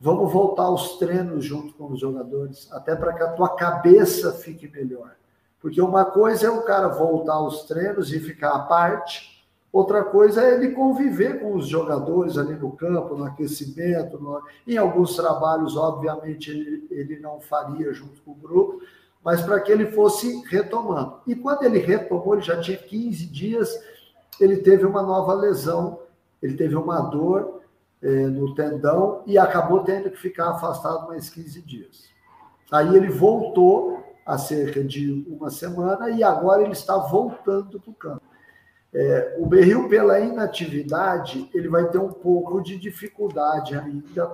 vamos 0.00 0.32
voltar 0.32 0.64
aos 0.64 0.98
treinos 0.98 1.44
junto 1.44 1.74
com 1.74 1.92
os 1.92 2.00
jogadores, 2.00 2.68
até 2.72 2.96
para 2.96 3.12
que 3.12 3.22
a 3.22 3.32
tua 3.32 3.54
cabeça 3.54 4.32
fique 4.32 4.66
melhor. 4.68 5.14
Porque 5.62 5.80
uma 5.80 6.04
coisa 6.04 6.48
é 6.48 6.50
o 6.50 6.62
cara 6.62 6.88
voltar 6.88 7.34
aos 7.34 7.62
treinos 7.62 8.12
e 8.12 8.18
ficar 8.18 8.50
à 8.50 8.58
parte, 8.58 9.46
outra 9.72 10.02
coisa 10.02 10.42
é 10.42 10.54
ele 10.54 10.72
conviver 10.72 11.40
com 11.40 11.54
os 11.54 11.68
jogadores 11.68 12.36
ali 12.36 12.54
no 12.54 12.72
campo, 12.72 13.16
no 13.16 13.24
aquecimento, 13.24 14.18
no... 14.20 14.42
em 14.66 14.76
alguns 14.76 15.14
trabalhos, 15.14 15.76
obviamente, 15.76 16.50
ele, 16.50 16.88
ele 16.90 17.20
não 17.20 17.40
faria 17.40 17.92
junto 17.92 18.20
com 18.22 18.32
o 18.32 18.34
grupo, 18.34 18.82
mas 19.24 19.40
para 19.40 19.60
que 19.60 19.70
ele 19.70 19.86
fosse 19.92 20.42
retomando. 20.48 21.20
E 21.28 21.36
quando 21.36 21.62
ele 21.62 21.78
retomou, 21.78 22.34
ele 22.34 22.42
já 22.42 22.60
tinha 22.60 22.76
15 22.76 23.26
dias, 23.26 23.80
ele 24.40 24.56
teve 24.56 24.84
uma 24.84 25.00
nova 25.00 25.32
lesão, 25.32 26.00
ele 26.42 26.56
teve 26.56 26.74
uma 26.74 27.00
dor 27.02 27.60
é, 28.02 28.26
no 28.26 28.52
tendão 28.52 29.22
e 29.24 29.38
acabou 29.38 29.84
tendo 29.84 30.10
que 30.10 30.18
ficar 30.18 30.50
afastado 30.50 31.06
mais 31.06 31.30
15 31.30 31.62
dias. 31.62 32.10
Aí 32.68 32.96
ele 32.96 33.10
voltou 33.10 34.01
há 34.24 34.38
cerca 34.38 34.82
de 34.82 35.24
uma 35.28 35.50
semana 35.50 36.10
e 36.10 36.22
agora 36.22 36.62
ele 36.62 36.72
está 36.72 36.96
voltando 36.96 37.80
para 37.80 37.90
o 37.90 37.94
campo. 37.94 38.22
É, 38.94 39.36
o 39.38 39.46
Berril, 39.46 39.88
pela 39.88 40.20
inatividade, 40.20 41.48
ele 41.54 41.68
vai 41.68 41.88
ter 41.88 41.98
um 41.98 42.12
pouco 42.12 42.60
de 42.60 42.76
dificuldade 42.76 43.74
ainda 43.74 44.26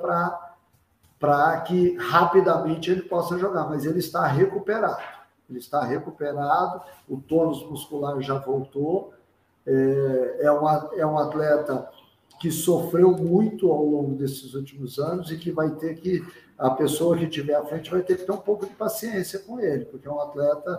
para 1.19 1.61
que 1.61 1.97
rapidamente 1.97 2.91
ele 2.91 3.03
possa 3.03 3.39
jogar, 3.39 3.69
mas 3.69 3.85
ele 3.85 4.01
está 4.01 4.27
recuperado. 4.27 5.03
Ele 5.49 5.61
está 5.61 5.85
recuperado, 5.85 6.83
o 7.09 7.19
tônus 7.19 7.65
muscular 7.69 8.21
já 8.21 8.35
voltou. 8.35 9.15
É, 9.65 10.39
é, 10.41 10.51
uma, 10.51 10.91
é 10.97 11.07
um 11.07 11.19
atleta 11.19 11.89
que 12.41 12.51
sofreu 12.51 13.13
muito 13.13 13.71
ao 13.71 13.85
longo 13.85 14.15
desses 14.15 14.55
últimos 14.55 14.99
anos 14.99 15.31
e 15.31 15.37
que 15.37 15.51
vai 15.51 15.71
ter 15.71 15.95
que, 15.97 16.25
a 16.59 16.71
pessoa 16.71 17.17
que 17.17 17.25
estiver 17.25 17.55
à 17.55 17.65
frente 17.65 17.91
vai 17.91 18.03
ter 18.03 18.17
que 18.17 18.25
ter 18.25 18.33
um 18.33 18.39
pouco 18.39 18.67
de 18.67 18.75
paciência 18.75 19.39
com 19.39 19.61
ele, 19.61 19.85
porque 19.85 20.09
é 20.09 20.11
um 20.11 20.21
atleta 20.21 20.79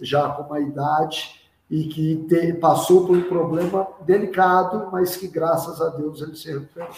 já 0.00 0.28
com 0.30 0.42
uma 0.42 0.60
idade 0.60 1.40
e 1.68 1.84
que 1.84 2.24
te, 2.28 2.52
passou 2.54 3.06
por 3.06 3.16
um 3.16 3.22
problema 3.22 3.88
delicado, 4.02 4.88
mas 4.92 5.16
que 5.16 5.26
graças 5.26 5.80
a 5.80 5.88
Deus 5.88 6.22
ele 6.22 6.36
se 6.36 6.52
recuperou. 6.52 6.90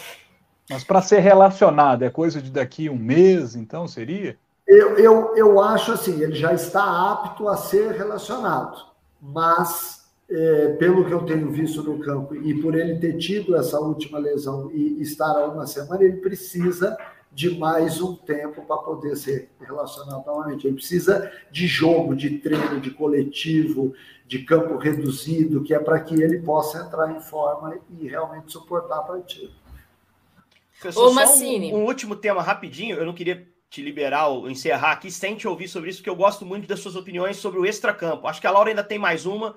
Mas 0.69 0.83
para 0.83 1.01
ser 1.01 1.19
relacionado, 1.19 2.03
é 2.03 2.09
coisa 2.11 2.39
de 2.39 2.51
daqui 2.51 2.87
um 2.89 2.97
mês, 2.97 3.55
então 3.55 3.87
seria? 3.87 4.37
Eu, 4.67 4.99
eu, 4.99 5.35
eu 5.35 5.59
acho 5.59 5.91
assim, 5.93 6.21
ele 6.21 6.35
já 6.35 6.53
está 6.53 7.11
apto 7.11 7.47
a 7.47 7.57
ser 7.57 7.93
relacionado, 7.93 8.85
mas 9.19 10.07
é, 10.29 10.73
pelo 10.73 11.05
que 11.05 11.11
eu 11.11 11.25
tenho 11.25 11.49
visto 11.49 11.81
no 11.81 11.97
campo 11.97 12.35
e 12.35 12.61
por 12.61 12.75
ele 12.75 12.99
ter 12.99 13.17
tido 13.17 13.55
essa 13.55 13.79
última 13.79 14.19
lesão 14.19 14.69
e 14.71 15.01
estar 15.01 15.31
há 15.31 15.47
uma 15.47 15.65
semana, 15.65 16.03
ele 16.03 16.17
precisa 16.17 16.95
de 17.31 17.57
mais 17.57 18.01
um 18.01 18.15
tempo 18.15 18.63
para 18.65 18.77
poder 18.77 19.15
ser 19.15 19.49
relacionado 19.59 20.25
novamente. 20.25 20.67
Ele 20.67 20.75
precisa 20.75 21.31
de 21.51 21.67
jogo, 21.67 22.15
de 22.15 22.39
treino, 22.39 22.81
de 22.81 22.91
coletivo, 22.91 23.93
de 24.25 24.39
campo 24.39 24.77
reduzido, 24.77 25.63
que 25.63 25.73
é 25.73 25.79
para 25.79 25.99
que 25.99 26.15
ele 26.15 26.39
possa 26.39 26.79
entrar 26.79 27.15
em 27.15 27.19
forma 27.19 27.79
e 27.89 28.07
realmente 28.07 28.51
suportar 28.51 28.99
a 28.99 29.03
partida. 29.03 29.51
Ô, 30.95 31.11
Massini. 31.11 31.73
Um, 31.73 31.79
um, 31.79 31.85
último 31.85 32.15
tema 32.15 32.41
rapidinho, 32.41 32.97
eu 32.97 33.05
não 33.05 33.13
queria 33.13 33.47
te 33.69 33.81
liberar 33.81 34.27
ou 34.27 34.49
encerrar 34.49 34.93
aqui 34.93 35.11
sem 35.11 35.35
te 35.35 35.47
ouvir 35.47 35.67
sobre 35.67 35.89
isso, 35.89 35.99
porque 35.99 36.09
eu 36.09 36.15
gosto 36.15 36.45
muito 36.45 36.67
das 36.67 36.79
suas 36.79 36.95
opiniões 36.95 37.37
sobre 37.37 37.59
o 37.59 37.65
extracampo. 37.65 38.27
Acho 38.27 38.41
que 38.41 38.47
a 38.47 38.51
Laura 38.51 38.69
ainda 38.69 38.83
tem 38.83 38.97
mais 38.97 39.25
uma. 39.25 39.55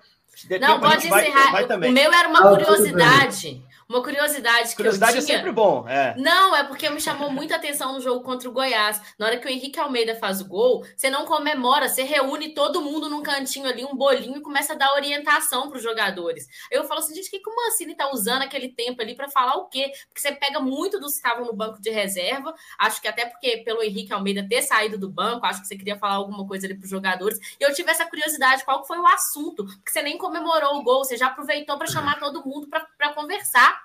Não, 0.60 0.80
pode 0.80 1.06
encerrar. 1.06 1.52
Vai, 1.52 1.66
vai 1.66 1.88
o 1.88 1.92
meu 1.92 2.12
era 2.12 2.28
uma 2.28 2.40
ah, 2.40 2.48
curiosidade. 2.50 3.62
Uma 3.92 4.02
curiosidade 4.02 4.70
que 4.70 4.76
curiosidade 4.76 5.18
eu 5.18 5.22
tinha... 5.22 5.36
é 5.36 5.38
sempre 5.38 5.52
bom. 5.52 5.86
É. 5.86 6.14
Não, 6.16 6.56
é 6.56 6.64
porque 6.64 6.88
me 6.88 6.98
chamou 6.98 7.30
muita 7.30 7.56
atenção 7.56 7.92
no 7.92 8.00
jogo 8.00 8.24
contra 8.24 8.48
o 8.48 8.52
Goiás. 8.52 8.98
Na 9.18 9.26
hora 9.26 9.36
que 9.36 9.46
o 9.46 9.50
Henrique 9.50 9.78
Almeida 9.78 10.14
faz 10.14 10.40
o 10.40 10.48
gol, 10.48 10.82
você 10.96 11.10
não 11.10 11.26
comemora, 11.26 11.90
você 11.90 12.02
reúne 12.02 12.54
todo 12.54 12.80
mundo 12.80 13.10
num 13.10 13.22
cantinho 13.22 13.66
ali, 13.66 13.84
um 13.84 13.94
bolinho, 13.94 14.38
e 14.38 14.40
começa 14.40 14.72
a 14.72 14.76
dar 14.76 14.94
orientação 14.94 15.68
para 15.68 15.76
os 15.76 15.82
jogadores. 15.82 16.48
Eu 16.70 16.84
falo 16.84 17.00
assim, 17.00 17.14
gente, 17.14 17.28
o 17.28 17.30
que, 17.30 17.38
que 17.40 17.50
o 17.50 17.54
Mancini 17.54 17.94
tá 17.94 18.10
usando 18.10 18.40
aquele 18.40 18.70
tempo 18.70 19.02
ali 19.02 19.14
para 19.14 19.28
falar 19.28 19.56
o 19.56 19.66
quê? 19.66 19.92
Porque 20.08 20.22
você 20.22 20.32
pega 20.32 20.58
muito 20.58 20.98
dos 20.98 21.12
que 21.12 21.16
estavam 21.18 21.44
no 21.44 21.52
banco 21.52 21.78
de 21.78 21.90
reserva. 21.90 22.54
Acho 22.78 22.98
que 22.98 23.08
até 23.08 23.26
porque 23.26 23.58
pelo 23.58 23.82
Henrique 23.82 24.12
Almeida 24.14 24.46
ter 24.48 24.62
saído 24.62 24.96
do 24.96 25.10
banco, 25.10 25.44
acho 25.44 25.60
que 25.60 25.68
você 25.68 25.76
queria 25.76 25.98
falar 25.98 26.14
alguma 26.14 26.46
coisa 26.46 26.66
ali 26.66 26.74
para 26.74 26.84
os 26.84 26.90
jogadores. 26.90 27.38
E 27.60 27.62
eu 27.62 27.74
tive 27.74 27.90
essa 27.90 28.06
curiosidade, 28.06 28.64
qual 28.64 28.86
foi 28.86 28.98
o 28.98 29.06
assunto? 29.06 29.66
Porque 29.66 29.90
você 29.90 30.00
nem 30.00 30.16
comemorou 30.22 30.78
o 30.78 30.82
gol, 30.84 31.04
você 31.04 31.16
já 31.16 31.26
aproveitou 31.26 31.76
para 31.76 31.88
chamar 31.88 32.20
todo 32.20 32.46
mundo 32.46 32.68
para 32.68 33.12
conversar. 33.12 33.76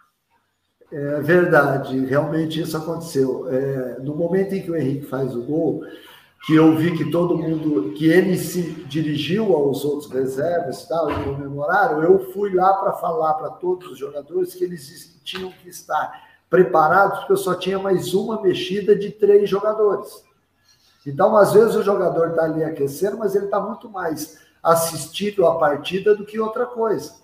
É 0.91 1.19
verdade, 1.19 2.05
realmente 2.05 2.61
isso 2.61 2.77
aconteceu. 2.77 3.49
É, 3.49 3.99
no 3.99 4.15
momento 4.15 4.53
em 4.53 4.61
que 4.61 4.71
o 4.71 4.75
Henrique 4.75 5.05
faz 5.05 5.35
o 5.35 5.41
gol, 5.41 5.83
que 6.45 6.55
eu 6.55 6.77
vi 6.77 6.95
que 6.95 7.11
todo 7.11 7.37
mundo, 7.37 7.91
que 7.93 8.07
ele 8.07 8.37
se 8.37 8.61
dirigiu 8.85 9.53
aos 9.53 9.83
outros 9.83 10.09
reservas 10.09 10.83
e 10.83 10.87
tal, 10.87 11.11
e 11.11 11.23
comemoraram, 11.25 12.01
eu 12.03 12.31
fui 12.31 12.53
lá 12.53 12.73
para 12.75 12.93
falar 12.93 13.33
para 13.33 13.49
todos 13.49 13.91
os 13.91 13.97
jogadores 13.97 14.53
que 14.53 14.63
eles 14.63 15.19
tinham 15.25 15.51
que 15.51 15.67
estar 15.67 16.25
preparados, 16.49 17.19
porque 17.19 17.33
eu 17.33 17.37
só 17.37 17.53
tinha 17.55 17.77
mais 17.77 18.13
uma 18.13 18.41
mexida 18.41 18.95
de 18.95 19.11
três 19.11 19.49
jogadores. 19.49 20.23
Então, 21.05 21.35
às 21.35 21.51
vezes, 21.51 21.75
o 21.75 21.83
jogador 21.83 22.29
está 22.29 22.43
ali 22.43 22.63
aquecendo, 22.63 23.17
mas 23.17 23.35
ele 23.35 23.45
está 23.45 23.59
muito 23.59 23.89
mais 23.89 24.39
assistido 24.61 25.45
à 25.45 25.55
partida 25.57 26.15
do 26.15 26.25
que 26.25 26.39
outra 26.39 26.65
coisa. 26.65 27.15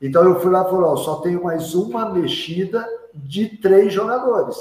Então, 0.00 0.24
eu 0.24 0.40
fui 0.40 0.50
lá 0.50 0.62
e 0.62 0.70
falei: 0.70 0.84
ó, 0.84 0.96
só 0.96 1.16
tenho 1.16 1.42
mais 1.44 1.74
uma 1.74 2.12
mexida 2.12 2.86
de 3.14 3.48
três 3.48 3.92
jogadores. 3.92 4.56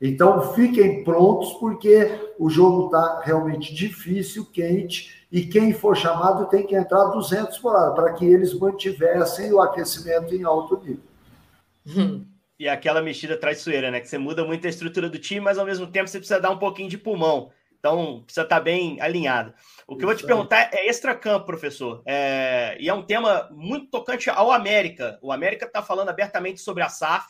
Então 0.00 0.52
fiquem 0.54 1.02
prontos, 1.02 1.54
porque 1.54 2.32
o 2.38 2.50
jogo 2.50 2.86
está 2.86 3.20
realmente 3.24 3.74
difícil, 3.74 4.44
quente, 4.44 5.26
e 5.32 5.42
quem 5.46 5.72
for 5.72 5.96
chamado 5.96 6.46
tem 6.46 6.66
que 6.66 6.76
entrar 6.76 7.04
200 7.06 7.58
por 7.58 7.74
hora, 7.74 7.92
para 7.92 8.12
que 8.12 8.24
eles 8.24 8.52
mantivessem 8.52 9.52
o 9.52 9.60
aquecimento 9.60 10.34
em 10.34 10.44
alto 10.44 10.80
nível. 10.80 12.26
E 12.58 12.66
aquela 12.70 13.02
mexida 13.02 13.36
traiçoeira, 13.36 13.90
né? 13.90 14.00
Que 14.00 14.08
você 14.08 14.16
muda 14.16 14.42
muito 14.42 14.66
a 14.66 14.70
estrutura 14.70 15.10
do 15.10 15.18
time, 15.18 15.42
mas 15.42 15.58
ao 15.58 15.66
mesmo 15.66 15.86
tempo 15.86 16.08
você 16.08 16.16
precisa 16.16 16.40
dar 16.40 16.48
um 16.48 16.56
pouquinho 16.56 16.88
de 16.88 16.96
pulmão. 16.96 17.50
Então 17.86 18.22
precisa 18.22 18.44
estar 18.44 18.56
tá 18.56 18.60
bem 18.60 19.00
alinhado. 19.00 19.54
O 19.86 19.96
que 19.96 20.04
eu 20.04 20.08
vou 20.08 20.16
te 20.16 20.26
perguntar 20.26 20.70
é 20.72 20.88
extra-campo, 20.88 21.46
professor. 21.46 22.02
É... 22.06 22.76
E 22.80 22.88
é 22.88 22.94
um 22.94 23.02
tema 23.02 23.48
muito 23.52 23.88
tocante 23.90 24.28
ao 24.28 24.50
América. 24.50 25.18
O 25.22 25.32
América 25.32 25.66
está 25.66 25.82
falando 25.82 26.08
abertamente 26.08 26.60
sobre 26.60 26.82
a 26.82 26.88
SAF 26.88 27.26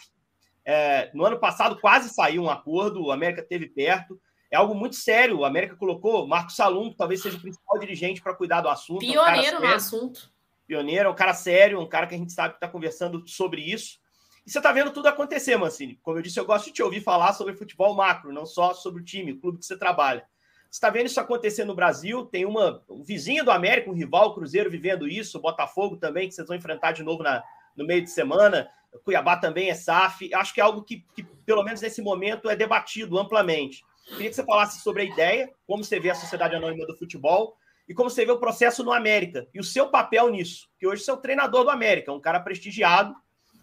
é, 0.67 1.13
no 1.15 1.25
ano 1.25 1.39
passado 1.39 1.79
quase 1.81 2.09
saiu 2.09 2.43
um 2.43 2.51
acordo, 2.51 3.01
o 3.01 3.13
América 3.13 3.41
teve 3.41 3.69
perto. 3.69 4.21
É 4.51 4.57
algo 4.57 4.75
muito 4.75 4.97
sério. 4.97 5.39
O 5.39 5.45
América 5.45 5.77
colocou 5.77 6.27
Marcos 6.27 6.57
Salum, 6.57 6.91
que 6.91 6.97
talvez 6.97 7.23
seja 7.23 7.37
o 7.37 7.41
principal 7.41 7.79
dirigente 7.79 8.21
para 8.21 8.35
cuidar 8.35 8.61
do 8.61 8.69
assunto. 8.69 8.99
Pioneiro 8.99 9.57
é 9.57 9.59
um 9.61 9.63
no 9.63 9.75
assunto. 9.75 10.31
Pioneiro, 10.67 11.09
é 11.09 11.13
um 11.13 11.15
cara 11.15 11.35
sério, 11.35 11.81
um 11.81 11.89
cara 11.89 12.09
que 12.09 12.17
a 12.17 12.19
gente 12.19 12.33
sabe 12.33 12.55
que 12.55 12.57
está 12.57 12.69
conversando 12.69 13.27
sobre 13.29 13.61
isso. 13.61 14.01
E 14.45 14.51
você 14.51 14.59
está 14.59 14.73
vendo 14.73 14.93
tudo 14.93 15.07
acontecer, 15.07 15.57
Mancini. 15.57 15.99
Como 16.03 16.19
eu 16.19 16.23
disse, 16.23 16.39
eu 16.39 16.45
gosto 16.45 16.67
de 16.67 16.73
te 16.73 16.83
ouvir 16.83 17.01
falar 17.01 17.33
sobre 17.33 17.55
futebol 17.55 17.95
macro, 17.95 18.33
não 18.33 18.45
só 18.45 18.75
sobre 18.75 19.03
o 19.03 19.05
time, 19.05 19.33
o 19.33 19.41
clube 19.41 19.59
que 19.59 19.67
você 19.67 19.79
trabalha. 19.79 20.25
Está 20.71 20.91
vendo 20.91 21.07
isso 21.07 21.21
acontecer 21.21 21.65
no 21.65 21.75
Brasil? 21.75 22.27
Tem 22.27 22.45
uma, 22.45 22.83
um 22.89 23.03
vizinho 23.03 23.45
do 23.45 23.51
América, 23.51 23.91
um 23.91 23.95
rival, 23.95 24.29
o 24.29 24.35
Cruzeiro, 24.35 24.71
vivendo 24.71 25.09
isso, 25.09 25.39
o 25.39 25.41
Botafogo 25.41 25.97
também, 25.97 26.29
que 26.29 26.35
vocês 26.35 26.47
vão 26.47 26.57
enfrentar 26.57 26.93
de 26.93 27.03
novo 27.03 27.23
na, 27.23 27.43
no 27.77 27.87
meio 27.87 28.03
de 28.03 28.11
semana. 28.11 28.69
Cuiabá 29.05 29.37
também 29.37 29.71
é 29.71 29.75
SAF. 29.75 30.33
Acho 30.35 30.55
que 30.55 30.61
é 30.61 30.65
algo 30.65 30.83
que, 30.83 31.05
que, 31.15 31.23
pelo 31.23 31.63
menos 31.63 31.81
nesse 31.81 32.03
momento, 32.03 32.49
é 32.49 32.57
debatido 32.57 33.19
amplamente. 33.19 33.85
Queria 34.09 34.29
que 34.29 34.37
você 34.37 34.45
falasse 34.45 34.81
sobre 34.81 35.03
a 35.03 35.05
ideia, 35.05 35.51
como 35.67 35.83
você 35.83 35.99
vê 35.99 36.11
a 36.11 36.15
Sociedade 36.15 36.55
Anônima 36.55 36.87
do 36.87 36.97
Futebol 36.97 37.57
e 37.89 37.95
como 37.95 38.09
você 38.09 38.25
vê 38.25 38.33
o 38.33 38.39
processo 38.39 38.85
no 38.85 38.93
América 38.93 39.47
e 39.53 39.61
o 39.61 39.65
seu 39.65 39.89
papel 39.89 40.31
nisso. 40.31 40.69
Que 40.79 40.87
hoje 40.87 41.03
você 41.03 41.11
é 41.11 41.15
o 41.15 41.19
treinador 41.19 41.65
do 41.65 41.71
América, 41.71 42.13
um 42.13 42.21
cara 42.21 42.41
prestigiado, 42.41 43.15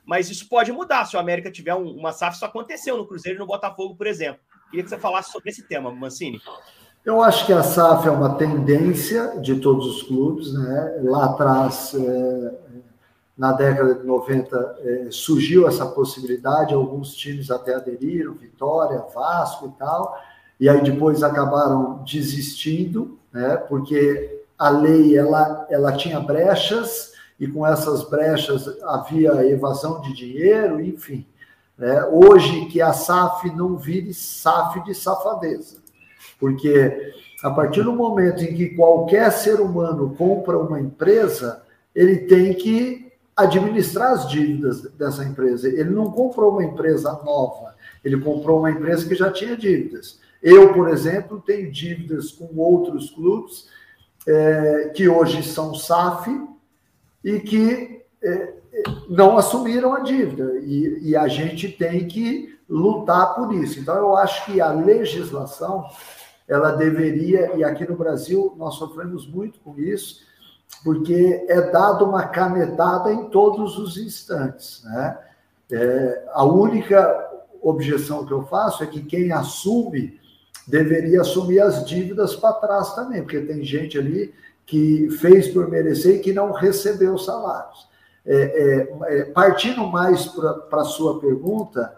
mas 0.05 0.29
isso 0.29 0.49
pode 0.49 0.71
mudar 0.71 1.05
se 1.05 1.15
o 1.15 1.19
América 1.19 1.49
tiver 1.49 1.73
um, 1.75 1.89
uma 1.89 2.11
SAF. 2.11 2.35
Isso 2.35 2.45
aconteceu 2.45 2.97
no 2.97 3.07
Cruzeiro 3.07 3.37
e 3.37 3.39
no 3.39 3.47
Botafogo, 3.47 3.95
por 3.95 4.05
exemplo. 4.05 4.41
Queria 4.69 4.83
que 4.83 4.89
você 4.89 4.97
falasse 4.97 5.31
sobre 5.31 5.49
esse 5.49 5.65
tema, 5.67 5.91
Mancini. 5.91 6.41
Eu 7.05 7.21
acho 7.21 7.45
que 7.45 7.53
a 7.53 7.61
SAF 7.61 8.07
é 8.07 8.11
uma 8.11 8.35
tendência 8.35 9.39
de 9.41 9.59
todos 9.59 9.85
os 9.87 10.03
clubes, 10.03 10.53
né? 10.53 10.99
Lá 11.03 11.25
atrás, 11.25 11.93
é, 11.93 12.53
na 13.37 13.51
década 13.51 13.95
de 13.95 14.05
90 14.05 14.75
é, 14.79 15.07
surgiu 15.09 15.67
essa 15.67 15.85
possibilidade, 15.85 16.73
alguns 16.73 17.15
times 17.15 17.49
até 17.49 17.75
aderiram, 17.75 18.33
Vitória, 18.33 19.03
Vasco 19.13 19.67
e 19.67 19.79
tal, 19.79 20.17
e 20.59 20.69
aí 20.69 20.81
depois 20.81 21.23
acabaram 21.23 22.03
desistindo, 22.05 23.17
né, 23.31 23.57
porque 23.57 24.43
a 24.57 24.69
lei 24.69 25.17
ela, 25.17 25.65
ela 25.69 25.91
tinha 25.91 26.19
brechas 26.19 27.11
e 27.39 27.47
com 27.47 27.65
essas 27.65 28.07
brechas 28.07 28.69
havia 28.83 29.45
evasão 29.45 29.99
de 30.01 30.13
dinheiro, 30.13 30.79
enfim. 30.79 31.25
Né, 31.75 32.05
hoje 32.05 32.65
que 32.67 32.81
a 32.81 32.93
SAF 32.93 33.49
não 33.49 33.75
vire 33.75 34.13
SAF 34.13 34.83
de 34.83 34.93
safadeza, 34.93 35.77
porque 36.43 37.13
a 37.41 37.49
partir 37.49 37.83
do 37.83 37.93
momento 37.93 38.43
em 38.43 38.53
que 38.53 38.75
qualquer 38.75 39.31
ser 39.31 39.61
humano 39.61 40.13
compra 40.17 40.59
uma 40.59 40.77
empresa, 40.77 41.63
ele 41.95 42.17
tem 42.17 42.53
que 42.53 43.13
administrar 43.33 44.11
as 44.11 44.27
dívidas 44.27 44.81
dessa 44.91 45.23
empresa. 45.23 45.69
Ele 45.69 45.91
não 45.91 46.11
comprou 46.11 46.51
uma 46.51 46.65
empresa 46.65 47.13
nova, 47.23 47.73
ele 48.03 48.19
comprou 48.19 48.59
uma 48.59 48.71
empresa 48.71 49.07
que 49.07 49.15
já 49.15 49.31
tinha 49.31 49.55
dívidas. 49.55 50.19
Eu, 50.41 50.73
por 50.73 50.89
exemplo, 50.89 51.41
tenho 51.41 51.71
dívidas 51.71 52.29
com 52.29 52.49
outros 52.57 53.09
clubes 53.11 53.69
é, 54.27 54.91
que 54.93 55.07
hoje 55.07 55.43
são 55.43 55.73
SAF 55.73 56.29
e 57.23 57.39
que 57.39 58.01
é, 58.21 58.53
não 59.07 59.37
assumiram 59.37 59.93
a 59.93 60.01
dívida. 60.01 60.59
E, 60.61 61.11
e 61.11 61.15
a 61.15 61.29
gente 61.29 61.69
tem 61.69 62.05
que 62.05 62.59
lutar 62.67 63.33
por 63.33 63.53
isso. 63.53 63.79
Então, 63.79 63.95
eu 63.95 64.17
acho 64.17 64.45
que 64.45 64.59
a 64.59 64.73
legislação 64.73 65.85
ela 66.53 66.71
deveria, 66.71 67.55
e 67.55 67.63
aqui 67.63 67.89
no 67.89 67.95
Brasil 67.95 68.53
nós 68.57 68.75
sofremos 68.75 69.27
muito 69.27 69.59
com 69.61 69.75
isso, 69.79 70.21
porque 70.83 71.45
é 71.49 71.61
dado 71.71 72.05
uma 72.05 72.27
canetada 72.27 73.11
em 73.11 73.29
todos 73.29 73.77
os 73.77 73.97
instantes. 73.97 74.83
Né? 74.83 75.17
É, 75.71 76.25
a 76.31 76.45
única 76.45 77.31
objeção 77.61 78.25
que 78.25 78.31
eu 78.31 78.43
faço 78.43 78.83
é 78.83 78.87
que 78.87 79.01
quem 79.01 79.31
assume 79.31 80.19
deveria 80.67 81.21
assumir 81.21 81.59
as 81.59 81.85
dívidas 81.85 82.35
para 82.35 82.53
trás 82.53 82.93
também, 82.93 83.23
porque 83.23 83.41
tem 83.41 83.63
gente 83.63 83.97
ali 83.97 84.33
que 84.65 85.09
fez 85.19 85.47
por 85.47 85.67
merecer 85.67 86.17
e 86.17 86.19
que 86.19 86.33
não 86.33 86.51
recebeu 86.51 87.17
salários. 87.17 87.87
É, 88.25 88.35
é, 88.35 89.19
é 89.19 89.25
partindo 89.25 89.87
mais 89.87 90.27
para 90.27 90.81
a 90.81 90.85
sua 90.85 91.19
pergunta, 91.19 91.97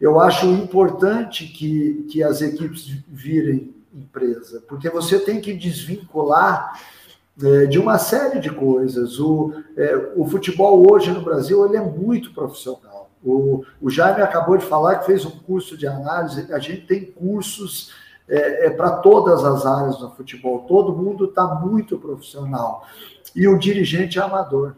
eu 0.00 0.18
acho 0.18 0.46
importante 0.46 1.46
que, 1.46 2.06
que 2.10 2.22
as 2.22 2.42
equipes 2.42 2.98
virem 3.08 3.74
empresa, 3.94 4.62
porque 4.68 4.90
você 4.90 5.18
tem 5.18 5.40
que 5.40 5.52
desvincular 5.52 6.80
é, 7.42 7.66
de 7.66 7.78
uma 7.78 7.98
série 7.98 8.40
de 8.40 8.50
coisas. 8.50 9.18
O, 9.20 9.52
é, 9.76 10.12
o 10.16 10.26
futebol 10.26 10.90
hoje 10.90 11.10
no 11.10 11.22
Brasil 11.22 11.64
ele 11.66 11.76
é 11.76 11.80
muito 11.80 12.32
profissional. 12.32 13.10
O, 13.24 13.64
o 13.80 13.88
Jaime 13.88 14.20
acabou 14.20 14.56
de 14.56 14.64
falar 14.64 14.96
que 14.96 15.06
fez 15.06 15.24
um 15.24 15.30
curso 15.30 15.76
de 15.76 15.86
análise, 15.86 16.52
a 16.52 16.58
gente 16.58 16.86
tem 16.86 17.04
cursos 17.04 17.92
é, 18.28 18.66
é 18.66 18.70
para 18.70 18.90
todas 18.98 19.44
as 19.44 19.66
áreas 19.66 19.98
do 19.98 20.10
futebol. 20.10 20.60
Todo 20.60 20.96
mundo 20.96 21.26
está 21.26 21.46
muito 21.46 21.98
profissional. 21.98 22.86
E 23.34 23.48
o 23.48 23.58
dirigente 23.58 24.18
é 24.18 24.22
amador. 24.22 24.74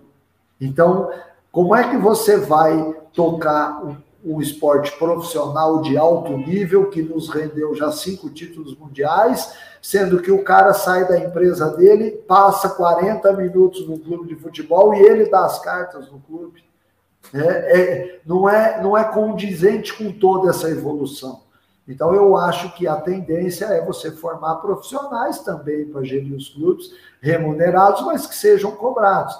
Então, 0.60 1.10
como 1.52 1.74
é 1.74 1.88
que 1.88 1.96
você 1.96 2.36
vai 2.36 2.94
tocar 3.12 3.84
um, 3.84 3.96
um 4.26 4.40
esporte 4.40 4.90
profissional 4.98 5.80
de 5.82 5.96
alto 5.96 6.36
nível 6.36 6.90
que 6.90 7.00
nos 7.00 7.28
rendeu 7.28 7.72
já 7.76 7.92
cinco 7.92 8.28
títulos 8.28 8.76
mundiais, 8.76 9.54
sendo 9.80 10.20
que 10.20 10.32
o 10.32 10.42
cara 10.42 10.74
sai 10.74 11.06
da 11.06 11.16
empresa 11.16 11.70
dele, 11.76 12.10
passa 12.26 12.68
40 12.68 13.32
minutos 13.34 13.86
no 13.86 13.96
clube 13.96 14.26
de 14.26 14.34
futebol 14.34 14.92
e 14.92 14.98
ele 14.98 15.30
dá 15.30 15.44
as 15.44 15.60
cartas 15.60 16.10
no 16.10 16.18
clube? 16.18 16.64
É, 17.32 17.80
é, 17.80 18.20
não, 18.26 18.48
é, 18.48 18.82
não 18.82 18.98
é 18.98 19.04
condizente 19.04 19.94
com 19.94 20.10
toda 20.10 20.50
essa 20.50 20.68
evolução. 20.68 21.42
Então, 21.86 22.12
eu 22.12 22.36
acho 22.36 22.74
que 22.74 22.88
a 22.88 22.96
tendência 22.96 23.66
é 23.66 23.84
você 23.84 24.10
formar 24.10 24.56
profissionais 24.56 25.38
também 25.40 25.86
para 25.86 26.02
gerir 26.02 26.34
os 26.34 26.48
clubes, 26.48 26.90
remunerados, 27.20 28.04
mas 28.04 28.26
que 28.26 28.34
sejam 28.34 28.72
cobrados. 28.72 29.38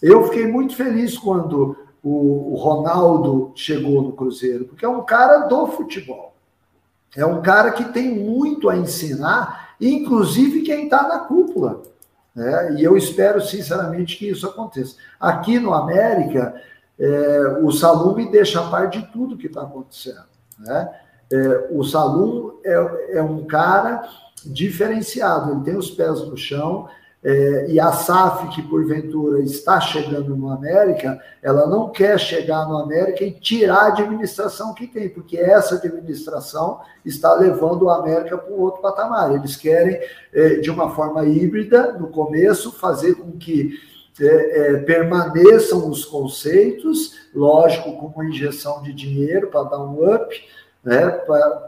Eu 0.00 0.22
fiquei 0.28 0.46
muito 0.46 0.76
feliz 0.76 1.18
quando 1.18 1.76
o, 2.02 2.54
Ronaldo 2.56 3.52
chegou 3.54 4.02
no 4.02 4.12
Cruzeiro, 4.12 4.64
porque 4.64 4.84
é 4.84 4.88
um 4.88 5.02
cara 5.02 5.46
do 5.46 5.66
futebol. 5.66 6.34
É 7.16 7.24
um 7.26 7.42
cara 7.42 7.72
que 7.72 7.84
tem 7.84 8.14
muito 8.14 8.68
a 8.68 8.76
ensinar, 8.76 9.74
inclusive 9.80 10.62
quem 10.62 10.84
está 10.84 11.06
na 11.08 11.20
cúpula. 11.20 11.82
Né? 12.34 12.76
E 12.78 12.84
eu 12.84 12.96
espero, 12.96 13.40
sinceramente, 13.40 14.16
que 14.16 14.28
isso 14.28 14.46
aconteça. 14.46 14.96
Aqui 15.18 15.58
no 15.58 15.74
América, 15.74 16.54
é, 16.98 17.58
o 17.62 17.72
Salum 17.72 18.14
deixa 18.30 18.60
a 18.60 18.70
par 18.70 18.88
de 18.88 19.02
tudo 19.12 19.36
que 19.36 19.46
está 19.46 19.62
acontecendo. 19.62 20.24
Né? 20.58 20.90
É, 21.32 21.68
o 21.72 21.82
Salum 21.82 22.58
é, 22.64 23.18
é 23.18 23.22
um 23.22 23.44
cara 23.44 24.08
diferenciado, 24.44 25.52
ele 25.52 25.62
tem 25.62 25.76
os 25.76 25.90
pés 25.90 26.20
no 26.20 26.36
chão, 26.36 26.88
é, 27.22 27.66
e 27.68 27.78
a 27.78 27.92
SAF, 27.92 28.48
que 28.48 28.62
porventura 28.62 29.40
está 29.40 29.78
chegando 29.78 30.34
no 30.34 30.48
América, 30.48 31.20
ela 31.42 31.66
não 31.66 31.90
quer 31.90 32.18
chegar 32.18 32.66
no 32.66 32.78
América 32.78 33.22
e 33.22 33.30
tirar 33.30 33.82
a 33.82 33.86
administração 33.88 34.72
que 34.72 34.86
tem, 34.86 35.10
porque 35.10 35.36
essa 35.36 35.74
administração 35.74 36.80
está 37.04 37.34
levando 37.34 37.82
o 37.82 37.90
América 37.90 38.38
para 38.38 38.54
um 38.54 38.60
outro 38.60 38.80
patamar. 38.80 39.34
Eles 39.34 39.54
querem, 39.54 40.00
é, 40.32 40.56
de 40.56 40.70
uma 40.70 40.94
forma 40.94 41.26
híbrida, 41.26 41.92
no 41.92 42.08
começo, 42.08 42.72
fazer 42.72 43.14
com 43.16 43.32
que 43.32 43.78
é, 44.18 44.24
é 44.74 44.76
permaneçam 44.78 45.90
os 45.90 46.06
conceitos, 46.06 47.16
lógico, 47.34 47.98
com 47.98 48.06
uma 48.06 48.24
injeção 48.24 48.82
de 48.82 48.94
dinheiro 48.94 49.48
para 49.48 49.64
dar 49.64 49.78
um 49.78 50.14
up, 50.14 50.34
né, 50.82 51.10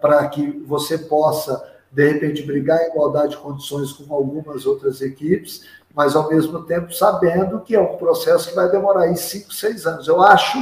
para 0.01 0.29
que 0.29 0.63
você 0.67 0.97
possa 0.97 1.72
de 1.93 2.09
repente 2.11 2.43
brigar 2.43 2.81
em 2.83 2.91
igualdade 2.91 3.33
de 3.33 3.37
condições 3.37 3.93
com 3.93 4.13
algumas 4.15 4.65
outras 4.65 5.01
equipes, 5.03 5.65
mas 5.95 6.17
ao 6.17 6.29
mesmo 6.29 6.63
tempo 6.63 6.93
sabendo 6.93 7.61
que 7.61 7.75
é 7.75 7.81
um 7.81 7.97
processo 7.97 8.49
que 8.49 8.55
vai 8.55 8.71
demorar 8.71 9.03
aí 9.03 9.17
cinco, 9.17 9.53
seis 9.53 9.87
anos. 9.87 10.09
Eu 10.09 10.23
acho 10.23 10.59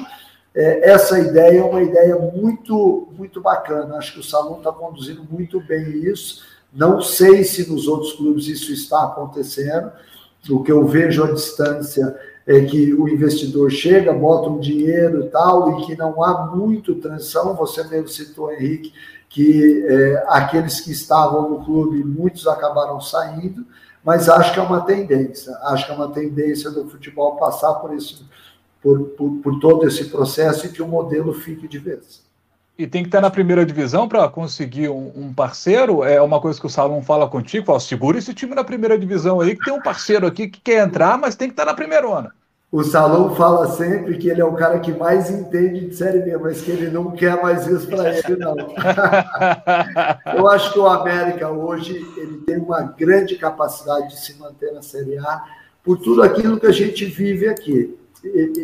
é, 0.55 0.91
essa 0.91 1.19
ideia 1.19 1.61
é 1.61 1.65
uma 1.65 1.83
ideia 1.83 2.17
muito, 2.17 3.09
muito 3.17 3.41
bacana. 3.41 3.97
Acho 3.97 4.15
que 4.15 4.21
o 4.21 4.25
Salão 4.25 4.59
está 4.59 4.73
conduzindo 4.73 5.25
muito 5.29 5.61
bem 5.61 5.89
isso. 6.05 6.43
Não 6.73 7.01
sei 7.01 7.45
se 7.45 7.69
nos 7.71 7.87
outros 7.87 8.13
clubes 8.15 8.47
isso 8.47 8.73
está 8.73 9.05
acontecendo. 9.05 9.93
O 10.49 10.63
que 10.63 10.73
eu 10.73 10.85
vejo 10.87 11.23
à 11.23 11.33
distância 11.33 12.17
é 12.47 12.61
que 12.63 12.93
o 12.95 13.09
investidor 13.09 13.71
chega, 13.71 14.13
bota 14.13 14.49
um 14.49 14.59
dinheiro 14.59 15.25
e 15.25 15.29
tal, 15.29 15.79
e 15.81 15.87
que 15.87 15.97
não 15.97 16.23
há 16.23 16.47
muito 16.47 16.97
transição. 16.97 17.55
Você 17.55 17.85
mesmo 17.85 18.09
citou, 18.09 18.53
Henrique, 18.53 18.93
que 19.31 19.87
é, 19.87 20.25
aqueles 20.27 20.81
que 20.81 20.91
estavam 20.91 21.49
no 21.49 21.65
clube, 21.65 22.05
muitos 22.05 22.49
acabaram 22.49 23.01
saindo, 23.01 23.65
mas 24.05 24.29
acho 24.29 24.53
que 24.53 24.59
é 24.59 24.63
uma 24.63 24.81
tendência, 24.81 25.57
acho 25.63 25.87
que 25.87 25.93
é 25.93 25.95
uma 25.95 26.11
tendência 26.11 26.69
do 26.71 26.89
futebol 26.91 27.37
passar 27.37 27.75
por, 27.75 27.95
esse, 27.95 28.25
por, 28.83 28.99
por, 29.11 29.31
por 29.37 29.61
todo 29.61 29.87
esse 29.87 30.07
processo 30.07 30.67
e 30.67 30.71
que 30.71 30.83
o 30.83 30.89
modelo 30.89 31.33
fique 31.33 31.69
de 31.69 31.79
vez. 31.79 32.29
E 32.77 32.87
tem 32.87 33.03
que 33.03 33.09
estar 33.09 33.21
na 33.21 33.31
primeira 33.31 33.65
divisão 33.65 34.09
para 34.09 34.29
conseguir 34.29 34.89
um, 34.89 35.13
um, 35.15 35.35
parceiro. 35.35 36.03
É 36.03 36.21
uma 36.21 36.41
coisa 36.41 36.59
que 36.59 36.67
o 36.67 36.71
Salomão 36.71 37.03
fala 37.03 37.29
contigo: 37.29 37.67
fala, 37.67 37.79
segura 37.79 38.19
esse 38.19 38.33
time 38.33 38.55
na 38.55 38.65
primeira 38.65 38.99
divisão 38.99 39.41
aí, 39.41 39.55
que 39.55 39.65
tem 39.65 39.75
um 39.75 39.83
parceiro 39.83 40.27
aqui 40.27 40.49
que 40.49 40.61
quer 40.61 40.85
entrar, 40.85 41.19
mas 41.19 41.37
tem 41.37 41.49
que 41.49 41.53
estar 41.53 41.67
na 41.67 41.75
primeira 41.75 42.09
onda. 42.09 42.33
O 42.73 42.85
Salão 42.85 43.35
fala 43.35 43.67
sempre 43.67 44.17
que 44.17 44.29
ele 44.29 44.41
é 44.41 44.45
o 44.45 44.55
cara 44.55 44.79
que 44.79 44.93
mais 44.93 45.29
entende 45.29 45.89
de 45.89 45.97
Série 45.97 46.21
B, 46.21 46.37
mas 46.37 46.63
que 46.63 46.71
ele 46.71 46.89
não 46.89 47.11
quer 47.11 47.43
mais 47.43 47.67
isso 47.67 47.89
para 47.89 48.17
ele, 48.17 48.37
não. 48.37 48.55
Eu 50.37 50.47
acho 50.49 50.73
que 50.73 50.79
o 50.79 50.87
América 50.87 51.51
hoje 51.51 51.97
ele 52.17 52.39
tem 52.47 52.59
uma 52.59 52.83
grande 52.83 53.35
capacidade 53.35 54.11
de 54.11 54.21
se 54.21 54.39
manter 54.39 54.73
na 54.73 54.83
Série 54.83 55.19
A 55.19 55.43
por 55.83 55.99
tudo 55.99 56.23
aquilo 56.23 56.61
que 56.61 56.67
a 56.67 56.73
gente 56.73 57.05
vive 57.07 57.49
aqui. 57.49 57.99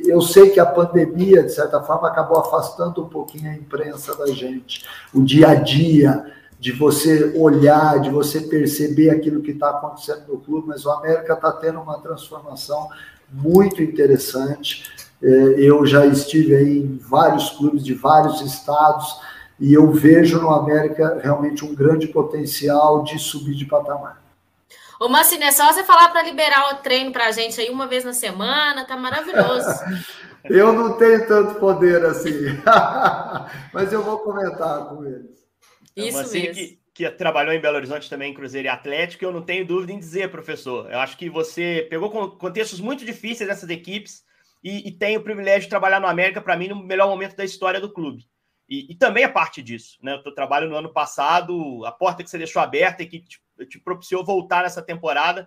Eu 0.06 0.20
sei 0.20 0.50
que 0.50 0.60
a 0.60 0.66
pandemia, 0.66 1.42
de 1.42 1.52
certa 1.52 1.82
forma, 1.82 2.06
acabou 2.06 2.38
afastando 2.38 3.02
um 3.02 3.08
pouquinho 3.08 3.50
a 3.50 3.54
imprensa 3.54 4.14
da 4.14 4.26
gente, 4.26 4.86
o 5.12 5.20
dia 5.20 5.48
a 5.48 5.54
dia, 5.54 6.26
de 6.60 6.70
você 6.72 7.32
olhar, 7.36 8.00
de 8.00 8.10
você 8.10 8.40
perceber 8.40 9.10
aquilo 9.10 9.42
que 9.42 9.50
está 9.50 9.70
acontecendo 9.70 10.24
no 10.28 10.38
clube, 10.38 10.68
mas 10.68 10.86
o 10.86 10.90
América 10.90 11.34
está 11.34 11.50
tendo 11.52 11.80
uma 11.80 11.98
transformação 11.98 12.88
muito 13.30 13.82
interessante. 13.82 14.84
É, 15.22 15.28
eu 15.58 15.84
já 15.86 16.06
estive 16.06 16.54
aí 16.54 16.78
em 16.78 16.98
vários 16.98 17.50
clubes 17.50 17.84
de 17.84 17.94
vários 17.94 18.40
estados 18.40 19.18
e 19.58 19.72
eu 19.72 19.90
vejo 19.90 20.40
no 20.40 20.50
América 20.50 21.18
realmente 21.22 21.64
um 21.64 21.74
grande 21.74 22.08
potencial 22.08 23.02
de 23.02 23.18
subir 23.18 23.54
de 23.54 23.64
patamar. 23.64 24.22
Ô, 25.00 25.08
Mancini, 25.08 25.44
é 25.44 25.52
só 25.52 25.72
você 25.72 25.84
falar 25.84 26.08
para 26.08 26.22
liberar 26.22 26.72
o 26.72 26.76
treino 26.76 27.12
para 27.12 27.26
a 27.26 27.30
gente 27.30 27.60
aí 27.60 27.68
uma 27.68 27.86
vez 27.86 28.04
na 28.04 28.12
semana, 28.12 28.86
tá 28.86 28.96
maravilhoso. 28.96 29.68
eu 30.44 30.72
não 30.72 30.92
tenho 30.94 31.26
tanto 31.26 31.58
poder 31.60 32.04
assim, 32.04 32.32
mas 33.72 33.92
eu 33.92 34.02
vou 34.02 34.18
comentar 34.18 34.86
com 34.86 35.04
eles. 35.04 35.36
Isso 35.94 36.32
mesmo. 36.32 36.54
Que 36.54 36.85
que 36.96 37.10
trabalhou 37.10 37.52
em 37.52 37.60
Belo 37.60 37.76
Horizonte 37.76 38.08
também, 38.08 38.32
Cruzeiro 38.32 38.68
e 38.68 38.70
Atlético, 38.70 39.22
eu 39.22 39.30
não 39.30 39.42
tenho 39.42 39.66
dúvida 39.66 39.92
em 39.92 39.98
dizer, 39.98 40.30
professor. 40.30 40.90
Eu 40.90 40.98
acho 40.98 41.14
que 41.18 41.28
você 41.28 41.86
pegou 41.90 42.30
contextos 42.38 42.80
muito 42.80 43.04
difíceis 43.04 43.46
dessas 43.46 43.68
equipes 43.68 44.24
e, 44.64 44.88
e 44.88 44.90
tem 44.90 45.14
o 45.14 45.22
privilégio 45.22 45.64
de 45.64 45.68
trabalhar 45.68 46.00
no 46.00 46.06
América, 46.06 46.40
para 46.40 46.56
mim, 46.56 46.68
no 46.68 46.82
melhor 46.82 47.06
momento 47.06 47.36
da 47.36 47.44
história 47.44 47.78
do 47.78 47.92
clube. 47.92 48.26
E, 48.66 48.90
e 48.90 48.94
também 48.94 49.24
é 49.24 49.28
parte 49.28 49.62
disso, 49.62 49.98
né? 50.02 50.14
O 50.14 50.22
teu 50.22 50.34
trabalho 50.34 50.70
no 50.70 50.74
ano 50.74 50.90
passado, 50.90 51.84
a 51.84 51.92
porta 51.92 52.24
que 52.24 52.30
você 52.30 52.38
deixou 52.38 52.62
aberta 52.62 53.02
e 53.02 53.06
que 53.06 53.20
te, 53.20 53.42
te 53.68 53.78
propiciou 53.78 54.24
voltar 54.24 54.62
nessa 54.62 54.80
temporada, 54.80 55.46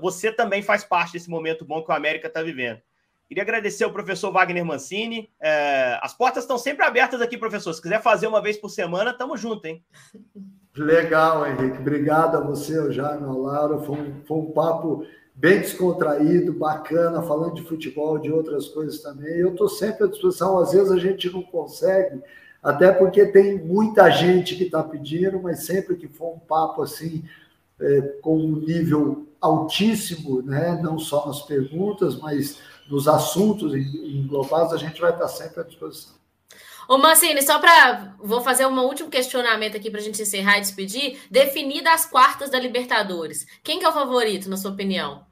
você 0.00 0.32
também 0.32 0.62
faz 0.62 0.82
parte 0.82 1.12
desse 1.12 1.28
momento 1.28 1.62
bom 1.62 1.84
que 1.84 1.90
o 1.90 1.94
América 1.94 2.28
está 2.28 2.40
vivendo. 2.42 2.80
Queria 3.28 3.42
agradecer 3.42 3.84
ao 3.84 3.92
professor 3.92 4.32
Wagner 4.32 4.64
Mancini. 4.64 5.30
É, 5.38 5.98
as 6.00 6.14
portas 6.14 6.44
estão 6.44 6.56
sempre 6.56 6.86
abertas 6.86 7.20
aqui, 7.20 7.36
professor. 7.36 7.74
Se 7.74 7.82
quiser 7.82 8.00
fazer 8.00 8.26
uma 8.28 8.40
vez 8.40 8.56
por 8.56 8.70
semana, 8.70 9.12
tamo 9.12 9.36
junto, 9.36 9.66
hein? 9.66 9.84
Legal, 10.76 11.46
Henrique. 11.46 11.78
Obrigado 11.78 12.36
a 12.36 12.40
você, 12.40 12.78
ao 12.78 12.92
Jaime, 12.92 13.24
ao 13.24 13.40
Laura. 13.40 13.78
Foi 13.78 13.98
um, 13.98 14.14
foi 14.26 14.36
um 14.36 14.50
papo 14.52 15.06
bem 15.34 15.60
descontraído, 15.60 16.52
bacana, 16.52 17.22
falando 17.22 17.54
de 17.54 17.62
futebol, 17.62 18.18
de 18.18 18.30
outras 18.30 18.68
coisas 18.68 19.00
também. 19.00 19.36
Eu 19.36 19.50
estou 19.50 19.68
sempre 19.68 20.04
à 20.04 20.06
disposição. 20.06 20.58
Às 20.58 20.72
vezes 20.72 20.90
a 20.90 20.98
gente 20.98 21.30
não 21.30 21.42
consegue, 21.42 22.20
até 22.62 22.92
porque 22.92 23.26
tem 23.26 23.58
muita 23.58 24.10
gente 24.10 24.54
que 24.54 24.64
está 24.64 24.82
pedindo, 24.82 25.40
mas 25.40 25.64
sempre 25.64 25.96
que 25.96 26.08
for 26.08 26.34
um 26.34 26.38
papo 26.38 26.82
assim, 26.82 27.24
é, 27.80 28.00
com 28.22 28.36
um 28.38 28.56
nível 28.56 29.26
altíssimo, 29.40 30.42
né? 30.42 30.78
não 30.82 30.98
só 30.98 31.26
nas 31.26 31.42
perguntas, 31.42 32.18
mas 32.18 32.58
nos 32.88 33.06
assuntos 33.08 33.74
englobados, 33.74 34.72
a 34.72 34.76
gente 34.76 35.00
vai 35.00 35.10
estar 35.10 35.28
sempre 35.28 35.60
à 35.60 35.62
disposição. 35.64 36.14
Ô, 36.88 36.98
Mancini, 36.98 37.42
só 37.42 37.58
para. 37.58 38.14
Vou 38.22 38.40
fazer 38.40 38.66
um 38.66 38.78
último 38.80 39.10
questionamento 39.10 39.76
aqui 39.76 39.90
para 39.90 40.00
a 40.00 40.02
gente 40.02 40.22
encerrar 40.22 40.58
e 40.58 40.60
despedir. 40.60 41.18
Definida 41.30 41.92
as 41.92 42.06
quartas 42.06 42.50
da 42.50 42.58
Libertadores. 42.58 43.46
Quem 43.62 43.78
que 43.78 43.84
é 43.84 43.88
o 43.88 43.92
favorito, 43.92 44.48
na 44.48 44.56
sua 44.56 44.70
opinião? 44.70 45.24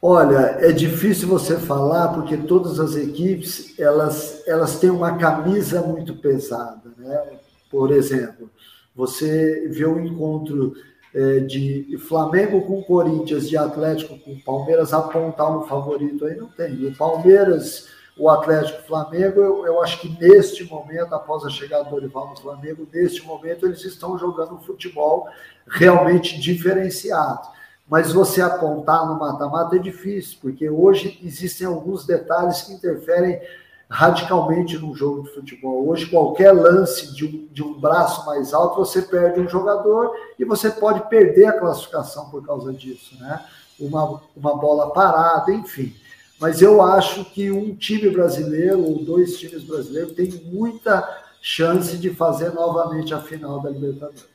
Olha, 0.00 0.58
é 0.60 0.70
difícil 0.72 1.26
você 1.26 1.58
falar 1.58 2.08
porque 2.08 2.36
todas 2.36 2.78
as 2.78 2.94
equipes 2.94 3.78
elas, 3.78 4.46
elas 4.46 4.78
têm 4.78 4.90
uma 4.90 5.16
camisa 5.16 5.80
muito 5.80 6.14
pesada, 6.14 6.92
né? 6.98 7.38
Por 7.70 7.90
exemplo, 7.90 8.50
você 8.94 9.68
vê 9.68 9.84
o 9.84 9.98
encontro 9.98 10.74
é, 11.14 11.40
de 11.40 11.96
Flamengo 11.98 12.60
com 12.66 12.82
Corinthians, 12.82 13.48
de 13.48 13.56
Atlético 13.56 14.18
com 14.18 14.38
Palmeiras, 14.40 14.92
apontar 14.92 15.58
um 15.58 15.62
favorito 15.62 16.26
aí 16.26 16.36
não 16.36 16.48
tem. 16.48 16.86
O 16.86 16.94
Palmeiras 16.94 17.88
o 18.18 18.30
Atlético 18.30 18.82
Flamengo, 18.86 19.40
eu, 19.40 19.66
eu, 19.66 19.82
acho 19.82 20.00
que 20.00 20.08
neste 20.18 20.64
momento, 20.64 21.14
após 21.14 21.44
a 21.44 21.50
chegada 21.50 21.84
do 21.84 21.90
Dorival 21.90 22.30
no 22.30 22.36
Flamengo, 22.36 22.88
neste 22.90 23.22
momento 23.26 23.66
eles 23.66 23.84
estão 23.84 24.18
jogando 24.18 24.54
um 24.54 24.60
futebol 24.60 25.28
realmente 25.68 26.40
diferenciado. 26.40 27.46
Mas 27.86 28.12
você 28.12 28.40
apontar 28.40 29.06
no 29.06 29.18
mata-mata 29.18 29.76
é 29.76 29.78
difícil, 29.78 30.38
porque 30.40 30.68
hoje 30.68 31.20
existem 31.22 31.66
alguns 31.66 32.06
detalhes 32.06 32.62
que 32.62 32.72
interferem 32.72 33.40
radicalmente 33.88 34.78
num 34.78 34.94
jogo 34.94 35.22
de 35.22 35.34
futebol. 35.34 35.88
Hoje, 35.88 36.06
qualquer 36.06 36.52
lance 36.52 37.14
de 37.14 37.24
um, 37.24 37.46
de 37.52 37.62
um 37.62 37.78
braço 37.78 38.26
mais 38.26 38.52
alto, 38.52 38.76
você 38.76 39.02
perde 39.02 39.40
um 39.40 39.48
jogador 39.48 40.10
e 40.38 40.44
você 40.44 40.70
pode 40.70 41.08
perder 41.08 41.46
a 41.46 41.58
classificação 41.58 42.28
por 42.30 42.44
causa 42.44 42.72
disso, 42.72 43.16
né? 43.20 43.44
Uma, 43.78 44.20
uma 44.34 44.56
bola 44.56 44.92
parada, 44.92 45.52
enfim. 45.52 45.94
Mas 46.40 46.60
eu 46.60 46.82
acho 46.82 47.24
que 47.24 47.50
um 47.50 47.74
time 47.74 48.10
brasileiro, 48.10 48.82
ou 48.82 49.02
dois 49.02 49.38
times 49.38 49.64
brasileiros, 49.64 50.12
tem 50.12 50.30
muita 50.44 51.24
chance 51.40 51.96
de 51.96 52.10
fazer 52.10 52.52
novamente 52.52 53.14
a 53.14 53.20
final 53.20 53.60
da 53.60 53.70
Libertadores. 53.70 54.26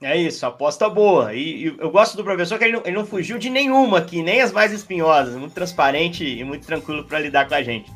É 0.00 0.16
isso, 0.16 0.46
aposta 0.46 0.88
boa. 0.88 1.34
E, 1.34 1.66
e, 1.66 1.76
eu 1.78 1.90
gosto 1.90 2.16
do 2.16 2.22
professor 2.22 2.56
que 2.56 2.64
ele 2.64 2.74
não, 2.74 2.82
ele 2.84 2.96
não 2.96 3.04
fugiu 3.04 3.36
de 3.36 3.50
nenhuma 3.50 3.98
aqui, 3.98 4.22
nem 4.22 4.40
as 4.40 4.52
mais 4.52 4.72
espinhosas. 4.72 5.34
Muito 5.34 5.52
transparente 5.52 6.24
e 6.24 6.44
muito 6.44 6.64
tranquilo 6.64 7.04
para 7.04 7.18
lidar 7.18 7.48
com 7.48 7.54
a 7.54 7.62
gente. 7.62 7.90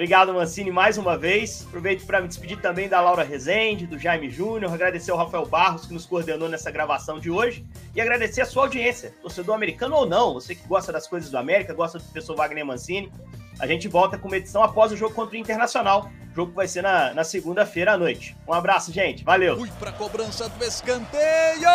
Obrigado, 0.00 0.32
Mancini, 0.32 0.70
mais 0.70 0.96
uma 0.96 1.18
vez. 1.18 1.66
Aproveito 1.68 2.06
para 2.06 2.22
me 2.22 2.26
despedir 2.26 2.58
também 2.58 2.88
da 2.88 3.02
Laura 3.02 3.22
Rezende, 3.22 3.86
do 3.86 3.98
Jaime 3.98 4.30
Júnior, 4.30 4.72
agradecer 4.72 5.10
ao 5.10 5.18
Rafael 5.18 5.44
Barros, 5.44 5.84
que 5.84 5.92
nos 5.92 6.06
coordenou 6.06 6.48
nessa 6.48 6.70
gravação 6.70 7.20
de 7.20 7.30
hoje, 7.30 7.66
e 7.94 8.00
agradecer 8.00 8.40
a 8.40 8.46
sua 8.46 8.62
audiência, 8.62 9.14
torcedor 9.20 9.54
americano 9.54 9.94
ou 9.94 10.06
não, 10.06 10.32
você 10.32 10.54
que 10.54 10.66
gosta 10.66 10.90
das 10.90 11.06
coisas 11.06 11.30
do 11.30 11.36
América, 11.36 11.74
gosta 11.74 11.98
do 11.98 12.04
professor 12.04 12.34
Wagner 12.34 12.64
Mancini. 12.64 13.12
A 13.58 13.66
gente 13.66 13.88
volta 13.88 14.16
com 14.16 14.26
uma 14.26 14.38
edição 14.38 14.62
após 14.62 14.90
o 14.90 14.96
jogo 14.96 15.14
contra 15.14 15.36
o 15.36 15.38
Internacional. 15.38 16.10
O 16.32 16.34
jogo 16.34 16.52
vai 16.52 16.66
ser 16.66 16.80
na, 16.80 17.12
na 17.12 17.22
segunda-feira 17.22 17.92
à 17.92 17.98
noite. 17.98 18.34
Um 18.48 18.54
abraço, 18.54 18.90
gente. 18.90 19.22
Valeu. 19.22 19.58
Fui 19.58 19.70
para 19.78 19.92
cobrança 19.92 20.48
do 20.48 20.64
escanteio. 20.64 21.68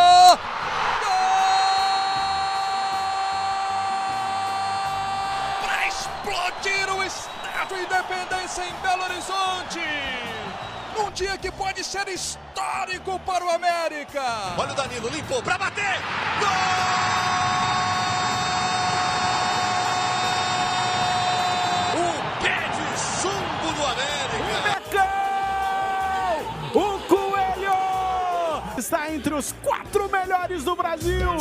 Para 5.62 5.88
explodir 5.88 6.90
o 6.92 7.04
estádio 7.56 7.78
Independência 7.78 8.64
em 8.66 8.74
Belo 8.82 9.04
Horizonte. 9.04 9.80
Um 11.00 11.12
dia 11.12 11.38
que 11.38 11.50
pode 11.52 11.84
ser 11.84 12.08
histórico 12.10 13.18
para 13.20 13.46
o 13.46 13.50
América. 13.50 14.22
Olha 14.58 14.74
o 14.74 14.76
Danilo, 14.76 15.08
limpou 15.10 15.42
para 15.42 15.58
bater. 15.58 16.02
Gol! 16.40 16.86
está 28.78 29.12
entre 29.12 29.34
os 29.34 29.52
quatro 29.64 30.08
melhores 30.12 30.64
do 30.64 30.76
Brasil. 30.76 31.32